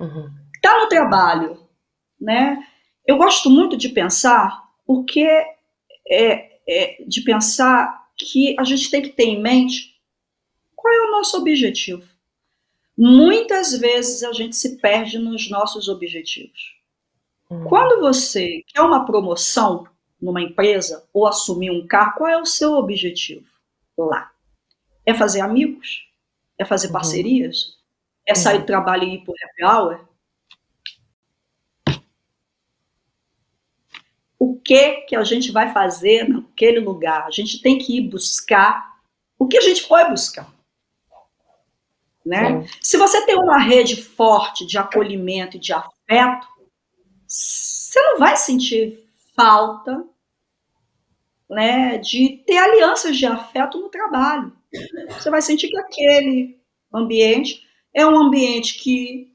Uhum. 0.00 0.30
Tá 0.60 0.78
no 0.78 0.88
trabalho, 0.88 1.66
né? 2.20 2.66
Eu 3.06 3.16
gosto 3.16 3.50
muito 3.50 3.76
de 3.76 3.88
pensar 3.88 4.62
o 4.86 5.04
que 5.04 5.24
é, 6.08 6.60
é, 6.68 7.04
de 7.06 7.20
pensar 7.22 8.08
que 8.16 8.54
a 8.58 8.64
gente 8.64 8.90
tem 8.90 9.02
que 9.02 9.10
ter 9.10 9.24
em 9.24 9.42
mente 9.42 10.00
qual 10.76 10.92
é 10.92 11.00
o 11.00 11.10
nosso 11.10 11.36
objetivo. 11.36 12.11
Muitas 12.96 13.72
vezes 13.78 14.22
a 14.22 14.32
gente 14.32 14.54
se 14.54 14.76
perde 14.76 15.18
nos 15.18 15.48
nossos 15.50 15.88
objetivos. 15.88 16.76
Hum. 17.50 17.64
Quando 17.64 18.00
você 18.00 18.62
quer 18.68 18.82
uma 18.82 19.04
promoção 19.04 19.86
numa 20.20 20.40
empresa 20.40 21.08
ou 21.12 21.26
assumir 21.26 21.70
um 21.70 21.86
cargo, 21.86 22.18
qual 22.18 22.30
é 22.30 22.40
o 22.40 22.46
seu 22.46 22.74
objetivo 22.74 23.46
lá? 23.98 24.30
É 25.04 25.12
fazer 25.12 25.40
amigos? 25.40 26.08
É 26.56 26.64
fazer 26.64 26.88
uhum. 26.88 26.92
parcerias? 26.92 27.78
É 28.26 28.32
uhum. 28.32 28.36
sair 28.36 28.58
do 28.60 28.66
trabalho 28.66 29.04
e 29.04 29.14
ir 29.14 29.24
para 29.24 29.32
o 29.32 29.36
happy 29.42 29.64
hour? 29.64 30.12
O 34.38 34.56
que, 34.56 35.02
que 35.02 35.16
a 35.16 35.24
gente 35.24 35.50
vai 35.50 35.72
fazer 35.72 36.28
naquele 36.28 36.80
lugar? 36.80 37.26
A 37.26 37.30
gente 37.30 37.60
tem 37.62 37.78
que 37.78 37.96
ir 37.96 38.08
buscar 38.08 38.92
o 39.38 39.46
que 39.46 39.56
a 39.56 39.60
gente 39.60 39.86
pode 39.86 40.10
buscar. 40.10 40.52
Né? 42.24 42.66
Se 42.80 42.96
você 42.96 43.24
tem 43.26 43.36
uma 43.36 43.58
rede 43.58 44.00
forte 44.00 44.64
de 44.66 44.78
acolhimento 44.78 45.56
e 45.56 45.60
de 45.60 45.72
afeto, 45.72 46.46
você 47.26 48.00
não 48.00 48.18
vai 48.18 48.36
sentir 48.36 49.04
falta 49.34 50.04
né, 51.50 51.98
de 51.98 52.42
ter 52.46 52.56
alianças 52.56 53.16
de 53.16 53.26
afeto 53.26 53.78
no 53.78 53.88
trabalho. 53.88 54.56
Você 55.10 55.30
vai 55.30 55.42
sentir 55.42 55.68
que 55.68 55.78
aquele 55.78 56.58
ambiente 56.92 57.66
é 57.92 58.06
um 58.06 58.16
ambiente 58.16 58.78
que 58.78 59.32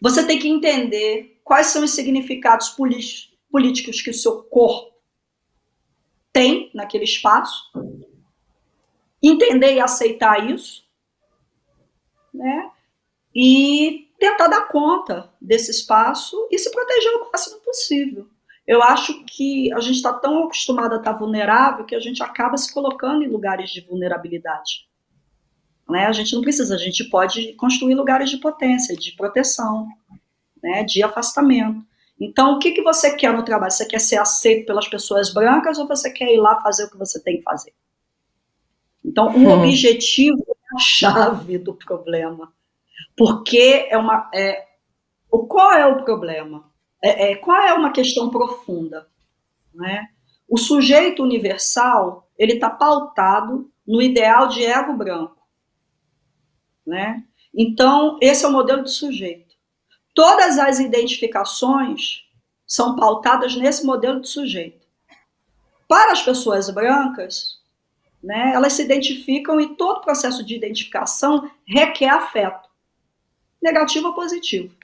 você 0.00 0.26
tem 0.26 0.38
que 0.38 0.48
entender 0.48 1.40
quais 1.44 1.66
são 1.66 1.84
os 1.84 1.90
significados 1.90 2.70
políticos 3.50 4.00
que 4.00 4.10
o 4.10 4.14
seu 4.14 4.42
corpo 4.44 4.90
tem 6.32 6.70
naquele 6.72 7.04
espaço, 7.04 7.70
entender 9.22 9.74
e 9.74 9.80
aceitar 9.80 10.50
isso, 10.50 10.88
né? 12.40 12.70
E 13.34 14.08
tentar 14.18 14.48
dar 14.48 14.66
conta 14.68 15.30
desse 15.40 15.70
espaço 15.70 16.48
e 16.50 16.58
se 16.58 16.70
proteger 16.70 17.12
o 17.12 17.30
máximo 17.30 17.60
possível. 17.60 18.26
Eu 18.66 18.82
acho 18.82 19.24
que 19.24 19.72
a 19.72 19.80
gente 19.80 19.96
está 19.96 20.12
tão 20.12 20.44
acostumado 20.44 20.94
a 20.94 20.98
estar 20.98 21.12
tá 21.12 21.18
vulnerável 21.18 21.84
que 21.84 21.94
a 21.94 22.00
gente 22.00 22.22
acaba 22.22 22.56
se 22.56 22.72
colocando 22.72 23.22
em 23.22 23.28
lugares 23.28 23.70
de 23.70 23.80
vulnerabilidade. 23.82 24.88
Né? 25.88 26.06
A 26.06 26.12
gente 26.12 26.34
não 26.34 26.42
precisa, 26.42 26.74
a 26.74 26.78
gente 26.78 27.04
pode 27.04 27.52
construir 27.54 27.94
lugares 27.94 28.30
de 28.30 28.38
potência, 28.38 28.96
de 28.96 29.12
proteção, 29.16 29.88
né? 30.62 30.84
de 30.84 31.02
afastamento. 31.02 31.84
Então, 32.18 32.54
o 32.54 32.58
que, 32.58 32.72
que 32.72 32.82
você 32.82 33.16
quer 33.16 33.32
no 33.32 33.42
trabalho? 33.42 33.72
Você 33.72 33.86
quer 33.86 33.98
ser 33.98 34.18
aceito 34.18 34.66
pelas 34.66 34.86
pessoas 34.86 35.32
brancas 35.32 35.78
ou 35.78 35.86
você 35.86 36.10
quer 36.10 36.32
ir 36.32 36.38
lá 36.38 36.60
fazer 36.62 36.84
o 36.84 36.90
que 36.90 36.98
você 36.98 37.20
tem 37.22 37.38
que 37.38 37.42
fazer? 37.42 37.72
Então, 39.10 39.34
o 39.34 39.38
um 39.40 39.50
objetivo 39.50 40.40
é 40.48 40.76
a 40.76 40.78
chave 40.78 41.58
do 41.58 41.74
problema. 41.74 42.52
Porque 43.16 43.88
é 43.90 43.98
uma. 43.98 44.30
É, 44.32 44.68
o, 45.28 45.46
qual 45.46 45.72
é 45.72 45.84
o 45.84 46.04
problema? 46.04 46.70
É, 47.02 47.32
é, 47.32 47.34
qual 47.34 47.60
é 47.60 47.74
uma 47.74 47.90
questão 47.90 48.30
profunda? 48.30 49.08
Né? 49.74 50.06
O 50.48 50.56
sujeito 50.56 51.24
universal 51.24 52.30
ele 52.38 52.52
está 52.52 52.70
pautado 52.70 53.68
no 53.84 54.00
ideal 54.00 54.46
de 54.46 54.64
ego 54.64 54.92
branco. 54.92 55.42
Né? 56.86 57.24
Então, 57.52 58.16
esse 58.20 58.44
é 58.44 58.48
o 58.48 58.52
modelo 58.52 58.84
de 58.84 58.92
sujeito. 58.92 59.56
Todas 60.14 60.56
as 60.56 60.78
identificações 60.78 62.22
são 62.64 62.94
pautadas 62.94 63.56
nesse 63.56 63.84
modelo 63.84 64.20
de 64.20 64.28
sujeito. 64.28 64.86
Para 65.88 66.12
as 66.12 66.22
pessoas 66.22 66.70
brancas, 66.70 67.59
né, 68.22 68.52
elas 68.54 68.74
se 68.74 68.82
identificam 68.82 69.60
e 69.60 69.74
todo 69.76 70.02
processo 70.02 70.44
de 70.44 70.54
identificação 70.54 71.50
requer 71.66 72.10
afeto, 72.10 72.68
negativo 73.62 74.08
ou 74.08 74.14
positivo. 74.14 74.74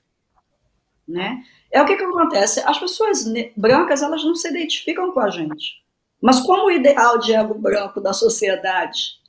Né? 1.07 1.45
É 1.71 1.81
o 1.81 1.87
que, 1.87 1.97
que 1.97 2.05
acontece. 2.05 2.61
As 2.61 2.79
pessoas 2.79 3.25
brancas 3.57 4.03
elas 4.03 4.25
não 4.25 4.35
se 4.35 4.49
identificam 4.49 5.13
com 5.13 5.21
a 5.21 5.31
gente. 5.31 5.85
Mas 6.21 6.41
como 6.41 6.67
o 6.67 6.71
ideal 6.71 7.19
de 7.19 7.35
ego 7.35 7.55
branco 7.55 8.01
da 8.01 8.13
sociedade, 8.13 9.21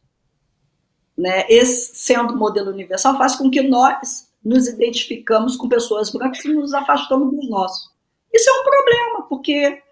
né, 1.17 1.45
esse 1.49 1.95
sendo 1.95 2.35
modelo 2.35 2.71
universal, 2.71 3.17
faz 3.17 3.35
com 3.35 3.51
que 3.51 3.61
nós 3.61 4.31
nos 4.43 4.67
identificamos 4.67 5.57
com 5.57 5.67
pessoas 5.67 6.09
brancas 6.09 6.43
e 6.45 6.53
nos 6.53 6.73
afastamos 6.73 7.35
dos 7.35 7.49
nossos. 7.49 7.91
Isso 8.33 8.49
é 8.49 8.53
um 8.53 8.63
problema, 8.63 9.21
porque 9.27 9.83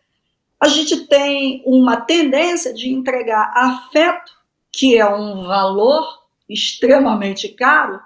a 0.59 0.67
gente 0.67 1.07
tem 1.07 1.63
uma 1.65 2.01
tendência 2.01 2.73
de 2.73 2.89
entregar 2.89 3.51
afeto, 3.55 4.31
que 4.71 4.97
é 4.97 5.07
um 5.07 5.43
valor 5.43 6.25
extremamente 6.49 7.49
caro, 7.49 7.99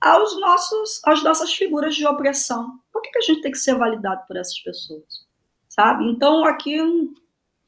aos 0.00 0.38
nossos, 0.38 1.00
às 1.04 1.22
nossas 1.22 1.54
figuras 1.54 1.94
de 1.94 2.06
opressão. 2.06 2.78
Por 2.92 3.00
que, 3.00 3.10
que 3.10 3.18
a 3.18 3.22
gente 3.22 3.40
tem 3.40 3.52
que 3.52 3.58
ser 3.58 3.74
validado 3.74 4.22
por 4.26 4.36
essas 4.36 4.58
pessoas? 4.60 5.24
Sabe? 5.68 6.04
Então, 6.10 6.44
aqui 6.44 6.78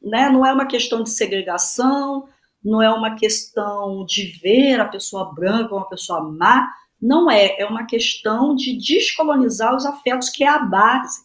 né, 0.03 0.29
não 0.29 0.45
é 0.45 0.53
uma 0.53 0.67
questão 0.67 1.03
de 1.03 1.11
segregação, 1.11 2.29
não 2.63 2.83
é 2.83 2.91
uma 2.91 3.15
questão 3.15 4.05
de 4.05 4.39
ver 4.43 4.81
a 4.81 4.85
pessoa 4.85 5.33
branca 5.33 5.75
ou 5.75 5.81
uma 5.81 5.89
pessoa 5.89 6.21
má, 6.21 6.69
não 7.01 7.31
é, 7.31 7.61
é 7.61 7.67
uma 7.67 7.87
questão 7.87 8.55
de 8.55 8.77
descolonizar 8.77 9.75
os 9.75 9.87
afetos, 9.87 10.29
que 10.29 10.45
é 10.45 10.49
a 10.49 10.59
base 10.59 11.25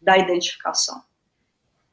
da 0.00 0.16
identificação. 0.18 1.02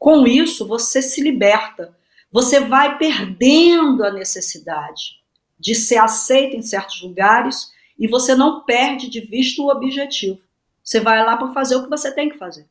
Com 0.06 0.28
isso, 0.28 0.68
você 0.68 1.02
se 1.02 1.20
liberta, 1.20 1.98
você 2.32 2.60
vai 2.60 2.96
perdendo 2.96 4.04
a 4.04 4.12
necessidade 4.12 5.20
de 5.60 5.74
ser 5.74 5.98
aceito 5.98 6.56
em 6.56 6.62
certos 6.62 7.02
lugares 7.02 7.72
e 7.98 8.08
você 8.08 8.36
não 8.36 8.64
perde 8.64 9.10
de 9.10 9.22
vista 9.22 9.64
o 9.64 9.68
objetivo. 9.68 10.40
Você 10.84 11.00
vai 11.00 11.26
lá 11.26 11.36
para 11.36 11.52
fazer 11.54 11.76
o 11.76 11.86
que 11.86 11.90
você 11.90 12.14
tem 12.14 12.30
que 12.30 12.38
fazer. 12.38 12.68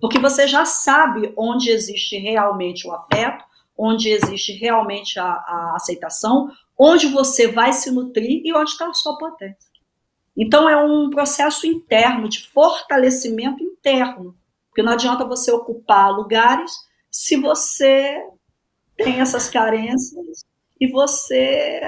Porque 0.00 0.18
você 0.18 0.48
já 0.48 0.64
sabe 0.64 1.30
onde 1.36 1.68
existe 1.68 2.16
realmente 2.16 2.88
o 2.88 2.92
afeto, 2.94 3.44
onde 3.76 4.08
existe 4.08 4.52
realmente 4.52 5.20
a, 5.20 5.26
a 5.26 5.74
aceitação, 5.76 6.50
onde 6.78 7.06
você 7.08 7.48
vai 7.48 7.74
se 7.74 7.90
nutrir 7.90 8.40
e 8.42 8.54
onde 8.54 8.70
está 8.70 8.88
a 8.88 8.94
sua 8.94 9.18
potência. 9.18 9.68
Então 10.34 10.66
é 10.66 10.82
um 10.82 11.10
processo 11.10 11.66
interno, 11.66 12.30
de 12.30 12.48
fortalecimento 12.48 13.62
interno. 13.62 14.34
Porque 14.78 14.86
não 14.86 14.92
adianta 14.92 15.24
você 15.24 15.50
ocupar 15.50 16.12
lugares 16.12 16.70
se 17.10 17.34
você 17.34 18.24
tem 18.96 19.18
essas 19.18 19.50
carências 19.50 20.46
e 20.80 20.86
você 20.86 21.80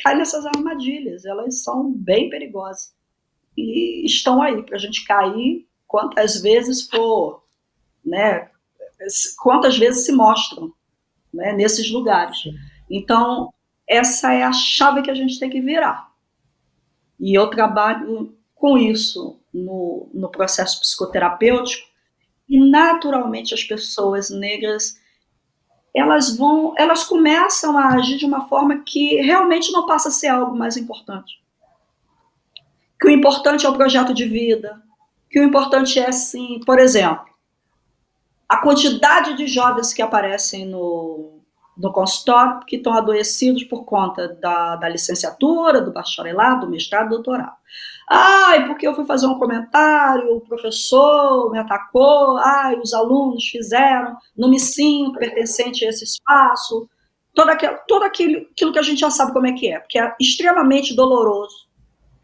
cai 0.00 0.14
nessas 0.14 0.46
armadilhas. 0.46 1.24
Elas 1.24 1.64
são 1.64 1.92
bem 1.92 2.30
perigosas. 2.30 2.94
E 3.58 4.06
estão 4.06 4.40
aí 4.40 4.62
para 4.62 4.76
a 4.76 4.78
gente 4.78 5.04
cair 5.04 5.66
quantas 5.84 6.40
vezes 6.40 6.88
for, 6.88 7.42
né? 8.04 8.48
Quantas 9.42 9.76
vezes 9.76 10.06
se 10.06 10.12
mostram 10.12 10.72
né, 11.34 11.52
nesses 11.52 11.90
lugares. 11.90 12.38
Então, 12.88 13.52
essa 13.84 14.32
é 14.32 14.44
a 14.44 14.52
chave 14.52 15.02
que 15.02 15.10
a 15.10 15.14
gente 15.14 15.40
tem 15.40 15.50
que 15.50 15.60
virar. 15.60 16.08
E 17.18 17.36
eu 17.36 17.50
trabalho 17.50 18.32
com 18.54 18.78
isso 18.78 19.40
no, 19.52 20.08
no 20.14 20.30
processo 20.30 20.78
psicoterapêutico, 20.78 21.90
e 22.52 22.60
naturalmente 22.60 23.54
as 23.54 23.64
pessoas 23.64 24.28
negras 24.28 25.00
elas 25.94 26.36
vão, 26.36 26.74
elas 26.76 27.02
começam 27.02 27.78
a 27.78 27.94
agir 27.94 28.18
de 28.18 28.26
uma 28.26 28.46
forma 28.46 28.82
que 28.84 29.16
realmente 29.22 29.72
não 29.72 29.86
passa 29.86 30.10
a 30.10 30.12
ser 30.12 30.28
algo 30.28 30.54
mais 30.54 30.76
importante. 30.76 31.42
Que 33.00 33.08
o 33.08 33.10
importante 33.10 33.64
é 33.64 33.68
o 33.68 33.74
projeto 33.74 34.12
de 34.12 34.26
vida, 34.26 34.82
que 35.30 35.40
o 35.40 35.44
importante 35.44 35.98
é 35.98 36.12
sim, 36.12 36.60
por 36.66 36.78
exemplo, 36.78 37.24
a 38.46 38.58
quantidade 38.58 39.34
de 39.34 39.46
jovens 39.46 39.94
que 39.94 40.02
aparecem 40.02 40.66
no, 40.66 41.40
no 41.76 41.90
consultório 41.90 42.60
que 42.66 42.76
estão 42.76 42.92
adoecidos 42.92 43.64
por 43.64 43.84
conta 43.84 44.28
da, 44.28 44.76
da 44.76 44.88
licenciatura, 44.90 45.80
do 45.80 45.90
bacharelado, 45.90 46.66
do 46.66 46.70
mestrado, 46.70 47.08
do 47.08 47.14
doutorado. 47.16 47.56
Ai, 48.14 48.66
porque 48.66 48.86
eu 48.86 48.94
fui 48.94 49.06
fazer 49.06 49.26
um 49.26 49.38
comentário, 49.38 50.36
o 50.36 50.40
professor 50.42 51.50
me 51.50 51.58
atacou, 51.58 52.36
ai, 52.36 52.78
os 52.78 52.92
alunos 52.92 53.48
fizeram, 53.48 54.14
não 54.36 54.50
me 54.50 54.60
sinto 54.60 55.18
pertencente 55.18 55.82
a 55.82 55.88
esse 55.88 56.04
espaço. 56.04 56.86
Todo, 57.34 57.48
aquilo, 57.48 57.78
todo 57.88 58.02
aquilo, 58.02 58.46
aquilo 58.50 58.70
que 58.70 58.78
a 58.78 58.82
gente 58.82 59.00
já 59.00 59.08
sabe 59.08 59.32
como 59.32 59.46
é 59.46 59.52
que 59.52 59.66
é, 59.66 59.80
porque 59.80 59.98
é 59.98 60.14
extremamente 60.20 60.94
doloroso 60.94 61.66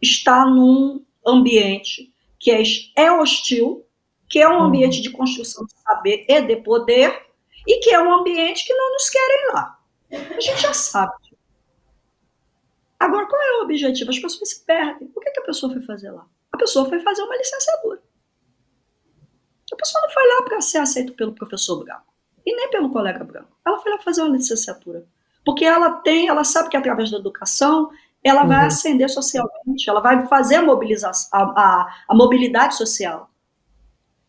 estar 0.03 0.45
num 0.45 1.03
ambiente 1.27 2.13
que 2.39 2.51
é, 2.51 2.63
é 2.95 3.11
hostil, 3.11 3.83
que 4.29 4.39
é 4.39 4.47
um 4.47 4.63
ambiente 4.63 5.01
de 5.01 5.09
construção 5.09 5.65
de 5.65 5.73
saber 5.81 6.27
e 6.29 6.43
de 6.43 6.57
poder, 6.57 7.19
e 7.67 7.79
que 7.81 7.89
é 7.95 7.99
um 7.99 8.13
ambiente 8.13 8.67
que 8.67 8.75
não 8.75 8.93
nos 8.93 9.09
querem 9.09 9.53
lá. 9.55 9.79
A 10.37 10.39
gente 10.39 10.61
já 10.61 10.75
sabe. 10.75 11.28
Agora, 13.09 13.27
qual 13.27 13.41
é 13.41 13.61
o 13.61 13.65
objetivo? 13.65 14.11
As 14.11 14.19
pessoas 14.19 14.51
se 14.51 14.65
perdem. 14.65 15.11
O 15.15 15.21
que, 15.21 15.31
que 15.31 15.41
a 15.41 15.45
pessoa 15.45 15.73
foi 15.73 15.81
fazer 15.83 16.11
lá? 16.11 16.27
A 16.53 16.59
pessoa 16.59 16.87
foi 16.89 17.01
fazer 17.01 17.23
uma 17.23 17.37
licenciatura. 17.37 18.03
A 19.73 19.77
pessoa 19.77 20.03
não 20.03 20.11
foi 20.11 20.23
lá 20.27 20.43
para 20.43 20.61
ser 20.61 20.79
aceita 20.79 21.13
pelo 21.13 21.33
professor 21.33 21.83
branco 21.83 22.13
e 22.45 22.55
nem 22.55 22.71
pelo 22.71 22.91
colega 22.91 23.25
branco. 23.25 23.57
Ela 23.67 23.79
foi 23.79 23.93
lá 23.93 23.99
fazer 23.99 24.23
uma 24.23 24.37
licenciatura. 24.37 25.07
Porque 25.45 25.65
ela 25.65 25.91
tem, 25.91 26.29
ela 26.29 26.45
sabe 26.45 26.69
que 26.69 26.77
através 26.77 27.11
da 27.11 27.19
educação 27.19 27.91
ela 28.23 28.45
vai 28.45 28.61
uhum. 28.61 28.67
ascender 28.67 29.09
socialmente, 29.09 29.89
ela 29.89 30.01
vai 30.01 30.27
fazer 30.27 30.57
a 30.57 30.63
mobilização, 30.63 31.31
a, 31.33 31.43
a, 31.43 32.05
a 32.09 32.15
mobilidade 32.15 32.77
social 32.77 33.31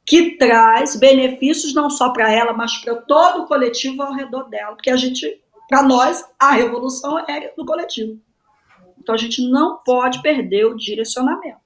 que 0.05 0.37
traz 0.37 0.95
benefícios 0.95 1.73
não 1.73 1.89
só 1.89 2.09
para 2.09 2.31
ela, 2.31 2.53
mas 2.53 2.77
para 2.77 2.95
todo 2.95 3.43
o 3.43 3.47
coletivo 3.47 4.01
ao 4.01 4.13
redor 4.13 4.49
dela, 4.49 4.75
porque 4.75 4.89
a 4.89 4.95
gente, 4.95 5.41
para 5.67 5.83
nós, 5.83 6.25
a 6.39 6.51
revolução 6.51 7.19
é 7.19 7.53
do 7.55 7.65
coletivo. 7.65 8.19
Então 9.09 9.15
a 9.15 9.17
gente 9.17 9.41
não 9.49 9.77
pode 9.83 10.21
perder 10.21 10.65
o 10.65 10.75
direcionamento. 10.75 11.57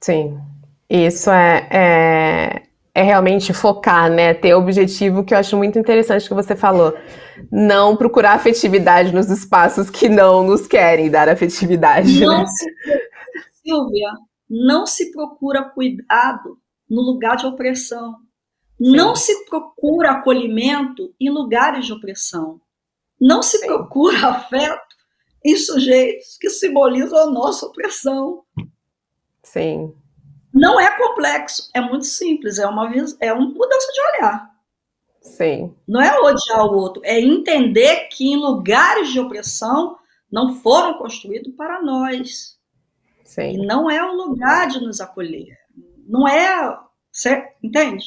Sim, 0.00 0.40
isso 0.88 1.30
é, 1.30 1.68
é, 1.70 2.62
é 2.94 3.02
realmente 3.02 3.52
focar, 3.52 4.10
né? 4.10 4.32
Ter 4.32 4.54
o 4.54 4.60
objetivo 4.60 5.22
que 5.22 5.34
eu 5.34 5.38
acho 5.38 5.58
muito 5.58 5.78
interessante 5.78 6.26
que 6.26 6.32
você 6.32 6.56
falou. 6.56 6.96
Não 7.52 7.98
procurar 7.98 8.32
afetividade 8.32 9.12
nos 9.12 9.28
espaços 9.28 9.90
que 9.90 10.08
não 10.08 10.42
nos 10.42 10.66
querem 10.66 11.10
dar 11.10 11.28
afetividade. 11.28 12.18
Não 12.18 12.38
né? 12.38 12.46
se, 12.46 12.64
Silvia, 13.62 14.08
não 14.48 14.86
se 14.86 15.12
procura 15.12 15.64
cuidado 15.64 16.58
no 16.88 17.02
lugar 17.02 17.36
de 17.36 17.44
opressão. 17.44 18.14
Sim. 18.78 18.96
Não 18.96 19.14
se 19.14 19.44
procura 19.44 20.12
acolhimento 20.12 21.14
em 21.20 21.28
lugares 21.28 21.84
de 21.84 21.92
opressão. 21.92 22.58
Não 23.20 23.42
se 23.42 23.58
Sim. 23.58 23.66
procura 23.66 24.28
afeto 24.28 24.83
em 25.44 25.56
sujeitos 25.56 26.38
que 26.40 26.48
simbolizam 26.48 27.18
a 27.18 27.30
nossa 27.30 27.66
opressão. 27.66 28.42
Sim. 29.42 29.92
Não 30.52 30.80
é 30.80 30.96
complexo, 30.96 31.68
é 31.74 31.80
muito 31.80 32.06
simples, 32.06 32.58
é 32.58 32.66
uma, 32.66 32.90
é 33.20 33.32
uma 33.32 33.46
mudança 33.46 33.92
de 33.92 34.00
olhar. 34.00 34.50
Sim. 35.20 35.74
Não 35.86 36.00
é 36.00 36.18
odiar 36.20 36.64
o 36.64 36.76
outro, 36.76 37.02
é 37.04 37.20
entender 37.20 38.08
que 38.08 38.32
em 38.32 38.36
lugares 38.36 39.12
de 39.12 39.18
opressão 39.18 39.96
não 40.30 40.54
foram 40.54 40.94
construídos 40.94 41.54
para 41.54 41.82
nós. 41.82 42.56
Sim. 43.24 43.54
E 43.54 43.66
não 43.66 43.90
é 43.90 44.02
o 44.04 44.14
lugar 44.14 44.68
de 44.68 44.80
nos 44.80 45.00
acolher. 45.00 45.58
Não 46.06 46.28
é. 46.28 46.78
Você 47.10 47.48
entende? 47.62 48.04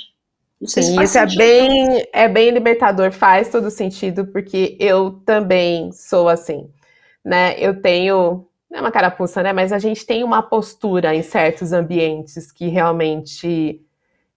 Sim, 0.64 0.82
se 0.82 1.04
isso 1.04 1.18
é 1.18 1.26
bem, 1.36 2.08
é 2.12 2.28
bem 2.28 2.50
libertador, 2.50 3.12
faz 3.12 3.50
todo 3.50 3.70
sentido, 3.70 4.26
porque 4.28 4.76
eu 4.80 5.22
também 5.26 5.92
sou 5.92 6.28
assim. 6.28 6.70
Né? 7.28 7.60
Eu 7.60 7.82
tenho 7.82 8.48
não 8.70 8.80
é 8.80 8.82
uma 8.82 8.92
carapuça, 8.92 9.42
né? 9.42 9.54
Mas 9.54 9.72
a 9.72 9.80
gente 9.80 10.06
tem 10.06 10.24
uma 10.24 10.42
postura 10.42 11.16
em 11.16 11.24
certos 11.24 11.72
ambientes 11.72 12.52
que 12.52 12.68
realmente 12.68 13.82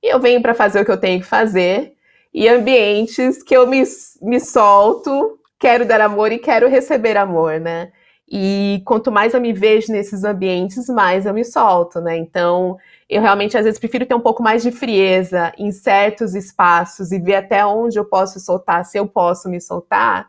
eu 0.02 0.20
venho 0.20 0.40
para 0.40 0.54
fazer 0.54 0.80
o 0.80 0.84
que 0.84 0.90
eu 0.90 1.00
tenho 1.00 1.20
que 1.20 1.26
fazer, 1.26 1.94
e 2.32 2.48
ambientes 2.48 3.42
que 3.42 3.56
eu 3.56 3.66
me, 3.66 3.82
me 4.22 4.40
solto, 4.40 5.38
quero 5.58 5.84
dar 5.84 6.00
amor 6.00 6.32
e 6.32 6.38
quero 6.38 6.68
receber 6.68 7.16
amor, 7.16 7.60
né? 7.60 7.92
E 8.32 8.80
quanto 8.86 9.10
mais 9.10 9.34
eu 9.34 9.40
me 9.40 9.52
vejo 9.52 9.92
nesses 9.92 10.22
ambientes, 10.22 10.88
mais 10.88 11.26
eu 11.26 11.34
me 11.34 11.44
solto, 11.44 12.00
né? 12.00 12.16
Então, 12.16 12.78
eu 13.08 13.20
realmente 13.20 13.58
às 13.58 13.64
vezes 13.64 13.80
prefiro 13.80 14.06
ter 14.06 14.14
um 14.14 14.20
pouco 14.20 14.42
mais 14.42 14.62
de 14.62 14.70
frieza 14.70 15.52
em 15.58 15.72
certos 15.72 16.34
espaços 16.34 17.10
e 17.10 17.18
ver 17.18 17.34
até 17.34 17.66
onde 17.66 17.98
eu 17.98 18.04
posso 18.04 18.38
soltar, 18.38 18.84
se 18.84 18.96
eu 18.96 19.08
posso 19.08 19.48
me 19.50 19.60
soltar, 19.60 20.28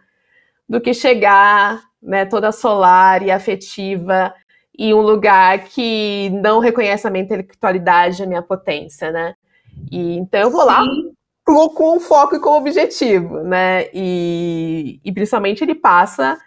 do 0.68 0.82
que 0.82 0.94
chegar 0.94 1.91
né, 2.02 2.26
toda 2.26 2.52
solar 2.52 3.22
e 3.22 3.32
afetiva 3.32 4.34
e 4.78 4.94
um 4.94 5.02
lugar 5.02 5.66
que 5.66 6.30
não 6.42 6.60
reconhece 6.60 7.06
a 7.08 7.10
minha 7.10 7.24
intelectualidade, 7.24 8.24
a 8.24 8.28
minha 8.28 8.42
potência, 8.42 9.12
né? 9.12 9.36
E 9.92 10.18
então 10.18 10.40
eu 10.40 10.50
vou 10.50 10.62
Sim. 10.62 10.68
lá 10.68 10.84
com 11.46 11.98
um 11.98 12.00
foco 12.00 12.36
e 12.36 12.40
com 12.40 12.58
objetivo, 12.58 13.44
né? 13.44 13.88
E, 13.94 15.00
e 15.04 15.12
principalmente 15.12 15.64
ele 15.64 15.76
passa 15.76 16.38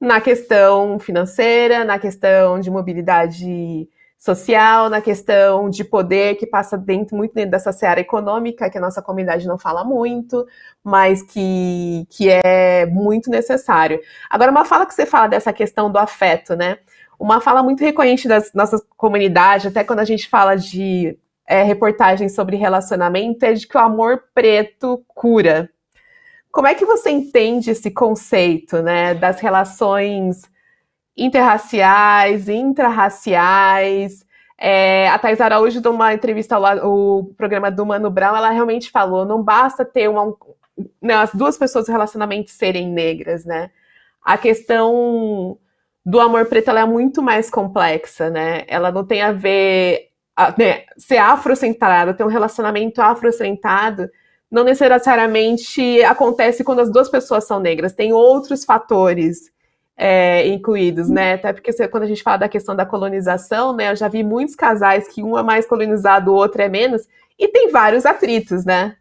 na 0.00 0.20
questão 0.20 0.98
financeira, 0.98 1.84
na 1.84 1.98
questão 1.98 2.58
de 2.58 2.70
mobilidade 2.70 3.88
social, 4.22 4.88
na 4.88 5.00
questão 5.00 5.68
de 5.68 5.82
poder, 5.82 6.36
que 6.36 6.46
passa 6.46 6.78
dentro, 6.78 7.16
muito 7.16 7.34
dentro 7.34 7.50
dessa 7.50 7.72
seara 7.72 7.98
econômica, 7.98 8.70
que 8.70 8.78
a 8.78 8.80
nossa 8.80 9.02
comunidade 9.02 9.48
não 9.48 9.58
fala 9.58 9.82
muito, 9.82 10.46
mas 10.84 11.24
que, 11.24 12.06
que 12.08 12.28
é 12.30 12.86
muito 12.86 13.28
necessário. 13.28 14.00
Agora, 14.30 14.52
uma 14.52 14.64
fala 14.64 14.86
que 14.86 14.94
você 14.94 15.04
fala 15.04 15.26
dessa 15.26 15.52
questão 15.52 15.90
do 15.90 15.98
afeto, 15.98 16.54
né? 16.54 16.78
Uma 17.18 17.40
fala 17.40 17.64
muito 17.64 17.80
recorrente 17.80 18.28
das 18.28 18.52
nossas 18.54 18.80
comunidades, 18.96 19.66
até 19.66 19.82
quando 19.82 19.98
a 19.98 20.04
gente 20.04 20.28
fala 20.28 20.54
de 20.54 21.18
é, 21.44 21.64
reportagens 21.64 22.32
sobre 22.32 22.54
relacionamento, 22.56 23.44
é 23.44 23.54
de 23.54 23.66
que 23.66 23.76
o 23.76 23.80
amor 23.80 24.22
preto 24.32 25.04
cura. 25.08 25.68
Como 26.52 26.68
é 26.68 26.76
que 26.76 26.84
você 26.84 27.10
entende 27.10 27.72
esse 27.72 27.90
conceito, 27.90 28.82
né, 28.82 29.14
das 29.14 29.40
relações 29.40 30.51
interraciais, 31.16 32.48
intrarraciais. 32.48 34.24
É, 34.58 35.08
a 35.08 35.18
Thais 35.18 35.40
Araújo, 35.40 35.80
de 35.80 35.88
uma 35.88 36.14
entrevista 36.14 36.56
ao 36.56 37.24
programa 37.36 37.70
do 37.70 37.84
Mano 37.84 38.10
Brown, 38.10 38.36
ela 38.36 38.50
realmente 38.50 38.90
falou: 38.90 39.24
não 39.24 39.42
basta 39.42 39.84
ter 39.84 40.08
uma, 40.08 40.24
não, 40.76 40.86
né, 41.00 41.14
as 41.14 41.34
duas 41.34 41.56
pessoas 41.58 41.86
no 41.86 41.92
relacionamento 41.92 42.50
serem 42.50 42.88
negras, 42.88 43.44
né? 43.44 43.70
A 44.24 44.38
questão 44.38 45.58
do 46.04 46.20
amor 46.20 46.46
preto 46.46 46.70
é 46.70 46.84
muito 46.84 47.22
mais 47.22 47.50
complexa, 47.50 48.30
né? 48.30 48.64
Ela 48.68 48.90
não 48.90 49.04
tem 49.04 49.22
a 49.22 49.32
ver 49.32 50.10
a, 50.36 50.54
né, 50.56 50.84
ser 50.96 51.18
afrocentrado, 51.18 52.14
ter 52.14 52.24
um 52.24 52.28
relacionamento 52.28 53.00
afrocentrado, 53.00 54.08
não 54.50 54.64
necessariamente 54.64 56.02
acontece 56.04 56.64
quando 56.64 56.80
as 56.80 56.90
duas 56.90 57.08
pessoas 57.08 57.44
são 57.44 57.60
negras. 57.60 57.94
Tem 57.94 58.12
outros 58.12 58.64
fatores 58.64 59.50
é, 59.96 60.46
incluídos, 60.48 61.08
né? 61.08 61.34
Até 61.34 61.52
porque 61.52 61.72
quando 61.88 62.04
a 62.04 62.06
gente 62.06 62.22
fala 62.22 62.38
da 62.38 62.48
questão 62.48 62.74
da 62.74 62.86
colonização, 62.86 63.74
né? 63.74 63.90
Eu 63.90 63.96
já 63.96 64.08
vi 64.08 64.22
muitos 64.22 64.54
casais 64.54 65.08
que 65.08 65.22
um 65.22 65.38
é 65.38 65.42
mais 65.42 65.66
colonizado, 65.66 66.32
o 66.32 66.34
outro 66.34 66.62
é 66.62 66.68
menos, 66.68 67.06
e 67.38 67.48
tem 67.48 67.70
vários 67.70 68.06
atritos, 68.06 68.64
né? 68.64 68.96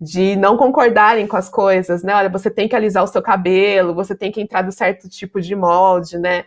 De 0.00 0.36
não 0.36 0.56
concordarem 0.56 1.26
com 1.26 1.36
as 1.36 1.48
coisas, 1.48 2.02
né? 2.02 2.14
Olha, 2.14 2.28
você 2.28 2.50
tem 2.50 2.68
que 2.68 2.76
alisar 2.76 3.02
o 3.04 3.06
seu 3.06 3.22
cabelo, 3.22 3.94
você 3.94 4.14
tem 4.14 4.30
que 4.30 4.40
entrar 4.40 4.62
do 4.62 4.72
certo 4.72 5.08
tipo 5.08 5.40
de 5.40 5.54
molde, 5.54 6.18
né? 6.18 6.44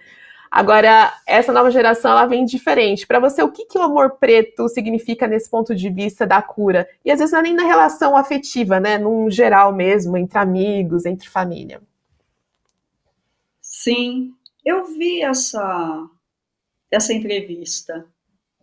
Agora, 0.52 1.14
essa 1.28 1.54
nova 1.54 1.70
geração, 1.70 2.12
ela 2.12 2.26
vem 2.26 2.44
diferente. 2.44 3.06
Para 3.06 3.20
você, 3.20 3.44
o 3.44 3.52
que, 3.52 3.66
que 3.66 3.78
o 3.78 3.84
amor 3.84 4.18
preto 4.20 4.68
significa 4.68 5.28
nesse 5.28 5.50
ponto 5.50 5.76
de 5.76 5.90
vista 5.92 6.26
da 6.26 6.42
cura? 6.42 6.88
E 7.06 7.12
às 7.12 7.20
vezes 7.20 7.32
não 7.32 7.40
é 7.40 7.44
nem 7.44 7.54
na 7.54 7.64
relação 7.64 8.18
afetiva, 8.18 8.80
né? 8.80 8.98
Num 8.98 9.30
geral 9.30 9.72
mesmo, 9.74 10.18
entre 10.18 10.40
amigos, 10.40 11.06
entre 11.06 11.30
família. 11.30 11.82
Sim, 13.82 14.34
eu 14.66 14.88
vi 14.88 15.22
essa, 15.22 16.06
essa 16.92 17.14
entrevista. 17.14 18.06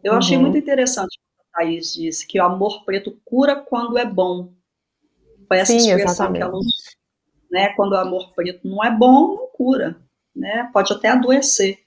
Eu 0.05 0.13
uhum. 0.13 0.19
achei 0.19 0.37
muito 0.37 0.59
interessante 0.59 1.17
o 1.17 1.21
que 1.21 1.41
a 1.41 1.59
Thaís 1.59 1.95
disse, 1.95 2.27
que 2.27 2.39
o 2.39 2.45
amor 2.45 2.85
preto 2.85 3.19
cura 3.25 3.57
quando 3.57 3.97
é 3.97 4.05
bom. 4.05 4.53
Foi 5.49 5.57
essa 5.57 5.73
Sim, 5.73 5.79
expressão 5.79 6.13
exatamente. 6.13 6.37
que 6.37 6.43
ela 6.43 6.55
usou. 6.55 6.73
Né? 7.51 7.69
Quando 7.71 7.93
o 7.93 7.97
amor 7.97 8.35
preto 8.35 8.69
não 8.69 8.85
é 8.85 8.91
bom, 8.91 9.37
não 9.37 9.47
cura. 9.55 9.99
Né? 10.35 10.69
Pode 10.71 10.93
até 10.93 11.09
adoecer. 11.09 11.79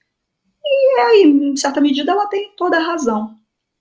E 0.66 1.00
aí, 1.00 1.24
em 1.24 1.56
certa 1.56 1.80
medida, 1.80 2.12
ela 2.12 2.26
tem 2.26 2.52
toda 2.58 2.78
a 2.78 2.84
razão. 2.84 3.38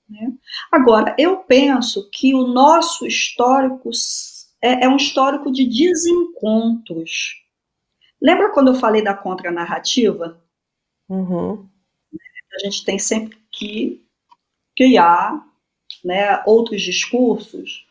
Né? 0.06 0.30
Agora, 0.70 1.16
eu 1.18 1.38
penso 1.38 2.10
que 2.10 2.34
o 2.34 2.46
nosso 2.46 3.06
histórico 3.06 3.88
é, 4.60 4.84
é 4.84 4.88
um 4.90 4.96
histórico 4.96 5.50
de 5.50 5.64
desencontros. 5.64 7.47
Lembra 8.20 8.50
quando 8.50 8.68
eu 8.68 8.74
falei 8.74 9.02
da 9.02 9.14
contranarrativa? 9.14 10.40
Uhum. 11.08 11.68
A 12.54 12.58
gente 12.64 12.84
tem 12.84 12.98
sempre 12.98 13.38
que 13.50 14.04
criar 14.76 15.46
né, 16.04 16.42
outros 16.44 16.82
discursos. 16.82 17.86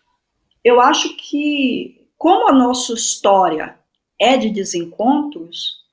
Eu 0.63 0.81
acho 0.81 1.15
que, 1.15 2.09
como 2.17 2.47
a 2.49 2.51
nossa 2.51 2.93
história 2.93 3.77
é 4.19 4.37
de 4.37 4.49
desencontros, 4.49 5.85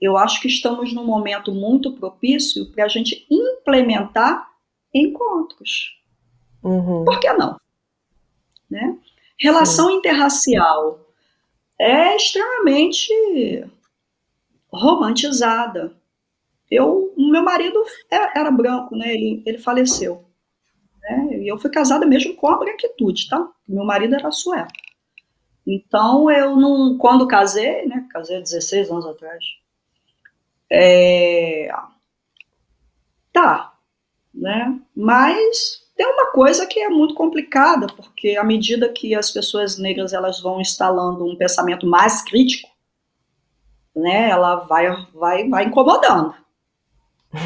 eu 0.00 0.16
acho 0.16 0.40
que 0.40 0.48
estamos 0.48 0.92
num 0.92 1.04
momento 1.04 1.52
muito 1.52 1.92
propício 1.92 2.66
para 2.72 2.84
a 2.84 2.88
gente 2.88 3.26
implementar 3.30 4.48
encontros. 4.92 6.00
Uhum. 6.62 7.04
Por 7.04 7.20
que 7.20 7.32
não? 7.32 7.58
Né? 8.68 8.98
Relação 9.38 9.88
Sim. 9.88 9.96
interracial 9.96 11.05
é 11.78 12.16
extremamente 12.16 13.66
romantizada. 14.68 15.92
Eu, 16.70 17.14
meu 17.16 17.42
marido 17.42 17.84
é, 18.10 18.38
era 18.38 18.50
branco, 18.50 18.96
né? 18.96 19.14
Ele, 19.14 19.42
ele 19.46 19.58
faleceu. 19.58 20.24
Né? 21.00 21.38
E 21.42 21.48
eu 21.50 21.58
fui 21.58 21.70
casada 21.70 22.04
mesmo 22.06 22.34
com 22.34 22.48
a 22.48 22.58
branquitude, 22.58 23.28
tá? 23.28 23.48
Meu 23.68 23.84
marido 23.84 24.14
era 24.14 24.30
sueco. 24.30 24.72
Então 25.66 26.30
eu 26.30 26.56
não, 26.56 26.96
quando 26.96 27.26
casei, 27.26 27.86
né? 27.86 28.06
Casei 28.10 28.36
há 28.36 28.40
16 28.40 28.90
anos 28.90 29.06
atrás. 29.06 29.44
É, 30.70 31.70
tá, 33.32 33.74
né? 34.34 34.80
Mas 34.94 35.85
tem 35.96 36.06
uma 36.06 36.30
coisa 36.30 36.66
que 36.66 36.78
é 36.78 36.90
muito 36.90 37.14
complicada, 37.14 37.86
porque 37.86 38.36
à 38.36 38.44
medida 38.44 38.92
que 38.92 39.14
as 39.14 39.30
pessoas 39.30 39.78
negras 39.78 40.12
elas 40.12 40.40
vão 40.40 40.60
instalando 40.60 41.24
um 41.24 41.34
pensamento 41.34 41.86
mais 41.86 42.22
crítico, 42.22 42.68
né, 43.94 44.28
ela 44.28 44.56
vai, 44.56 44.94
vai, 45.14 45.48
vai 45.48 45.64
incomodando. 45.64 46.34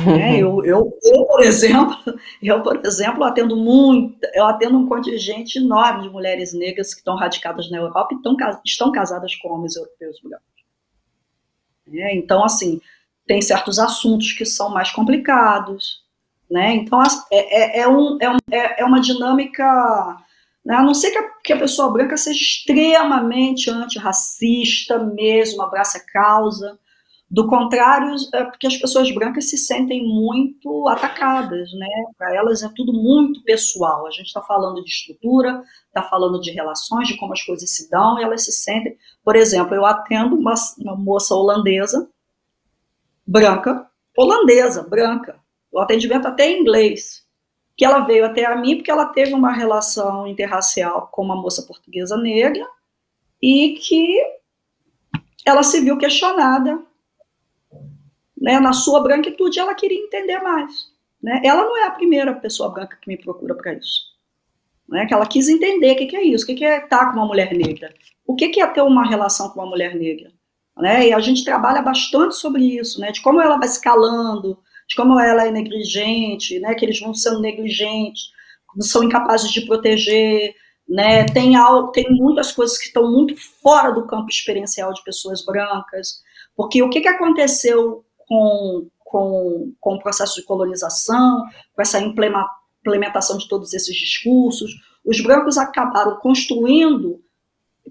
né? 0.04 0.34
eu, 0.42 0.64
eu, 0.64 0.98
eu, 1.04 1.24
por 1.26 1.40
exemplo, 1.42 1.96
eu, 2.42 2.60
por 2.60 2.84
exemplo, 2.84 3.22
atendo 3.22 3.56
muito, 3.56 4.18
eu 4.34 4.44
atendo 4.44 4.76
um 4.76 4.88
contingente 4.88 5.58
enorme 5.58 6.02
de 6.02 6.10
mulheres 6.10 6.52
negras 6.52 6.92
que 6.92 7.00
estão 7.00 7.14
radicadas 7.14 7.70
na 7.70 7.78
Europa 7.78 8.14
e 8.14 8.16
estão, 8.16 8.36
estão 8.64 8.90
casadas 8.90 9.36
com 9.36 9.48
homens 9.48 9.76
europeus 9.76 10.18
brancos. 10.20 10.50
É, 11.92 12.14
então, 12.16 12.44
assim, 12.44 12.80
tem 13.26 13.40
certos 13.40 13.78
assuntos 13.78 14.32
que 14.32 14.44
são 14.44 14.70
mais 14.70 14.90
complicados, 14.90 15.99
né? 16.50 16.74
Então, 16.74 17.00
é, 17.02 17.08
é, 17.30 17.80
é, 17.80 17.82
é, 17.82 17.88
um, 17.88 18.18
é, 18.50 18.82
é 18.82 18.84
uma 18.84 19.00
dinâmica 19.00 19.64
Né? 20.64 20.74
A 20.76 20.82
não 20.82 20.94
ser 20.94 21.10
que 21.10 21.18
a, 21.18 21.30
que 21.44 21.52
a 21.52 21.58
pessoa 21.58 21.90
branca 21.90 22.16
seja 22.16 22.38
extremamente 22.40 23.70
antirracista 23.70 24.98
mesmo, 24.98 25.62
abraça 25.62 25.98
a 25.98 26.12
causa. 26.12 26.78
Do 27.30 27.46
contrário, 27.46 28.16
é 28.34 28.44
porque 28.44 28.66
as 28.66 28.76
pessoas 28.76 29.08
brancas 29.14 29.48
se 29.48 29.56
sentem 29.56 30.04
muito 30.04 30.88
atacadas, 30.88 31.72
né? 31.74 31.86
Para 32.18 32.34
elas 32.34 32.62
é 32.64 32.68
tudo 32.74 32.92
muito 32.92 33.42
pessoal. 33.44 34.04
A 34.06 34.10
gente 34.10 34.26
está 34.26 34.42
falando 34.42 34.82
de 34.82 34.90
estrutura, 34.90 35.62
está 35.86 36.02
falando 36.02 36.40
de 36.40 36.50
relações, 36.50 37.06
de 37.06 37.16
como 37.16 37.32
as 37.32 37.42
coisas 37.42 37.70
se 37.70 37.88
dão, 37.88 38.18
e 38.18 38.24
elas 38.24 38.44
se 38.44 38.52
sentem. 38.52 38.96
Por 39.24 39.36
exemplo, 39.36 39.74
eu 39.76 39.86
atendo 39.86 40.36
uma, 40.36 40.54
uma 40.78 40.96
moça 40.96 41.32
holandesa, 41.34 42.10
branca, 43.24 43.88
holandesa, 44.16 44.82
branca. 44.82 45.39
O 45.72 45.78
atendimento 45.78 46.26
até 46.26 46.50
em 46.50 46.60
inglês 46.60 47.24
que 47.80 47.84
ela 47.86 48.00
veio 48.00 48.26
até 48.26 48.44
a 48.44 48.56
mim 48.56 48.76
porque 48.76 48.90
ela 48.90 49.06
teve 49.06 49.32
uma 49.32 49.52
relação 49.52 50.26
interracial 50.26 51.08
com 51.10 51.22
uma 51.22 51.34
moça 51.34 51.62
portuguesa 51.62 52.14
negra 52.14 52.68
e 53.40 53.70
que 53.80 54.20
ela 55.46 55.62
se 55.62 55.80
viu 55.80 55.96
questionada 55.96 56.78
né, 58.40 58.60
na 58.60 58.74
sua 58.74 59.00
branquitude, 59.00 59.58
ela 59.58 59.74
queria 59.74 59.98
entender 59.98 60.40
mais. 60.40 60.90
Né? 61.22 61.40
Ela 61.44 61.64
não 61.64 61.76
é 61.76 61.86
a 61.86 61.90
primeira 61.90 62.34
pessoa 62.34 62.70
branca 62.70 62.98
que 63.00 63.08
me 63.08 63.16
procura 63.16 63.54
para 63.54 63.72
isso. 63.72 64.10
Né? 64.88 65.06
Que 65.06 65.14
ela 65.14 65.26
quis 65.26 65.48
entender 65.48 65.92
o 65.92 65.96
que, 65.96 66.06
que 66.06 66.16
é 66.16 66.22
isso, 66.22 66.44
o 66.44 66.46
que, 66.46 66.56
que 66.56 66.64
é 66.64 66.84
estar 66.84 67.06
com 67.06 67.18
uma 67.18 67.26
mulher 67.26 67.52
negra, 67.54 67.94
o 68.26 68.34
que, 68.34 68.48
que 68.48 68.60
é 68.60 68.66
ter 68.66 68.82
uma 68.82 69.08
relação 69.08 69.48
com 69.48 69.60
uma 69.60 69.68
mulher 69.70 69.94
negra. 69.94 70.30
Né? 70.76 71.08
E 71.08 71.12
a 71.12 71.20
gente 71.20 71.44
trabalha 71.44 71.82
bastante 71.82 72.36
sobre 72.36 72.78
isso, 72.78 73.00
né? 73.00 73.12
de 73.12 73.22
como 73.22 73.40
ela 73.40 73.56
vai 73.56 73.68
escalando, 73.68 74.58
de 74.90 74.96
como 74.96 75.18
ela 75.20 75.46
é 75.46 75.52
negligente, 75.52 76.58
né, 76.58 76.74
que 76.74 76.84
eles 76.84 76.98
vão 76.98 77.14
sendo 77.14 77.40
negligentes, 77.40 78.24
são 78.80 79.04
incapazes 79.04 79.50
de 79.52 79.64
proteger, 79.64 80.52
né, 80.88 81.24
tem, 81.26 81.54
algo, 81.54 81.92
tem 81.92 82.10
muitas 82.10 82.50
coisas 82.50 82.76
que 82.76 82.86
estão 82.86 83.10
muito 83.10 83.36
fora 83.62 83.92
do 83.92 84.04
campo 84.06 84.28
experiencial 84.28 84.92
de 84.92 85.04
pessoas 85.04 85.44
brancas, 85.44 86.20
porque 86.56 86.82
o 86.82 86.90
que, 86.90 87.00
que 87.00 87.08
aconteceu 87.08 88.04
com, 88.26 88.88
com, 88.98 89.72
com 89.78 89.94
o 89.94 89.98
processo 90.00 90.34
de 90.40 90.42
colonização, 90.44 91.44
com 91.72 91.80
essa 91.82 92.00
implementação 92.00 93.38
de 93.38 93.48
todos 93.48 93.72
esses 93.72 93.94
discursos, 93.94 94.72
os 95.04 95.22
brancos 95.22 95.56
acabaram 95.56 96.16
construindo 96.16 97.22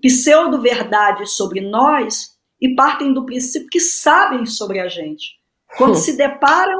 pseudo-verdades 0.01 1.31
sobre 1.31 1.61
nós 1.61 2.37
e 2.59 2.75
partem 2.75 3.13
do 3.13 3.25
princípio 3.25 3.69
que 3.69 3.79
sabem 3.79 4.45
sobre 4.45 4.79
a 4.79 4.89
gente. 4.89 5.38
Quando 5.77 5.95
se 5.97 6.17
deparam 6.17 6.79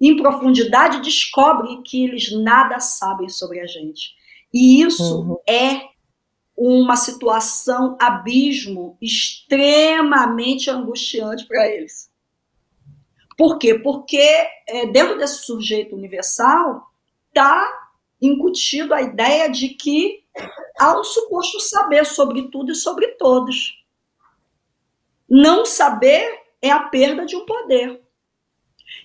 em 0.00 0.16
profundidade, 0.16 1.02
descobrem 1.02 1.82
que 1.82 2.04
eles 2.04 2.32
nada 2.32 2.80
sabem 2.80 3.28
sobre 3.28 3.60
a 3.60 3.66
gente. 3.66 4.14
E 4.52 4.82
isso 4.82 5.20
uhum. 5.20 5.38
é 5.48 5.90
uma 6.56 6.96
situação 6.96 7.96
abismo 8.00 8.96
extremamente 9.00 10.70
angustiante 10.70 11.46
para 11.46 11.68
eles. 11.68 12.10
Por 13.36 13.58
quê? 13.58 13.78
Porque 13.78 14.20
é, 14.66 14.86
dentro 14.86 15.16
desse 15.16 15.44
sujeito 15.44 15.96
universal 15.96 16.86
está 17.28 17.66
incutido 18.20 18.92
a 18.92 19.00
ideia 19.00 19.48
de 19.48 19.70
que 19.70 20.22
há 20.78 20.98
um 20.98 21.04
suposto 21.04 21.58
saber 21.60 22.04
sobre 22.04 22.50
tudo 22.50 22.72
e 22.72 22.74
sobre 22.74 23.08
todos. 23.12 23.82
Não 25.26 25.64
saber 25.64 26.42
é 26.60 26.70
a 26.70 26.80
perda 26.80 27.24
de 27.24 27.36
um 27.36 27.46
poder. 27.46 28.02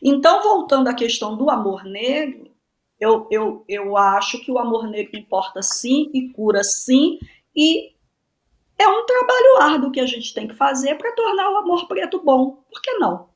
Então, 0.07 0.43
voltando 0.43 0.87
à 0.87 0.93
questão 0.93 1.35
do 1.35 1.49
amor 1.49 1.83
negro, 1.83 2.51
eu, 2.99 3.27
eu, 3.31 3.65
eu 3.67 3.97
acho 3.97 4.39
que 4.39 4.51
o 4.51 4.59
amor 4.59 4.87
negro 4.87 5.17
importa 5.17 5.63
sim 5.63 6.11
e 6.13 6.29
cura 6.29 6.63
sim, 6.63 7.17
e 7.55 7.95
é 8.77 8.87
um 8.87 9.03
trabalho 9.03 9.57
árduo 9.61 9.91
que 9.91 9.99
a 9.99 10.05
gente 10.05 10.31
tem 10.31 10.47
que 10.47 10.53
fazer 10.53 10.93
para 10.95 11.11
tornar 11.13 11.49
o 11.51 11.57
amor 11.57 11.87
preto 11.87 12.21
bom. 12.23 12.63
Por 12.71 12.79
que 12.83 12.93
não? 12.99 13.29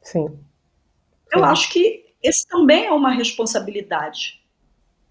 Sim. 0.00 0.38
Eu 1.32 1.40
sim. 1.40 1.44
acho 1.46 1.72
que 1.72 2.14
esse 2.22 2.46
também 2.46 2.86
é 2.86 2.92
uma 2.92 3.10
responsabilidade 3.10 4.40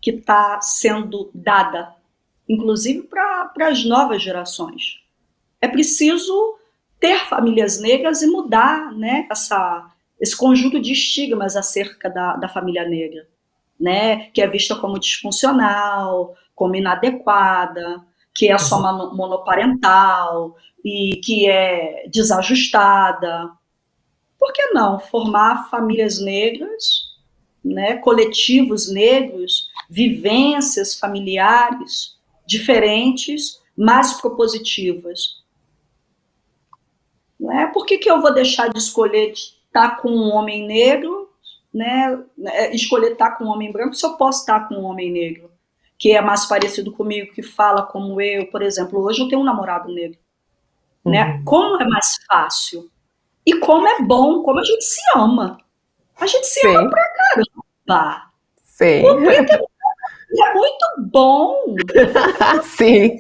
que 0.02 0.12
está 0.12 0.62
sendo 0.62 1.30
dada, 1.34 1.94
inclusive 2.48 3.04
para 3.04 3.52
as 3.68 3.84
novas 3.84 4.24
gerações. 4.24 5.04
É 5.60 5.68
preciso 5.68 6.58
ter 7.04 7.26
famílias 7.28 7.82
negras 7.82 8.22
e 8.22 8.28
mudar 8.28 8.94
né, 8.94 9.28
essa, 9.30 9.92
esse 10.22 10.38
conjunto 10.38 10.80
de 10.80 10.94
estigmas 10.94 11.58
acerca 11.58 12.10
da, 12.10 12.38
da 12.38 12.48
família 12.48 12.88
negra, 12.88 13.28
né, 13.78 14.28
que 14.28 14.42
é 14.42 14.48
vista 14.48 14.74
como 14.78 14.98
disfuncional, 14.98 16.34
como 16.56 16.78
inadequada, 16.78 18.02
que 18.34 18.50
é 18.50 18.58
só 18.58 18.78
uhum. 18.78 19.14
monoparental 19.18 20.56
e 20.82 21.20
que 21.22 21.46
é 21.46 22.08
desajustada. 22.08 23.52
Por 24.40 24.54
que 24.54 24.68
não 24.68 24.98
formar 24.98 25.70
famílias 25.70 26.22
negras, 26.22 27.18
né, 27.62 27.98
coletivos 27.98 28.90
negros, 28.90 29.68
vivências 29.90 30.98
familiares 30.98 32.18
diferentes, 32.48 33.62
mais 33.76 34.14
propositivas? 34.22 35.43
Né? 37.44 37.70
Por 37.74 37.86
que, 37.86 37.98
que 37.98 38.10
eu 38.10 38.22
vou 38.22 38.34
deixar 38.34 38.70
de 38.70 38.80
escolher 38.80 39.34
estar 39.34 39.98
com 39.98 40.10
um 40.10 40.34
homem 40.34 40.66
negro, 40.66 41.30
né? 41.74 42.24
É, 42.46 42.74
escolher 42.74 43.12
estar 43.12 43.32
com 43.32 43.44
um 43.44 43.50
homem 43.50 43.70
branco 43.70 43.94
se 43.96 44.06
eu 44.06 44.14
posso 44.14 44.40
estar 44.40 44.70
com 44.70 44.76
um 44.76 44.86
homem 44.86 45.12
negro, 45.12 45.52
que 46.00 46.14
é 46.14 46.22
mais 46.22 46.46
parecido 46.46 46.94
comigo, 46.94 47.34
que 47.34 47.44
fala 47.44 47.84
como 47.84 48.22
eu, 48.22 48.48
por 48.48 48.62
exemplo. 48.62 49.04
Hoje 49.04 49.22
eu 49.22 49.28
tenho 49.28 49.42
um 49.42 49.46
namorado 49.46 49.94
negro. 49.94 50.18
Né? 51.06 51.22
Uhum. 51.22 51.34
Né? 51.34 51.42
Como 51.44 51.82
é 51.82 51.86
mais 51.86 52.16
fácil? 52.26 52.90
E 53.46 53.60
como 53.60 53.88
é 53.88 54.02
bom, 54.02 54.42
como 54.42 54.60
a 54.60 54.64
gente 54.64 54.86
se 54.86 55.02
ama. 55.14 55.58
A 56.18 56.26
gente 56.26 56.48
se 56.48 56.62
Sim. 56.62 56.78
ama 56.78 56.90
pra 56.90 57.04
caramba. 57.14 58.32
Sim. 58.64 59.06
O 59.06 59.18
preto 59.18 59.52
é, 59.52 60.50
é 60.50 60.54
muito 60.54 60.86
bom. 61.12 61.76
Sim. 62.64 63.18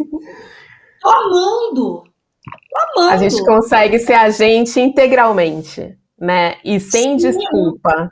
Tô 1.01 1.09
amando. 1.09 2.12
Amando. 2.75 3.13
A 3.13 3.17
gente 3.17 3.43
consegue 3.45 3.99
ser 3.99 4.13
a 4.13 4.29
gente 4.29 4.79
integralmente, 4.79 5.97
né? 6.19 6.57
E 6.63 6.79
sem 6.79 7.19
Sim. 7.19 7.29
desculpa. 7.29 8.09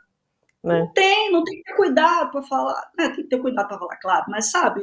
Né? 0.64 0.80
Não 0.80 0.93
tem, 0.93 1.32
não 1.32 1.43
tem 1.43 1.57
que 1.57 1.64
ter 1.64 1.76
cuidado 1.76 2.32
para 2.32 2.43
falar. 2.43 2.91
Né? 2.97 3.07
Tem 3.07 3.24
que 3.24 3.30
ter 3.30 3.39
cuidado 3.39 3.68
para 3.68 3.80
falar, 3.80 3.97
claro, 3.97 4.26
mas 4.30 4.51
sabe, 4.51 4.82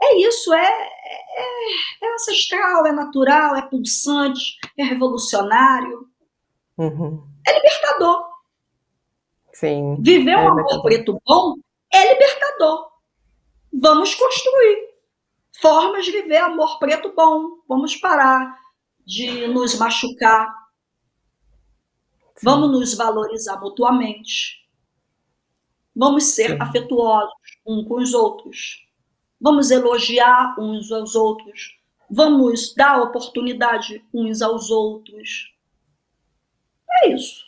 é 0.00 0.18
isso, 0.18 0.52
é, 0.52 0.66
é, 0.66 2.04
é, 2.04 2.14
ancestral, 2.14 2.86
é 2.86 2.92
natural, 2.92 3.54
é 3.56 3.62
pulsante, 3.62 4.56
é 4.76 4.84
revolucionário. 4.84 6.06
Uhum. 6.76 7.22
É 7.46 7.54
libertador. 7.54 8.24
Sim. 9.52 9.96
Viver 10.00 10.36
um 10.36 10.40
é 10.40 10.46
amor 10.46 10.82
preto 10.82 11.20
bom 11.24 11.54
é 11.92 12.12
libertador. 12.12 12.90
Vamos 13.72 14.14
construir 14.14 14.91
formas 15.62 16.04
de 16.04 16.10
viver 16.10 16.38
amor 16.38 16.80
preto 16.80 17.12
bom. 17.14 17.60
Vamos 17.68 17.96
parar 17.96 18.58
de 19.06 19.46
nos 19.46 19.78
machucar. 19.78 20.52
Sim. 22.34 22.44
Vamos 22.44 22.72
nos 22.72 22.94
valorizar 22.94 23.60
mutuamente. 23.60 24.60
Vamos 25.94 26.24
ser 26.24 26.50
Sim. 26.50 26.58
afetuosos 26.60 27.32
uns 27.64 27.86
com 27.86 27.94
os 27.94 28.12
outros. 28.12 28.88
Vamos 29.40 29.70
elogiar 29.70 30.58
uns 30.58 30.90
aos 30.90 31.14
outros. 31.14 31.78
Vamos 32.10 32.74
dar 32.74 33.00
oportunidade 33.00 34.04
uns 34.12 34.42
aos 34.42 34.68
outros. 34.68 35.54
É 36.90 37.08
isso. 37.08 37.42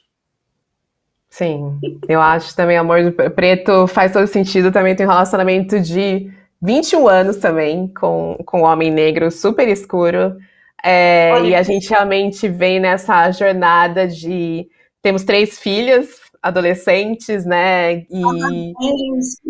Sim, 1.29 1.81
eu 2.09 2.21
acho 2.21 2.55
também 2.55 2.79
amor 2.79 3.13
preto 3.35 3.89
faz 3.89 4.13
todo 4.13 4.27
sentido. 4.29 4.71
Também 4.71 4.95
tem 4.95 5.05
um 5.05 5.11
relacionamento 5.11 5.81
de 5.81 6.33
21 6.65 7.07
anos 7.07 7.37
também, 7.37 7.87
com, 7.89 8.39
com 8.47 8.63
o 8.63 8.65
Homem 8.65 8.91
Negro 8.91 9.31
super 9.31 9.69
escuro. 9.69 10.35
É, 10.83 11.39
e 11.43 11.55
a 11.55 11.63
gente 11.63 11.91
realmente 11.91 12.49
vem 12.49 12.81
nessa 12.81 13.31
jornada 13.31 14.09
de. 14.09 14.67
Temos 15.03 15.25
três 15.25 15.59
filhas 15.59 16.23
adolescentes, 16.43 17.45
né? 17.45 18.07
E. 18.11 18.73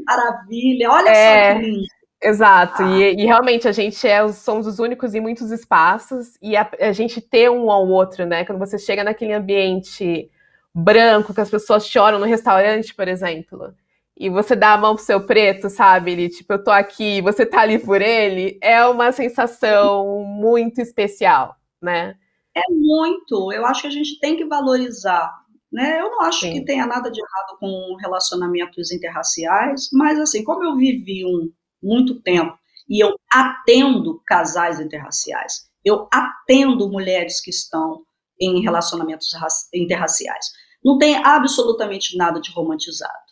Maravilha! 0.05 0.91
Olha 0.91 1.09
é, 1.09 1.55
só 1.55 1.61
que 1.61 1.67
lindo. 1.67 1.87
Exato, 2.21 2.83
ah. 2.83 2.99
e, 2.99 3.15
e, 3.17 3.27
realmente 3.27 3.69
a 3.69 3.73
gente 3.73 4.09
é, 4.09 4.27
somos 4.33 4.67
os 4.67 4.79
únicos 4.79 5.15
em 5.15 5.21
muitos 5.21 5.51
espaços, 5.51 6.39
e 6.41 6.57
a, 6.57 6.69
a 6.81 6.91
gente 6.91 7.21
ter 7.21 7.51
um 7.51 7.71
ao 7.71 7.87
outro, 7.87 8.25
né? 8.25 8.45
Quando 8.45 8.59
você 8.59 8.79
chega 8.79 9.05
naquele 9.05 9.35
ambiente 9.35 10.31
branco, 10.75 11.35
que 11.35 11.41
as 11.41 11.51
pessoas 11.51 11.87
choram 11.87 12.19
no 12.19 12.25
restaurante, 12.25 12.95
por 12.95 13.07
exemplo, 13.07 13.75
e 14.17 14.29
você 14.31 14.55
dá 14.57 14.75
a 14.75 14.79
mão 14.79 14.95
pro 14.95 15.05
seu 15.05 15.27
preto, 15.27 15.69
sabe? 15.71 16.13
Ele, 16.13 16.29
tipo, 16.29 16.53
eu 16.53 16.63
tô 16.63 16.71
aqui, 16.71 17.21
você 17.21 17.45
tá 17.47 17.61
ali 17.63 17.79
por 17.79 18.01
ele, 18.01 18.59
é 18.63 18.85
uma 18.87 19.13
sensação 19.13 20.25
muito 20.25 20.81
especial, 20.81 21.57
né? 21.83 22.17
É 22.57 22.63
muito. 22.71 23.53
Eu 23.53 23.67
acho 23.67 23.83
que 23.83 23.87
a 23.89 23.91
gente 23.91 24.19
tem 24.21 24.37
que 24.37 24.45
valorizar, 24.47 25.31
Né? 25.73 26.01
Eu 26.01 26.11
não 26.11 26.21
acho 26.23 26.41
Sim. 26.41 26.53
que 26.53 26.65
tenha 26.65 26.87
nada 26.87 27.11
de 27.11 27.21
errado 27.21 27.59
com 27.59 27.97
relacionamentos 28.01 28.93
interraciais, 28.93 29.89
mas 29.93 30.19
assim, 30.21 30.45
como 30.45 30.63
eu 30.65 30.77
vivi 30.77 31.25
um 31.27 31.51
muito 31.83 32.21
tempo 32.23 32.57
e 32.89 33.03
eu 33.05 33.17
atendo 33.33 34.23
casais 34.27 34.79
interraciais, 34.81 35.69
eu 35.85 36.09
atendo 36.13 36.89
mulheres 36.89 37.41
que 37.41 37.51
estão 37.51 38.03
em 38.41 38.63
relacionamentos 38.63 39.29
interraciais. 39.75 40.47
Não 40.85 40.99
tem 40.99 41.17
absolutamente 41.25 42.17
nada 42.17 42.41
de 42.41 42.51
romantizado. 42.53 43.24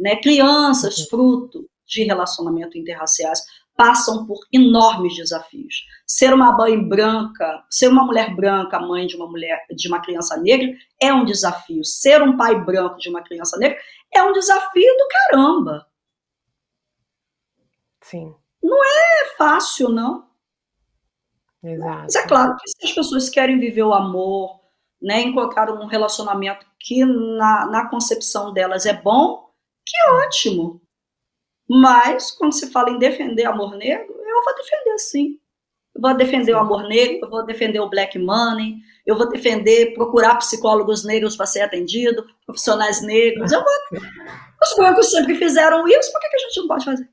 Né? 0.00 0.16
Crianças, 0.16 0.98
uhum. 0.98 1.06
fruto 1.06 1.70
de 1.86 2.04
relacionamento 2.04 2.78
interraciais, 2.78 3.40
passam 3.76 4.26
por 4.26 4.38
enormes 4.52 5.16
desafios. 5.16 5.86
Ser 6.06 6.34
uma 6.34 6.56
mãe 6.56 6.82
branca, 6.82 7.64
ser 7.70 7.88
uma 7.88 8.04
mulher 8.04 8.34
branca, 8.34 8.80
mãe 8.80 9.06
de 9.06 9.16
uma 9.16 9.26
mulher, 9.26 9.64
de 9.74 9.88
uma 9.88 10.00
criança 10.00 10.36
negra, 10.36 10.68
é 11.00 11.12
um 11.12 11.24
desafio. 11.24 11.84
Ser 11.84 12.22
um 12.22 12.36
pai 12.36 12.62
branco 12.64 12.98
de 12.98 13.08
uma 13.08 13.22
criança 13.22 13.58
negra 13.58 13.78
é 14.12 14.22
um 14.22 14.32
desafio 14.32 14.92
do 14.98 15.08
caramba. 15.08 15.86
Sim. 18.02 18.34
Não 18.62 18.82
é 18.82 19.36
fácil, 19.36 19.88
não. 19.88 20.28
Exato. 21.62 22.02
Mas 22.02 22.14
é 22.14 22.26
claro 22.26 22.56
que 22.56 22.68
se 22.68 22.86
as 22.86 22.92
pessoas 22.92 23.28
querem 23.28 23.58
viver 23.58 23.82
o 23.82 23.92
amor, 23.92 24.60
né, 25.00 25.20
encontrar 25.20 25.70
um 25.70 25.86
relacionamento 25.86 26.66
que 26.78 27.04
na, 27.04 27.66
na 27.66 27.88
concepção 27.88 28.52
delas 28.52 28.86
é 28.86 28.92
bom, 28.92 29.49
que 29.90 30.10
ótimo. 30.12 30.80
Mas, 31.68 32.30
quando 32.30 32.52
se 32.52 32.70
fala 32.70 32.90
em 32.90 32.98
defender 32.98 33.44
amor 33.44 33.76
negro, 33.76 34.12
eu 34.12 34.44
vou 34.44 34.54
defender 34.56 34.98
sim. 34.98 35.38
Eu 35.94 36.00
vou 36.00 36.16
defender 36.16 36.52
o 36.52 36.58
amor 36.58 36.84
negro, 36.84 37.20
eu 37.22 37.30
vou 37.30 37.44
defender 37.44 37.80
o 37.80 37.88
black 37.88 38.18
money, 38.18 38.76
eu 39.04 39.16
vou 39.16 39.28
defender 39.28 39.92
procurar 39.94 40.36
psicólogos 40.36 41.04
negros 41.04 41.36
para 41.36 41.46
ser 41.46 41.62
atendido, 41.62 42.24
profissionais 42.46 43.02
negros. 43.02 43.50
Eu 43.50 43.62
vou... 43.62 44.00
Os 44.62 44.76
brancos 44.76 45.10
sempre 45.10 45.34
fizeram 45.34 45.86
isso, 45.88 46.12
por 46.12 46.20
que 46.20 46.26
a 46.26 46.38
gente 46.38 46.60
não 46.60 46.68
pode 46.68 46.84
fazer? 46.84 47.08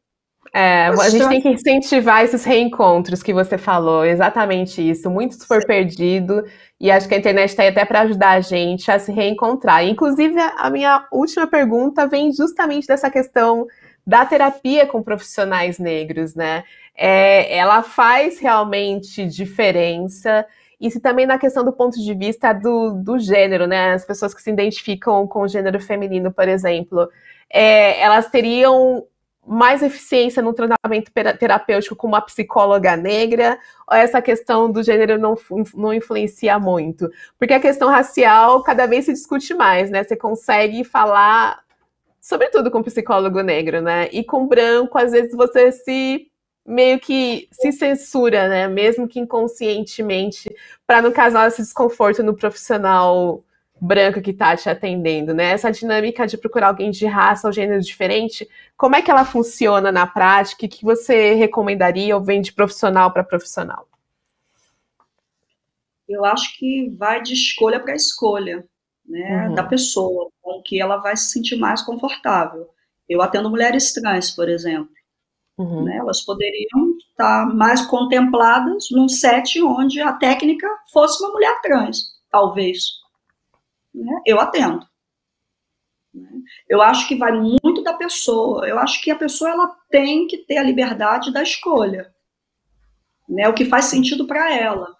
É, 0.54 0.88
a 0.88 1.10
gente 1.10 1.28
tem 1.28 1.42
que 1.42 1.50
incentivar 1.50 2.24
esses 2.24 2.44
reencontros 2.44 3.22
que 3.22 3.34
você 3.34 3.58
falou, 3.58 4.06
exatamente 4.06 4.88
isso. 4.88 5.10
Muito 5.10 5.36
se 5.36 5.46
for 5.46 5.66
perdido, 5.66 6.44
e 6.80 6.92
acho 6.92 7.08
que 7.08 7.16
a 7.16 7.18
internet 7.18 7.50
está 7.50 7.64
aí 7.64 7.70
até 7.70 7.86
para 7.86 8.02
ajudar 8.02 8.32
a 8.32 8.40
gente 8.40 8.90
a 8.90 9.00
se 9.00 9.12
reencontrar. 9.12 9.86
Inclusive, 9.86 10.40
a 10.40 10.70
minha 10.70 11.06
última 11.12 11.48
pergunta 11.48 12.08
vem 12.08 12.32
justamente 12.32 12.88
dessa 12.88 13.10
questão 13.10 13.66
da 14.06 14.26
terapia 14.26 14.86
com 14.86 15.04
profissionais 15.04 15.78
negros, 15.80 16.34
né? 16.34 16.64
É, 16.96 17.58
ela 17.58 17.84
faz 17.84 18.40
realmente 18.40 19.26
diferença. 19.26 20.46
E 20.80 20.90
se 20.90 21.00
também 21.00 21.26
na 21.26 21.38
questão 21.38 21.66
do 21.66 21.74
ponto 21.74 22.00
de 22.00 22.14
vista 22.14 22.54
do, 22.54 22.92
do 22.92 23.20
gênero, 23.20 23.68
né? 23.68 23.94
As 23.94 24.06
pessoas 24.06 24.34
que 24.34 24.42
se 24.42 24.50
identificam 24.50 25.28
com 25.28 25.42
o 25.42 25.48
gênero 25.48 25.80
feminino, 25.80 26.32
por 26.32 26.48
exemplo, 26.48 27.10
é, 27.52 28.00
elas 28.00 28.30
teriam 28.30 29.04
mais 29.48 29.82
eficiência 29.82 30.42
no 30.42 30.54
tratamento 30.54 31.12
terapêutico 31.40 31.96
com 31.96 32.08
uma 32.08 32.22
psicóloga 32.22 32.98
negra, 32.98 33.58
ou 33.90 33.96
essa 33.96 34.22
questão 34.22 34.70
do 34.70 34.84
gênero 34.84 35.18
não, 35.18 35.36
não 35.74 35.94
influencia 35.94 36.60
muito? 36.60 37.10
Porque 37.40 37.54
a 37.54 37.60
questão 37.60 37.90
racial 37.90 38.62
cada 38.62 38.86
vez 38.86 39.06
se 39.06 39.14
discute 39.14 39.54
mais, 39.54 39.90
né? 39.90 40.04
Você 40.04 40.16
consegue 40.16 40.84
falar 40.84 41.60
sobretudo 42.20 42.70
com 42.70 42.84
psicólogo 42.84 43.40
negro, 43.42 43.82
né? 43.82 44.10
E 44.12 44.22
com 44.22 44.46
branco, 44.46 44.98
às 44.98 45.14
vezes 45.14 45.34
você 45.34 45.72
se 45.72 46.30
meio 46.66 47.00
que 47.00 47.48
se 47.54 47.72
censura, 47.72 48.50
né? 48.50 48.68
Mesmo 48.68 49.08
que 49.08 49.18
inconscientemente, 49.18 50.54
para 50.86 51.02
não 51.02 51.12
causar 51.14 51.48
esse 51.48 51.62
desconforto 51.62 52.22
no 52.22 52.36
profissional 52.36 53.42
branco 53.80 54.22
que 54.22 54.32
está 54.32 54.56
te 54.56 54.70
atendendo, 54.70 55.34
né? 55.34 55.52
Essa 55.52 55.72
dinâmica 55.72 56.26
de 56.26 56.38
procurar 56.38 56.68
alguém 56.68 56.90
de 56.90 57.06
raça 57.06 57.48
ou 57.48 57.54
gênero 57.54 57.82
diferente, 57.82 58.48
como 58.76 58.96
é 58.96 59.02
que 59.02 59.12
ela 59.12 59.26
funciona 59.26 59.92
na 59.92 60.08
prática? 60.08 60.66
O 60.66 60.70
que 60.70 60.84
você 60.84 61.34
recomendaria 61.34 62.16
ou 62.16 62.24
vem 62.24 62.42
de 62.42 62.54
profissional 62.54 63.12
para 63.12 63.24
profissional? 63.24 63.88
Eu 66.08 66.24
acho 66.24 66.58
que 66.58 66.90
vai 66.98 67.22
de 67.22 67.34
escolha 67.34 67.80
para 67.80 67.94
escolha 67.94 68.66
né, 69.06 69.48
uhum. 69.48 69.56
da 69.56 69.64
pessoa, 69.64 70.30
com 70.42 70.62
que 70.64 70.82
ela 70.82 70.98
vai 70.98 71.16
se 71.16 71.32
sentir 71.32 71.58
mais 71.58 71.82
confortável. 71.82 72.70
Eu 73.08 73.22
atendo 73.22 73.50
mulheres 73.50 73.94
trans, 73.94 74.32
por 74.32 74.50
exemplo. 74.50 74.90
Uhum. 75.58 75.84
Né, 75.84 75.98
elas 75.98 76.24
poderiam 76.24 76.98
estar 77.10 77.48
mais 77.54 77.82
contempladas 77.82 78.90
num 78.92 79.10
set 79.10 79.62
onde 79.62 80.00
a 80.00 80.14
técnica 80.14 80.68
fosse 80.94 81.22
uma 81.24 81.32
mulher 81.32 81.60
trans, 81.62 82.16
talvez. 82.32 83.07
Né, 83.98 84.22
eu 84.26 84.40
atendo. 84.40 84.86
Né. 86.14 86.30
Eu 86.70 86.82
acho 86.82 87.08
que 87.08 87.16
vai 87.16 87.32
muito 87.32 87.82
da 87.84 87.94
pessoa. 87.94 88.68
Eu 88.68 88.80
acho 88.80 89.02
que 89.02 89.12
a 89.12 89.16
pessoa 89.16 89.52
ela 89.52 89.76
tem 89.90 90.28
que 90.28 90.38
ter 90.38 90.58
a 90.58 90.64
liberdade 90.64 91.32
da 91.32 91.42
escolha, 91.42 92.14
né? 93.28 93.48
O 93.48 93.54
que 93.54 93.66
faz 93.66 93.86
sentido 93.86 94.26
para 94.28 94.54
ela 94.54 94.98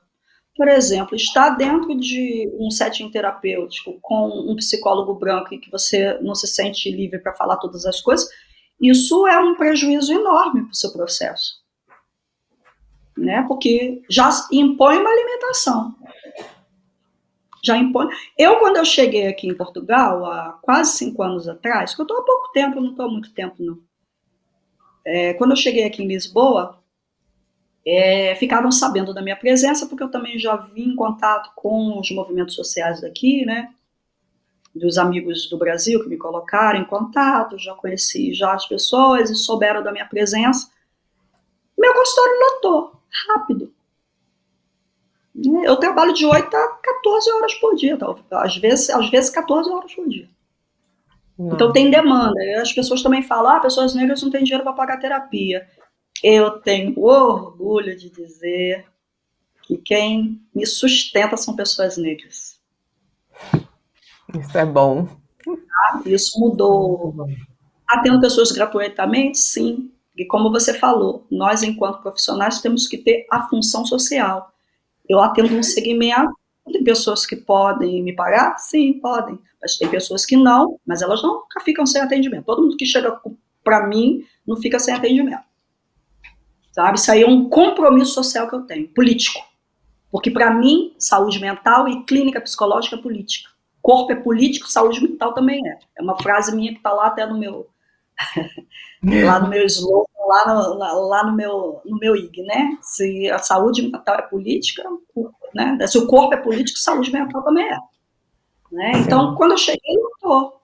por 0.58 0.68
exemplo, 0.68 1.16
estar 1.16 1.52
dentro 1.52 1.96
de 1.96 2.52
um 2.60 2.72
setting 2.72 3.12
terapêutico 3.12 4.00
com 4.02 4.28
um 4.28 4.56
psicólogo 4.56 5.14
branco 5.14 5.54
e 5.54 5.60
que 5.60 5.70
você 5.70 6.18
não 6.20 6.34
se 6.34 6.48
sente 6.48 6.90
livre 6.90 7.20
para 7.20 7.36
falar 7.36 7.58
todas 7.58 7.86
as 7.86 8.02
coisas, 8.02 8.28
isso 8.82 9.28
é 9.28 9.38
um 9.40 9.56
prejuízo 9.56 10.12
enorme 10.12 10.64
para 10.64 10.72
o 10.72 10.76
seu 10.76 10.92
processo. 10.92 11.64
Né? 13.16 13.46
Porque 13.48 14.02
já 14.10 14.30
impõe 14.52 14.98
uma 14.98 15.14
limitação. 15.14 15.96
Já 17.64 17.78
impõe. 17.78 18.08
Eu, 18.38 18.58
quando 18.60 18.78
eu 18.78 18.86
cheguei 18.86 19.28
aqui 19.28 19.48
em 19.48 19.56
Portugal, 19.56 20.26
há 20.26 20.60
quase 20.62 20.98
cinco 20.98 21.24
anos 21.24 21.48
atrás, 21.48 21.96
que 21.96 22.02
eu 22.02 22.04
estou 22.04 22.20
há 22.20 22.24
pouco 22.24 22.52
tempo, 22.52 22.80
não 22.80 22.92
estou 22.92 23.06
há 23.06 23.12
muito 23.12 23.34
tempo, 23.34 23.56
não. 23.60 23.80
É, 25.06 25.34
quando 25.36 25.52
eu 25.52 25.58
cheguei 25.58 25.86
aqui 25.86 26.04
em 26.04 26.08
Lisboa, 26.08 26.78
é, 27.86 28.36
ficaram 28.36 28.70
sabendo 28.70 29.14
da 29.14 29.22
minha 29.22 29.38
presença, 29.38 29.88
porque 29.88 30.04
eu 30.04 30.12
também 30.12 30.38
já 30.38 30.58
vim 30.58 30.90
em 30.90 30.96
contato 30.96 31.52
com 31.56 31.98
os 31.98 32.12
movimentos 32.12 32.56
sociais 32.56 33.00
daqui, 33.00 33.46
né? 33.46 33.74
Dos 34.76 34.98
amigos 34.98 35.50
do 35.50 35.58
Brasil 35.58 36.04
que 36.04 36.10
me 36.10 36.18
colocaram 36.18 36.80
em 36.80 36.86
contato, 36.86 37.58
já 37.58 37.74
conheci 37.74 38.34
já 38.34 38.54
as 38.54 38.68
pessoas 38.68 39.30
e 39.30 39.36
souberam 39.36 39.82
da 39.82 39.94
minha 39.94 40.06
presença. 40.06 40.70
Meu 41.78 41.94
consultório 41.94 42.40
lotou, 42.40 43.02
rápido. 43.30 43.77
Eu 45.64 45.76
trabalho 45.78 46.14
de 46.14 46.26
8 46.26 46.56
a 46.56 46.68
14 46.84 47.32
horas 47.32 47.54
por 47.56 47.76
dia, 47.76 47.98
às 48.32 48.58
vezes, 48.58 48.90
às 48.90 49.10
vezes 49.10 49.30
14 49.30 49.70
horas 49.70 49.94
por 49.94 50.08
dia. 50.08 50.28
Não. 51.38 51.54
Então 51.54 51.72
tem 51.72 51.92
demanda. 51.92 52.40
As 52.60 52.74
pessoas 52.74 53.04
também 53.04 53.22
falam, 53.22 53.52
ah, 53.52 53.60
pessoas 53.60 53.94
negras 53.94 54.22
não 54.24 54.32
têm 54.32 54.44
dinheiro 54.44 54.64
para 54.64 54.74
pagar 54.74 54.98
terapia. 54.98 55.68
Eu 56.24 56.60
tenho 56.60 57.00
orgulho 57.00 57.96
de 57.96 58.10
dizer 58.10 58.86
que 59.62 59.78
quem 59.78 60.42
me 60.56 60.66
sustenta 60.66 61.38
são 61.38 61.56
pessoas 61.56 61.98
negras. 61.98 62.60
Isso 64.40 64.58
é 64.58 64.66
bom. 64.66 65.08
Tá? 65.46 66.02
Isso 66.06 66.40
mudou. 66.40 67.28
Atendo 67.88 68.20
pessoas 68.20 68.52
gratuitamente? 68.52 69.38
Sim. 69.38 69.92
E 70.16 70.26
como 70.26 70.50
você 70.50 70.74
falou, 70.74 71.28
nós, 71.30 71.62
enquanto 71.62 72.02
profissionais, 72.02 72.60
temos 72.60 72.88
que 72.88 72.98
ter 72.98 73.28
a 73.32 73.48
função 73.48 73.86
social. 73.86 74.52
Eu 75.10 75.20
atendo 75.20 75.56
um 75.56 75.64
segmento, 75.64 76.32
tem 76.72 76.84
pessoas 76.84 77.26
que 77.26 77.36
podem 77.36 78.04
me 78.04 78.14
pagar? 78.14 78.58
Sim, 78.58 78.94
podem. 78.94 79.40
Mas 79.62 79.78
tem 79.78 79.88
pessoas 79.88 80.26
que 80.26 80.36
não, 80.36 80.80
mas 80.86 81.02
elas 81.02 81.24
nunca 81.24 81.60
ficam 81.62 81.86
sem 81.86 82.02
atendimento. 82.02 82.46
Todo 82.46 82.62
mundo 82.62 82.78
que 82.78 82.86
chega 82.86 83.20
para 83.64 83.88
mim 83.88 84.24
não 84.46 84.58
fica 84.58 84.80
sem 84.80 84.94
atendimento 84.94 85.48
sabe? 86.78 87.00
Isso 87.00 87.12
aí 87.12 87.24
é 87.24 87.28
um 87.28 87.50
compromisso 87.50 88.14
social 88.14 88.48
que 88.48 88.54
eu 88.54 88.62
tenho, 88.62 88.88
político. 88.90 89.44
Porque, 90.12 90.30
para 90.30 90.54
mim, 90.54 90.94
saúde 91.00 91.40
mental 91.40 91.88
e 91.88 92.04
clínica 92.04 92.40
psicológica 92.40 92.96
é 92.96 93.02
política. 93.02 93.50
Corpo 93.82 94.12
é 94.12 94.16
político, 94.16 94.70
saúde 94.70 95.02
mental 95.02 95.34
também 95.34 95.68
é. 95.68 95.80
É 95.98 96.02
uma 96.04 96.16
frase 96.22 96.56
minha 96.56 96.72
que 96.72 96.78
está 96.78 96.94
lá 96.94 97.08
até 97.08 97.26
no 97.26 97.36
meu. 97.36 97.68
Lá 99.26 99.40
no 99.40 99.50
meu 99.50 99.66
slogan, 99.66 100.06
lá 100.28 100.48
no, 100.48 100.74
lá, 100.78 100.94
lá, 100.94 101.24
no, 101.26 101.36
meu, 101.36 101.82
no 101.86 101.98
meu 101.98 102.16
IG, 102.16 102.42
né? 102.44 102.78
Se 102.82 103.30
a 103.30 103.40
saúde 103.40 103.84
mental 103.84 104.16
é 104.16 104.24
política, 104.24 104.84
né? 105.54 105.78
Se 105.88 105.98
o 105.98 106.08
corpo 106.08 106.34
é 106.34 106.38
político, 106.38 106.78
saúde 106.78 107.12
mental 107.12 107.44
também 107.44 107.66
é. 107.66 107.78
Né? 108.72 108.92
Então, 109.00 109.36
quando 109.36 109.52
eu 109.52 109.58
cheguei, 109.58 109.96
eu 109.96 110.10
estou. 110.16 110.62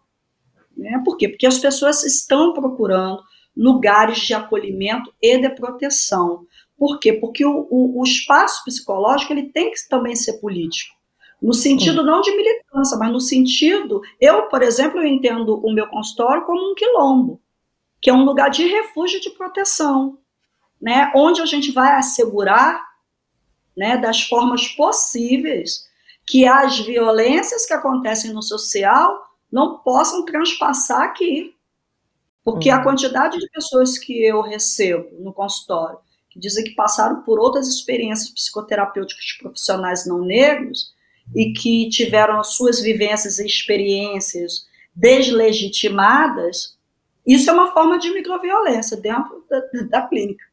Né? 0.75 1.01
Por 1.05 1.17
quê? 1.17 1.29
Porque 1.29 1.47
as 1.47 1.57
pessoas 1.57 2.03
estão 2.03 2.53
procurando 2.53 3.21
lugares 3.55 4.19
de 4.19 4.33
acolhimento 4.33 5.13
e 5.21 5.37
de 5.37 5.49
proteção. 5.49 6.45
Por 6.77 6.99
quê? 6.99 7.13
Porque 7.13 7.45
o, 7.45 7.67
o, 7.69 8.01
o 8.01 8.03
espaço 8.03 8.63
psicológico 8.65 9.31
ele 9.31 9.49
tem 9.49 9.71
que 9.71 9.87
também 9.87 10.15
ser 10.15 10.33
político. 10.39 10.93
No 11.41 11.53
sentido 11.53 12.03
não 12.03 12.21
de 12.21 12.31
militância, 12.35 12.97
mas 12.97 13.11
no 13.11 13.19
sentido, 13.19 14.01
eu, 14.19 14.43
por 14.43 14.61
exemplo, 14.61 14.99
eu 14.99 15.05
entendo 15.05 15.59
o 15.59 15.73
meu 15.73 15.87
consultório 15.87 16.45
como 16.45 16.71
um 16.71 16.73
quilombo, 16.73 17.41
que 18.03 18.09
é 18.09 18.13
um 18.13 18.25
lugar 18.25 18.49
de 18.49 18.67
refúgio 18.67 19.19
de 19.21 19.29
proteção, 19.31 20.19
né, 20.79 21.11
onde 21.15 21.41
a 21.41 21.45
gente 21.45 21.71
vai 21.71 21.93
assegurar, 21.93 22.79
né, 23.75 23.97
das 23.97 24.21
formas 24.21 24.67
possíveis, 24.67 25.87
que 26.27 26.45
as 26.45 26.79
violências 26.79 27.65
que 27.65 27.73
acontecem 27.73 28.33
no 28.33 28.43
social 28.43 29.19
não 29.49 29.79
possam 29.79 30.25
transpassar 30.25 31.01
aqui. 31.01 31.55
Porque 32.43 32.69
uhum. 32.69 32.75
a 32.75 32.83
quantidade 32.83 33.39
de 33.39 33.49
pessoas 33.49 33.97
que 33.97 34.21
eu 34.21 34.41
recebo 34.41 35.09
no 35.19 35.33
consultório 35.33 35.97
que 36.33 36.39
dizem 36.39 36.63
que 36.63 36.71
passaram 36.71 37.21
por 37.21 37.39
outras 37.39 37.67
experiências 37.67 38.31
psicoterapêuticas 38.31 39.23
de 39.23 39.37
profissionais 39.37 40.07
não 40.07 40.25
negros 40.25 40.91
e 41.35 41.53
que 41.53 41.87
tiveram 41.89 42.39
as 42.39 42.55
suas 42.55 42.81
vivências 42.81 43.37
e 43.37 43.45
experiências 43.45 44.65
deslegitimadas, 44.95 46.72
isso 47.25 47.49
é 47.49 47.53
uma 47.53 47.71
forma 47.71 47.97
de 47.97 48.11
microviolência 48.11 48.97
dentro 48.97 49.45
da, 49.49 49.61
da 49.89 50.07
clínica. 50.07 50.45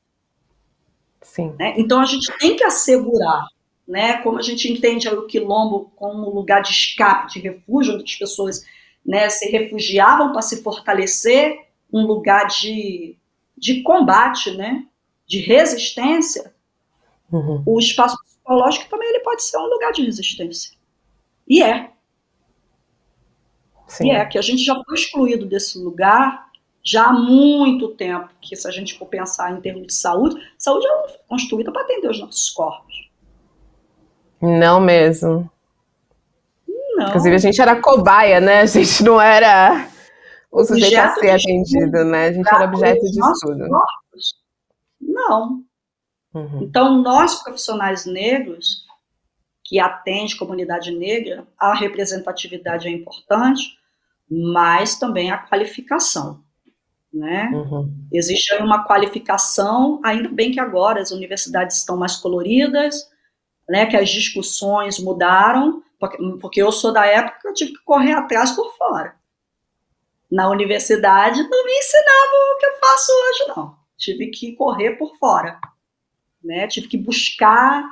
Sim. 1.21 1.55
Né? 1.59 1.75
Então 1.77 2.01
a 2.01 2.05
gente 2.05 2.33
tem 2.39 2.57
que 2.57 2.64
assegurar, 2.64 3.45
né, 3.87 4.18
como 4.18 4.39
a 4.39 4.43
gente 4.43 4.71
entende 4.71 5.09
o 5.09 5.27
quilombo 5.27 5.93
como 5.97 6.31
um 6.31 6.35
lugar 6.35 6.62
de 6.62 6.71
escape, 6.71 7.33
de 7.33 7.41
refúgio, 7.41 7.95
onde 7.95 8.05
as 8.05 8.16
pessoas 8.16 8.64
né, 9.05 9.29
se 9.29 9.51
refugiavam 9.51 10.33
para 10.33 10.43
se 10.43 10.62
fortalecer, 10.62 11.66
um 11.93 12.07
lugar 12.07 12.47
de, 12.47 13.16
de 13.57 13.83
combate, 13.83 14.53
né, 14.53 14.87
de 15.27 15.41
resistência, 15.41 16.55
uhum. 17.33 17.62
o 17.66 17.79
espaço 17.79 18.16
psicológico 18.25 18.89
também 18.89 19.09
ele 19.09 19.21
pode 19.21 19.43
ser 19.43 19.59
um 19.59 19.66
lugar 19.66 19.93
de 19.93 20.05
resistência. 20.05 20.73
E 21.49 21.62
é. 21.62 21.91
Sim. 23.89 24.07
E 24.07 24.11
é 24.12 24.25
que 24.25 24.39
a 24.39 24.43
gente 24.43 24.62
já 24.62 24.81
foi 24.85 24.95
excluído 24.95 25.47
desse 25.47 25.77
lugar 25.79 26.50
já 26.83 27.09
há 27.09 27.12
muito 27.12 27.89
tempo, 27.89 28.28
que 28.41 28.57
se 28.57 28.66
a 28.66 28.70
gente 28.70 28.99
for 28.99 29.07
pensar 29.07 29.53
em 29.53 29.61
termos 29.61 29.87
de 29.87 29.95
saúde, 29.95 30.37
saúde 30.59 30.87
não 30.87 31.09
foi 31.09 31.18
construída 31.28 31.70
para 31.72 31.83
atender 31.83 32.09
os 32.09 32.20
nossos 32.20 32.49
corpos. 32.51 33.11
Não 34.41 34.81
mesmo. 34.81 35.51
Não. 36.97 37.09
Inclusive, 37.09 37.35
a 37.35 37.39
gente 37.39 37.61
era 37.61 37.81
cobaia, 37.81 38.41
né? 38.41 38.61
A 38.61 38.66
gente 38.66 39.03
não 39.05 39.20
era 39.20 39.89
o 40.51 40.64
sujeito 40.64 40.97
a 40.97 41.14
ser 41.14 41.31
atendido, 41.31 42.05
né? 42.05 42.28
A 42.28 42.33
gente 42.33 42.49
era 42.49 42.64
objeto 42.64 43.01
de 43.01 43.20
estudo. 43.20 43.68
Corpos. 43.68 44.35
Não. 45.01 45.62
Uhum. 46.35 46.62
Então, 46.62 47.03
nós 47.03 47.43
profissionais 47.43 48.07
negros, 48.07 48.87
que 49.64 49.78
atende 49.78 50.37
comunidade 50.37 50.91
negra, 50.91 51.47
a 51.59 51.74
representatividade 51.74 52.89
é 52.89 52.91
importante, 52.91 53.78
mas 54.28 54.99
também 54.99 55.31
a 55.31 55.39
qualificação. 55.39 56.43
Né? 57.13 57.51
Uhum. 57.53 57.93
Existe 58.13 58.55
uma 58.57 58.85
qualificação, 58.85 60.01
ainda 60.05 60.29
bem 60.29 60.53
que 60.53 60.61
agora 60.61 61.01
as 61.01 61.11
universidades 61.11 61.79
estão 61.79 61.97
mais 61.97 62.17
coloridas, 62.17 63.09
né, 63.69 63.87
que 63.87 63.97
as 63.97 64.09
discussões 64.09 64.99
mudaram, 64.99 65.83
porque, 65.99 66.19
porque 66.41 66.63
eu 66.63 66.71
sou 66.71 66.93
da 66.93 67.07
época 67.07 67.39
que 67.41 67.49
eu 67.49 67.55
tive 67.55 67.73
que 67.73 67.85
correr 67.85 68.13
atrás 68.13 68.53
por 68.53 68.77
fora. 68.77 69.15
Na 70.31 70.49
universidade 70.49 71.43
não 71.43 71.65
me 71.65 71.73
ensinavam 71.73 72.55
o 72.55 72.59
que 72.59 72.67
eu 72.67 72.79
faço 72.79 73.13
hoje, 73.13 73.49
não 73.49 73.81
tive 74.01 74.29
que 74.29 74.53
correr 74.53 74.93
por 74.97 75.15
fora, 75.19 75.61
né? 76.43 76.67
Tive 76.67 76.89
que 76.89 76.97
buscar, 76.97 77.85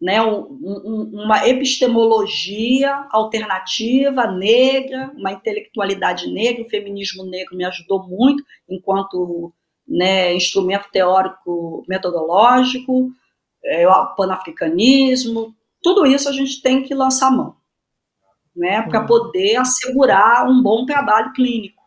né, 0.00 0.22
um, 0.22 0.40
um, 0.40 1.10
uma 1.24 1.46
epistemologia 1.46 3.06
alternativa 3.10 4.26
negra, 4.26 5.12
uma 5.14 5.32
intelectualidade 5.32 6.32
negra, 6.32 6.62
o 6.62 6.70
feminismo 6.70 7.24
negro 7.24 7.54
me 7.56 7.64
ajudou 7.64 8.08
muito 8.08 8.42
enquanto 8.68 9.52
né, 9.86 10.34
instrumento 10.34 10.88
teórico 10.90 11.84
metodológico, 11.86 13.10
é, 13.62 13.86
o 13.86 14.14
panafricanismo, 14.14 15.54
tudo 15.82 16.06
isso 16.06 16.28
a 16.28 16.32
gente 16.32 16.62
tem 16.62 16.82
que 16.82 16.94
lançar 16.94 17.30
mão, 17.30 17.56
né, 18.56 18.80
para 18.82 19.00
uhum. 19.00 19.06
poder 19.06 19.56
assegurar 19.56 20.48
um 20.48 20.62
bom 20.62 20.86
trabalho 20.86 21.32
clínico, 21.34 21.82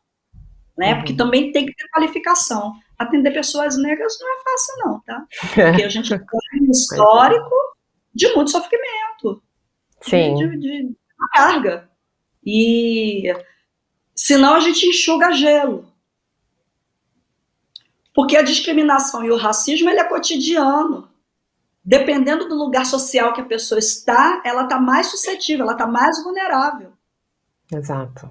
né, 0.78 0.93
porque 0.95 1.14
uhum. 1.14 1.18
também 1.18 1.51
tem 1.51 1.66
que 1.66 1.74
ter 1.74 1.88
qualificação 1.89 2.74
atender 2.95 3.32
pessoas 3.32 3.76
negras 3.76 4.18
não 4.22 4.34
é 4.34 4.43
fácil, 4.43 4.74
não, 4.78 5.01
tá? 5.01 5.26
Porque 5.47 5.84
a 5.84 5.89
gente 5.89 6.09
tem 6.18 6.61
um 6.61 6.72
histórico 6.72 7.72
de 8.14 8.34
muito 8.34 8.51
sofrimento. 8.51 9.41
Sim. 10.01 10.36
De, 10.36 10.57
de, 10.57 10.84
de 10.89 10.95
carga. 11.32 11.89
E 12.45 13.24
senão 14.16 14.55
a 14.55 14.59
gente 14.59 14.86
enxuga 14.86 15.32
gelo. 15.32 15.91
Porque 18.14 18.38
a 18.38 18.43
discriminação 18.43 19.24
e 19.26 19.32
o 19.32 19.38
racismo 19.38 19.89
ele 19.89 19.99
é 19.99 20.03
cotidiano. 20.03 21.09
Dependendo 21.84 22.47
do 22.47 22.55
lugar 22.55 22.86
social 22.86 23.34
que 23.34 23.41
a 23.41 23.45
pessoa 23.45 23.80
está, 23.80 24.41
ela 24.45 24.64
está 24.64 24.80
mais 24.80 25.07
suscetível, 25.07 25.64
ela 25.64 25.74
está 25.74 25.88
mais 25.88 26.24
vulnerável. 26.24 26.93
Exato. 27.72 28.30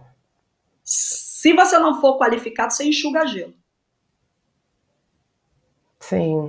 Se 0.82 1.52
você 1.52 1.78
não 1.78 2.00
for 2.00 2.18
qualificado, 2.18 2.72
você 2.72 2.84
enxuga 2.84 3.26
gelo. 3.26 3.54
Sim. 6.00 6.48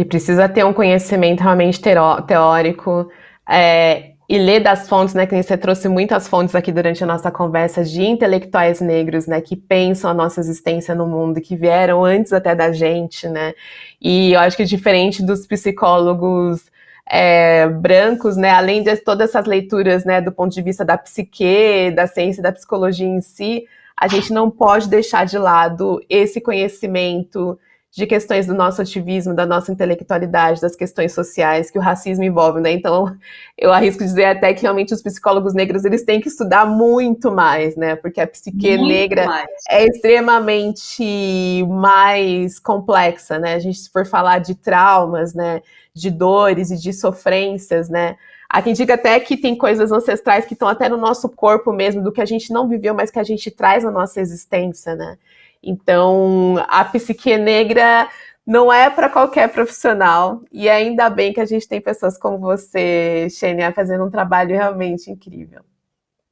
E 0.00 0.04
precisa 0.06 0.48
ter 0.48 0.64
um 0.64 0.72
conhecimento 0.72 1.42
realmente 1.42 1.78
teórico 1.78 3.10
é, 3.46 4.12
e 4.26 4.38
ler 4.38 4.60
das 4.60 4.88
fontes, 4.88 5.12
né? 5.14 5.26
Que 5.26 5.42
você 5.42 5.58
trouxe 5.58 5.90
muitas 5.90 6.26
fontes 6.26 6.54
aqui 6.54 6.72
durante 6.72 7.04
a 7.04 7.06
nossa 7.06 7.30
conversa 7.30 7.84
de 7.84 8.02
intelectuais 8.02 8.80
negros, 8.80 9.26
né? 9.26 9.42
Que 9.42 9.54
pensam 9.54 10.10
a 10.10 10.14
nossa 10.14 10.40
existência 10.40 10.94
no 10.94 11.06
mundo, 11.06 11.38
que 11.38 11.54
vieram 11.54 12.02
antes 12.02 12.32
até 12.32 12.54
da 12.54 12.72
gente, 12.72 13.28
né? 13.28 13.52
E 14.00 14.32
eu 14.32 14.40
acho 14.40 14.56
que 14.56 14.64
diferente 14.64 15.22
dos 15.22 15.46
psicólogos 15.46 16.62
é, 17.06 17.68
brancos, 17.68 18.38
né? 18.38 18.52
Além 18.52 18.82
de 18.82 18.96
todas 18.96 19.28
essas 19.28 19.44
leituras, 19.44 20.06
né? 20.06 20.22
Do 20.22 20.32
ponto 20.32 20.54
de 20.54 20.62
vista 20.62 20.82
da 20.82 20.96
psique, 20.96 21.90
da 21.90 22.06
ciência, 22.06 22.42
da 22.42 22.52
psicologia 22.52 23.06
em 23.06 23.20
si, 23.20 23.66
a 23.94 24.08
gente 24.08 24.32
não 24.32 24.50
pode 24.50 24.88
deixar 24.88 25.26
de 25.26 25.36
lado 25.36 26.02
esse 26.08 26.40
conhecimento 26.40 27.58
de 27.92 28.06
questões 28.06 28.46
do 28.46 28.54
nosso 28.54 28.80
ativismo, 28.80 29.34
da 29.34 29.44
nossa 29.44 29.72
intelectualidade, 29.72 30.60
das 30.60 30.76
questões 30.76 31.12
sociais 31.12 31.72
que 31.72 31.78
o 31.78 31.82
racismo 31.82 32.22
envolve, 32.22 32.60
né? 32.60 32.70
Então, 32.70 33.16
eu 33.58 33.72
arrisco 33.72 34.04
dizer 34.04 34.26
até 34.26 34.54
que 34.54 34.62
realmente 34.62 34.94
os 34.94 35.02
psicólogos 35.02 35.54
negros 35.54 35.84
eles 35.84 36.04
têm 36.04 36.20
que 36.20 36.28
estudar 36.28 36.66
muito 36.66 37.32
mais, 37.32 37.74
né? 37.74 37.96
Porque 37.96 38.20
a 38.20 38.26
psique 38.28 38.76
muito 38.76 38.88
negra 38.88 39.26
mais. 39.26 39.48
é 39.68 39.84
extremamente 39.84 41.64
mais 41.68 42.60
complexa, 42.60 43.38
né? 43.38 43.54
A 43.54 43.58
gente 43.58 43.78
se 43.78 43.90
for 43.90 44.06
falar 44.06 44.38
de 44.38 44.54
traumas, 44.54 45.34
né, 45.34 45.60
de 45.92 46.10
dores 46.10 46.70
e 46.70 46.76
de 46.76 46.92
sofrências, 46.92 47.88
né? 47.88 48.16
Há 48.48 48.62
quem 48.62 48.72
diga 48.72 48.94
até 48.94 49.18
que 49.18 49.36
tem 49.36 49.56
coisas 49.56 49.92
ancestrais 49.92 50.44
que 50.44 50.54
estão 50.54 50.66
até 50.68 50.88
no 50.88 50.96
nosso 50.96 51.28
corpo 51.28 51.72
mesmo, 51.72 52.02
do 52.02 52.10
que 52.10 52.20
a 52.20 52.24
gente 52.24 52.52
não 52.52 52.68
viveu, 52.68 52.94
mas 52.94 53.10
que 53.10 53.18
a 53.18 53.22
gente 53.24 53.48
traz 53.50 53.84
na 53.84 53.92
nossa 53.92 54.20
existência, 54.20 54.94
né? 54.94 55.16
Então, 55.62 56.56
a 56.68 56.84
psique 56.84 57.36
negra 57.36 58.08
não 58.46 58.72
é 58.72 58.90
para 58.90 59.08
qualquer 59.08 59.52
profissional, 59.52 60.42
e 60.50 60.68
ainda 60.68 61.10
bem 61.10 61.32
que 61.32 61.40
a 61.40 61.44
gente 61.44 61.68
tem 61.68 61.80
pessoas 61.80 62.18
como 62.18 62.38
você, 62.38 63.28
Xenia, 63.30 63.72
fazendo 63.72 64.04
um 64.04 64.10
trabalho 64.10 64.56
realmente 64.56 65.10
incrível. 65.10 65.62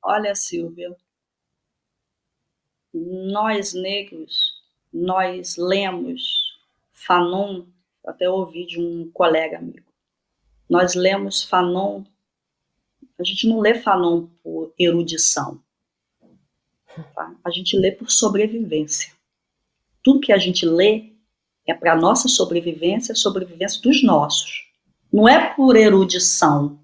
Olha, 0.03 0.35
Silvia, 0.35 0.97
nós 2.93 3.75
negros, 3.75 4.63
nós 4.93 5.57
lemos 5.57 6.59
Fanon, 6.91 7.67
até 8.05 8.29
ouvi 8.29 8.67
de 8.67 8.81
um 8.81 9.11
colega 9.13 9.59
amigo, 9.59 9.87
nós 10.69 10.95
lemos 10.95 11.45
Fanon, 11.45 12.03
a 13.19 13.25
gente 13.25 13.47
não 13.47 13.61
lê 13.61 13.75
Fanon 13.75 14.27
por 14.43 14.73
erudição, 14.79 15.61
tá? 17.15 17.35
a 17.45 17.51
gente 17.51 17.77
lê 17.77 17.93
por 17.93 18.11
sobrevivência 18.11 19.18
tudo 20.03 20.21
que 20.21 20.33
a 20.33 20.39
gente 20.39 20.65
lê 20.67 21.13
é 21.67 21.75
para 21.75 21.95
nossa 21.95 22.29
sobrevivência, 22.29 23.15
sobrevivência 23.15 23.81
dos 23.83 24.03
nossos. 24.03 24.67
Não 25.13 25.29
é 25.29 25.55
por 25.55 25.77
erudição, 25.77 26.79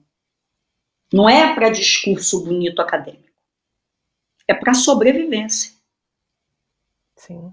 não 1.13 1.29
é 1.29 1.55
para 1.55 1.71
discurso 1.71 2.45
bonito 2.45 2.81
acadêmico. 2.81 3.25
É 4.49 4.55
para 4.55 4.75
sobrevivência. 4.75 5.73
Sim. 7.17 7.53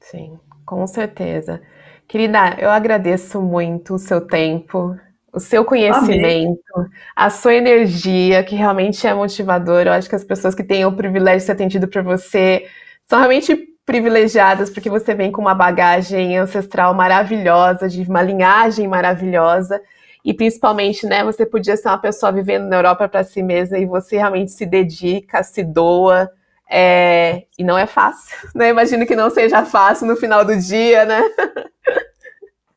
Sim, 0.00 0.38
com 0.66 0.86
certeza. 0.86 1.62
Querida, 2.08 2.56
eu 2.58 2.70
agradeço 2.70 3.40
muito 3.40 3.94
o 3.94 3.98
seu 3.98 4.26
tempo, 4.26 4.98
o 5.32 5.38
seu 5.38 5.64
conhecimento, 5.64 6.60
Amém. 6.74 6.90
a 7.14 7.30
sua 7.30 7.54
energia, 7.54 8.42
que 8.42 8.56
realmente 8.56 9.06
é 9.06 9.14
motivador. 9.14 9.86
Eu 9.86 9.92
acho 9.92 10.08
que 10.08 10.16
as 10.16 10.24
pessoas 10.24 10.54
que 10.54 10.64
têm 10.64 10.84
o 10.84 10.96
privilégio 10.96 11.38
de 11.38 11.44
ser 11.44 11.52
atendido 11.52 11.86
por 11.86 12.02
você 12.02 12.68
são 13.08 13.18
realmente 13.18 13.69
privilegiadas 13.84 14.70
porque 14.70 14.90
você 14.90 15.14
vem 15.14 15.32
com 15.32 15.40
uma 15.40 15.54
bagagem 15.54 16.38
ancestral 16.38 16.94
maravilhosa, 16.94 17.88
de 17.88 18.02
uma 18.02 18.22
linhagem 18.22 18.86
maravilhosa. 18.86 19.80
E 20.24 20.34
principalmente, 20.34 21.06
né, 21.06 21.24
você 21.24 21.46
podia 21.46 21.76
ser 21.76 21.88
uma 21.88 21.98
pessoa 21.98 22.30
vivendo 22.30 22.68
na 22.68 22.76
Europa 22.76 23.08
para 23.08 23.24
si 23.24 23.42
mesma 23.42 23.78
e 23.78 23.86
você 23.86 24.16
realmente 24.16 24.52
se 24.52 24.66
dedica, 24.66 25.42
se 25.42 25.64
doa. 25.64 26.30
É, 26.72 27.46
e 27.58 27.64
não 27.64 27.76
é 27.76 27.86
fácil, 27.86 28.36
né? 28.54 28.68
Imagino 28.68 29.04
que 29.04 29.16
não 29.16 29.28
seja 29.28 29.64
fácil 29.64 30.06
no 30.06 30.14
final 30.14 30.44
do 30.44 30.56
dia, 30.56 31.04
né? 31.04 31.20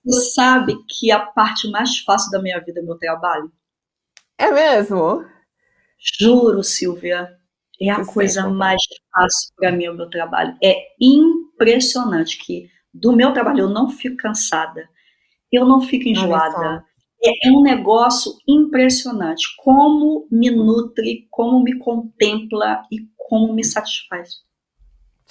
Você 0.06 0.32
sabe 0.32 0.76
que 0.90 1.12
a 1.12 1.20
parte 1.20 1.70
mais 1.70 2.00
fácil 2.00 2.30
da 2.32 2.42
minha 2.42 2.60
vida 2.60 2.82
é 2.82 2.84
meu 2.84 2.98
trabalho? 2.98 3.50
É 4.38 4.52
mesmo? 4.52 5.24
Juro, 5.98 6.62
Silvia. 6.62 7.30
É 7.84 7.92
a 7.92 8.06
coisa 8.06 8.48
mais 8.48 8.82
fácil 9.12 9.54
para 9.58 9.72
mim 9.72 9.90
o 9.90 9.94
meu 9.94 10.10
trabalho. 10.10 10.56
É 10.64 10.74
impressionante 11.02 12.38
que 12.38 12.70
do 12.94 13.14
meu 13.14 13.34
trabalho 13.34 13.60
eu 13.60 13.70
não 13.70 13.90
fico 13.90 14.16
cansada, 14.16 14.88
eu 15.52 15.66
não 15.66 15.82
fico 15.82 16.08
enjoada. 16.08 16.86
É, 17.22 17.50
é 17.50 17.52
um 17.52 17.62
negócio 17.62 18.34
impressionante. 18.48 19.48
Como 19.58 20.26
me 20.32 20.50
nutre, 20.50 21.28
como 21.30 21.62
me 21.62 21.78
contempla 21.78 22.84
e 22.90 23.00
como 23.18 23.54
me 23.54 23.66
satisfaz. 23.66 24.30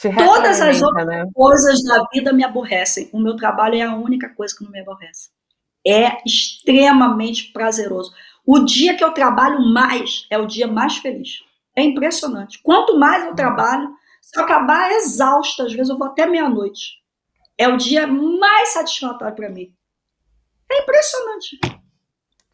Todas 0.03 0.61
as 0.61 0.83
outras 0.83 1.07
né? 1.07 1.25
coisas 1.33 1.83
da 1.85 2.05
vida 2.13 2.35
me 2.35 2.45
aborrecem. 2.45 3.09
O 3.13 3.21
meu 3.21 3.35
trabalho 3.35 3.77
é 3.77 3.83
a 3.83 3.95
única 3.95 4.29
coisa 4.29 4.55
que 4.55 4.65
não 4.65 4.71
me 4.71 4.81
aborrece. 4.81 5.31
É 5.87 6.19
extremamente 6.27 7.51
prazeroso. 7.53 8.13
O 8.45 8.59
dia 8.59 8.95
que 8.95 9.05
eu 9.05 9.13
trabalho 9.13 9.61
mais 9.61 10.27
é 10.29 10.37
o 10.37 10.47
dia 10.47 10.67
mais 10.67 10.99
feliz. 10.99 11.39
É 11.77 11.83
impressionante. 11.83 12.61
Quanto 12.63 12.99
mais 12.99 13.25
eu 13.25 13.35
trabalho, 13.35 13.91
se 14.21 14.39
eu 14.39 14.45
acabar 14.45 14.93
exausta, 14.93 15.65
às 15.65 15.73
vezes 15.73 15.89
eu 15.89 15.99
vou 15.99 16.09
até 16.09 16.27
meia-noite. 16.27 17.03
É 17.57 17.69
o 17.69 17.77
dia 17.77 18.07
mais 18.07 18.71
satisfatório 18.71 19.35
para 19.35 19.51
mim. 19.51 19.73
É 20.71 20.83
impressionante. 20.83 21.59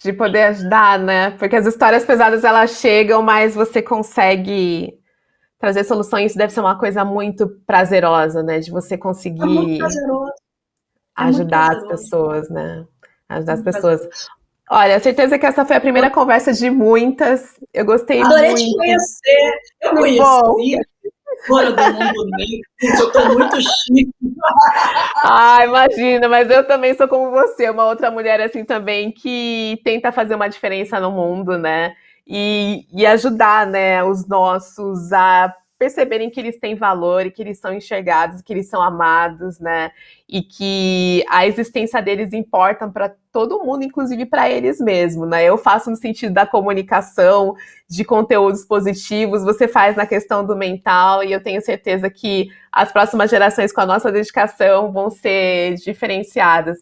De 0.00 0.12
poder 0.12 0.44
ajudar, 0.44 0.98
né? 0.98 1.30
Porque 1.32 1.56
as 1.56 1.66
histórias 1.66 2.04
pesadas 2.04 2.44
elas 2.44 2.70
chegam, 2.72 3.22
mas 3.22 3.54
você 3.54 3.82
consegue 3.82 4.96
trazer 5.58 5.84
soluções. 5.84 6.30
Isso 6.30 6.38
deve 6.38 6.52
ser 6.52 6.60
uma 6.60 6.78
coisa 6.78 7.04
muito 7.04 7.48
prazerosa, 7.66 8.42
né? 8.42 8.60
De 8.60 8.70
você 8.70 8.96
conseguir 8.96 9.42
é 9.42 9.46
muito 9.46 9.78
prazeroso. 9.78 10.30
É 10.30 11.22
ajudar 11.22 11.72
muito 11.72 11.82
as 11.82 11.88
pessoas, 11.88 12.50
né? 12.50 12.86
Ajudar 13.28 13.52
as 13.54 13.62
pessoas. 13.62 14.00
Prazeroso. 14.00 14.37
Olha, 14.70 15.00
certeza 15.00 15.38
que 15.38 15.46
essa 15.46 15.64
foi 15.64 15.76
a 15.76 15.80
primeira 15.80 16.10
conversa 16.10 16.52
de 16.52 16.70
muitas. 16.70 17.58
Eu 17.72 17.84
gostei 17.84 18.20
Adorei 18.20 18.50
muito. 18.50 18.60
Adorei 18.60 18.70
te 18.70 18.76
conhecer. 18.76 19.58
Eu 19.82 19.90
conheci 19.96 20.78
fora 21.46 21.72
do 21.72 21.82
mundo 21.82 22.26
negro. 22.36 23.00
Eu 23.00 23.12
tô 23.12 23.34
muito 23.34 23.56
chique. 23.60 24.10
Ah, 25.24 25.64
imagina, 25.64 26.28
mas 26.28 26.50
eu 26.50 26.66
também 26.66 26.94
sou 26.94 27.08
como 27.08 27.30
você, 27.30 27.70
uma 27.70 27.86
outra 27.86 28.10
mulher 28.10 28.40
assim 28.40 28.64
também 28.64 29.10
que 29.10 29.80
tenta 29.84 30.12
fazer 30.12 30.34
uma 30.34 30.48
diferença 30.48 31.00
no 31.00 31.10
mundo, 31.10 31.58
né? 31.58 31.94
E, 32.26 32.86
e 32.92 33.06
ajudar, 33.06 33.66
né, 33.66 34.04
os 34.04 34.28
nossos 34.28 35.12
a 35.12 35.54
perceberem 35.78 36.28
que 36.28 36.40
eles 36.40 36.58
têm 36.58 36.74
valor 36.74 37.24
e 37.24 37.30
que 37.30 37.40
eles 37.40 37.58
são 37.58 37.72
enxergados, 37.72 38.42
que 38.42 38.52
eles 38.52 38.68
são 38.68 38.82
amados, 38.82 39.60
né? 39.60 39.92
E 40.28 40.42
que 40.42 41.24
a 41.28 41.46
existência 41.46 42.02
deles 42.02 42.32
importa 42.32 42.88
para 42.88 43.14
todo 43.38 43.62
mundo, 43.62 43.84
inclusive 43.84 44.26
para 44.26 44.50
eles 44.50 44.80
mesmos, 44.80 45.28
né? 45.28 45.44
Eu 45.44 45.56
faço 45.56 45.88
no 45.88 45.94
sentido 45.94 46.34
da 46.34 46.44
comunicação, 46.44 47.54
de 47.88 48.04
conteúdos 48.04 48.64
positivos, 48.64 49.44
você 49.44 49.68
faz 49.68 49.94
na 49.94 50.04
questão 50.04 50.44
do 50.44 50.56
mental, 50.56 51.22
e 51.22 51.32
eu 51.32 51.40
tenho 51.40 51.62
certeza 51.62 52.10
que 52.10 52.50
as 52.72 52.90
próximas 52.90 53.30
gerações, 53.30 53.72
com 53.72 53.80
a 53.80 53.86
nossa 53.86 54.10
dedicação, 54.10 54.90
vão 54.90 55.08
ser 55.08 55.76
diferenciadas. 55.76 56.78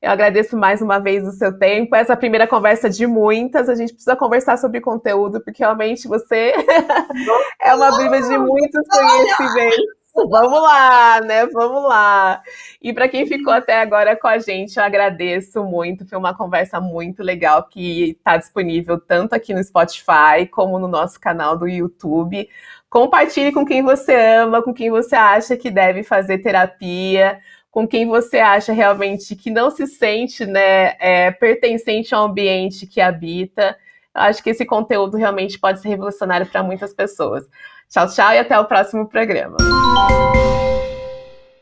Eu 0.00 0.10
agradeço 0.10 0.56
mais 0.56 0.80
uma 0.80 0.98
vez 0.98 1.26
o 1.26 1.32
seu 1.32 1.58
tempo. 1.58 1.94
Essa 1.94 2.16
primeira 2.16 2.46
conversa 2.46 2.88
de 2.88 3.06
muitas. 3.06 3.68
A 3.68 3.74
gente 3.74 3.92
precisa 3.92 4.16
conversar 4.16 4.56
sobre 4.56 4.80
conteúdo, 4.80 5.42
porque 5.42 5.62
realmente 5.62 6.08
você 6.08 6.54
é 7.60 7.74
uma 7.74 7.98
bíblia 7.98 8.22
de 8.22 8.38
muitos 8.38 8.88
conhecimentos. 8.88 9.97
Vamos 10.26 10.62
lá, 10.62 11.20
né? 11.20 11.46
Vamos 11.46 11.84
lá. 11.84 12.42
E 12.82 12.92
para 12.92 13.08
quem 13.08 13.26
ficou 13.26 13.52
até 13.52 13.80
agora 13.80 14.16
com 14.16 14.26
a 14.26 14.38
gente, 14.38 14.76
eu 14.76 14.82
agradeço 14.82 15.62
muito. 15.64 16.06
Foi 16.06 16.18
uma 16.18 16.34
conversa 16.34 16.80
muito 16.80 17.22
legal 17.22 17.68
que 17.68 18.10
está 18.10 18.36
disponível 18.36 18.98
tanto 18.98 19.34
aqui 19.34 19.54
no 19.54 19.62
Spotify 19.62 20.46
como 20.50 20.78
no 20.78 20.88
nosso 20.88 21.20
canal 21.20 21.56
do 21.56 21.68
YouTube. 21.68 22.48
Compartilhe 22.90 23.52
com 23.52 23.64
quem 23.64 23.82
você 23.82 24.14
ama, 24.14 24.62
com 24.62 24.72
quem 24.72 24.90
você 24.90 25.14
acha 25.14 25.56
que 25.56 25.70
deve 25.70 26.02
fazer 26.02 26.38
terapia 26.38 27.38
com 27.70 27.86
quem 27.86 28.08
você 28.08 28.38
acha 28.38 28.72
realmente 28.72 29.36
que 29.36 29.50
não 29.50 29.70
se 29.70 29.86
sente 29.86 30.44
né, 30.46 30.96
é, 30.98 31.30
pertencente 31.30 32.14
ao 32.14 32.24
ambiente 32.24 32.86
que 32.86 33.00
habita. 33.00 33.76
Eu 34.14 34.22
acho 34.22 34.42
que 34.42 34.50
esse 34.50 34.64
conteúdo 34.64 35.16
realmente 35.16 35.58
pode 35.58 35.80
ser 35.80 35.88
revolucionário 35.88 36.46
para 36.46 36.62
muitas 36.62 36.92
pessoas. 36.92 37.46
Tchau, 37.88 38.06
tchau 38.08 38.32
e 38.32 38.38
até 38.38 38.58
o 38.58 38.64
próximo 38.64 39.08
programa. 39.08 39.56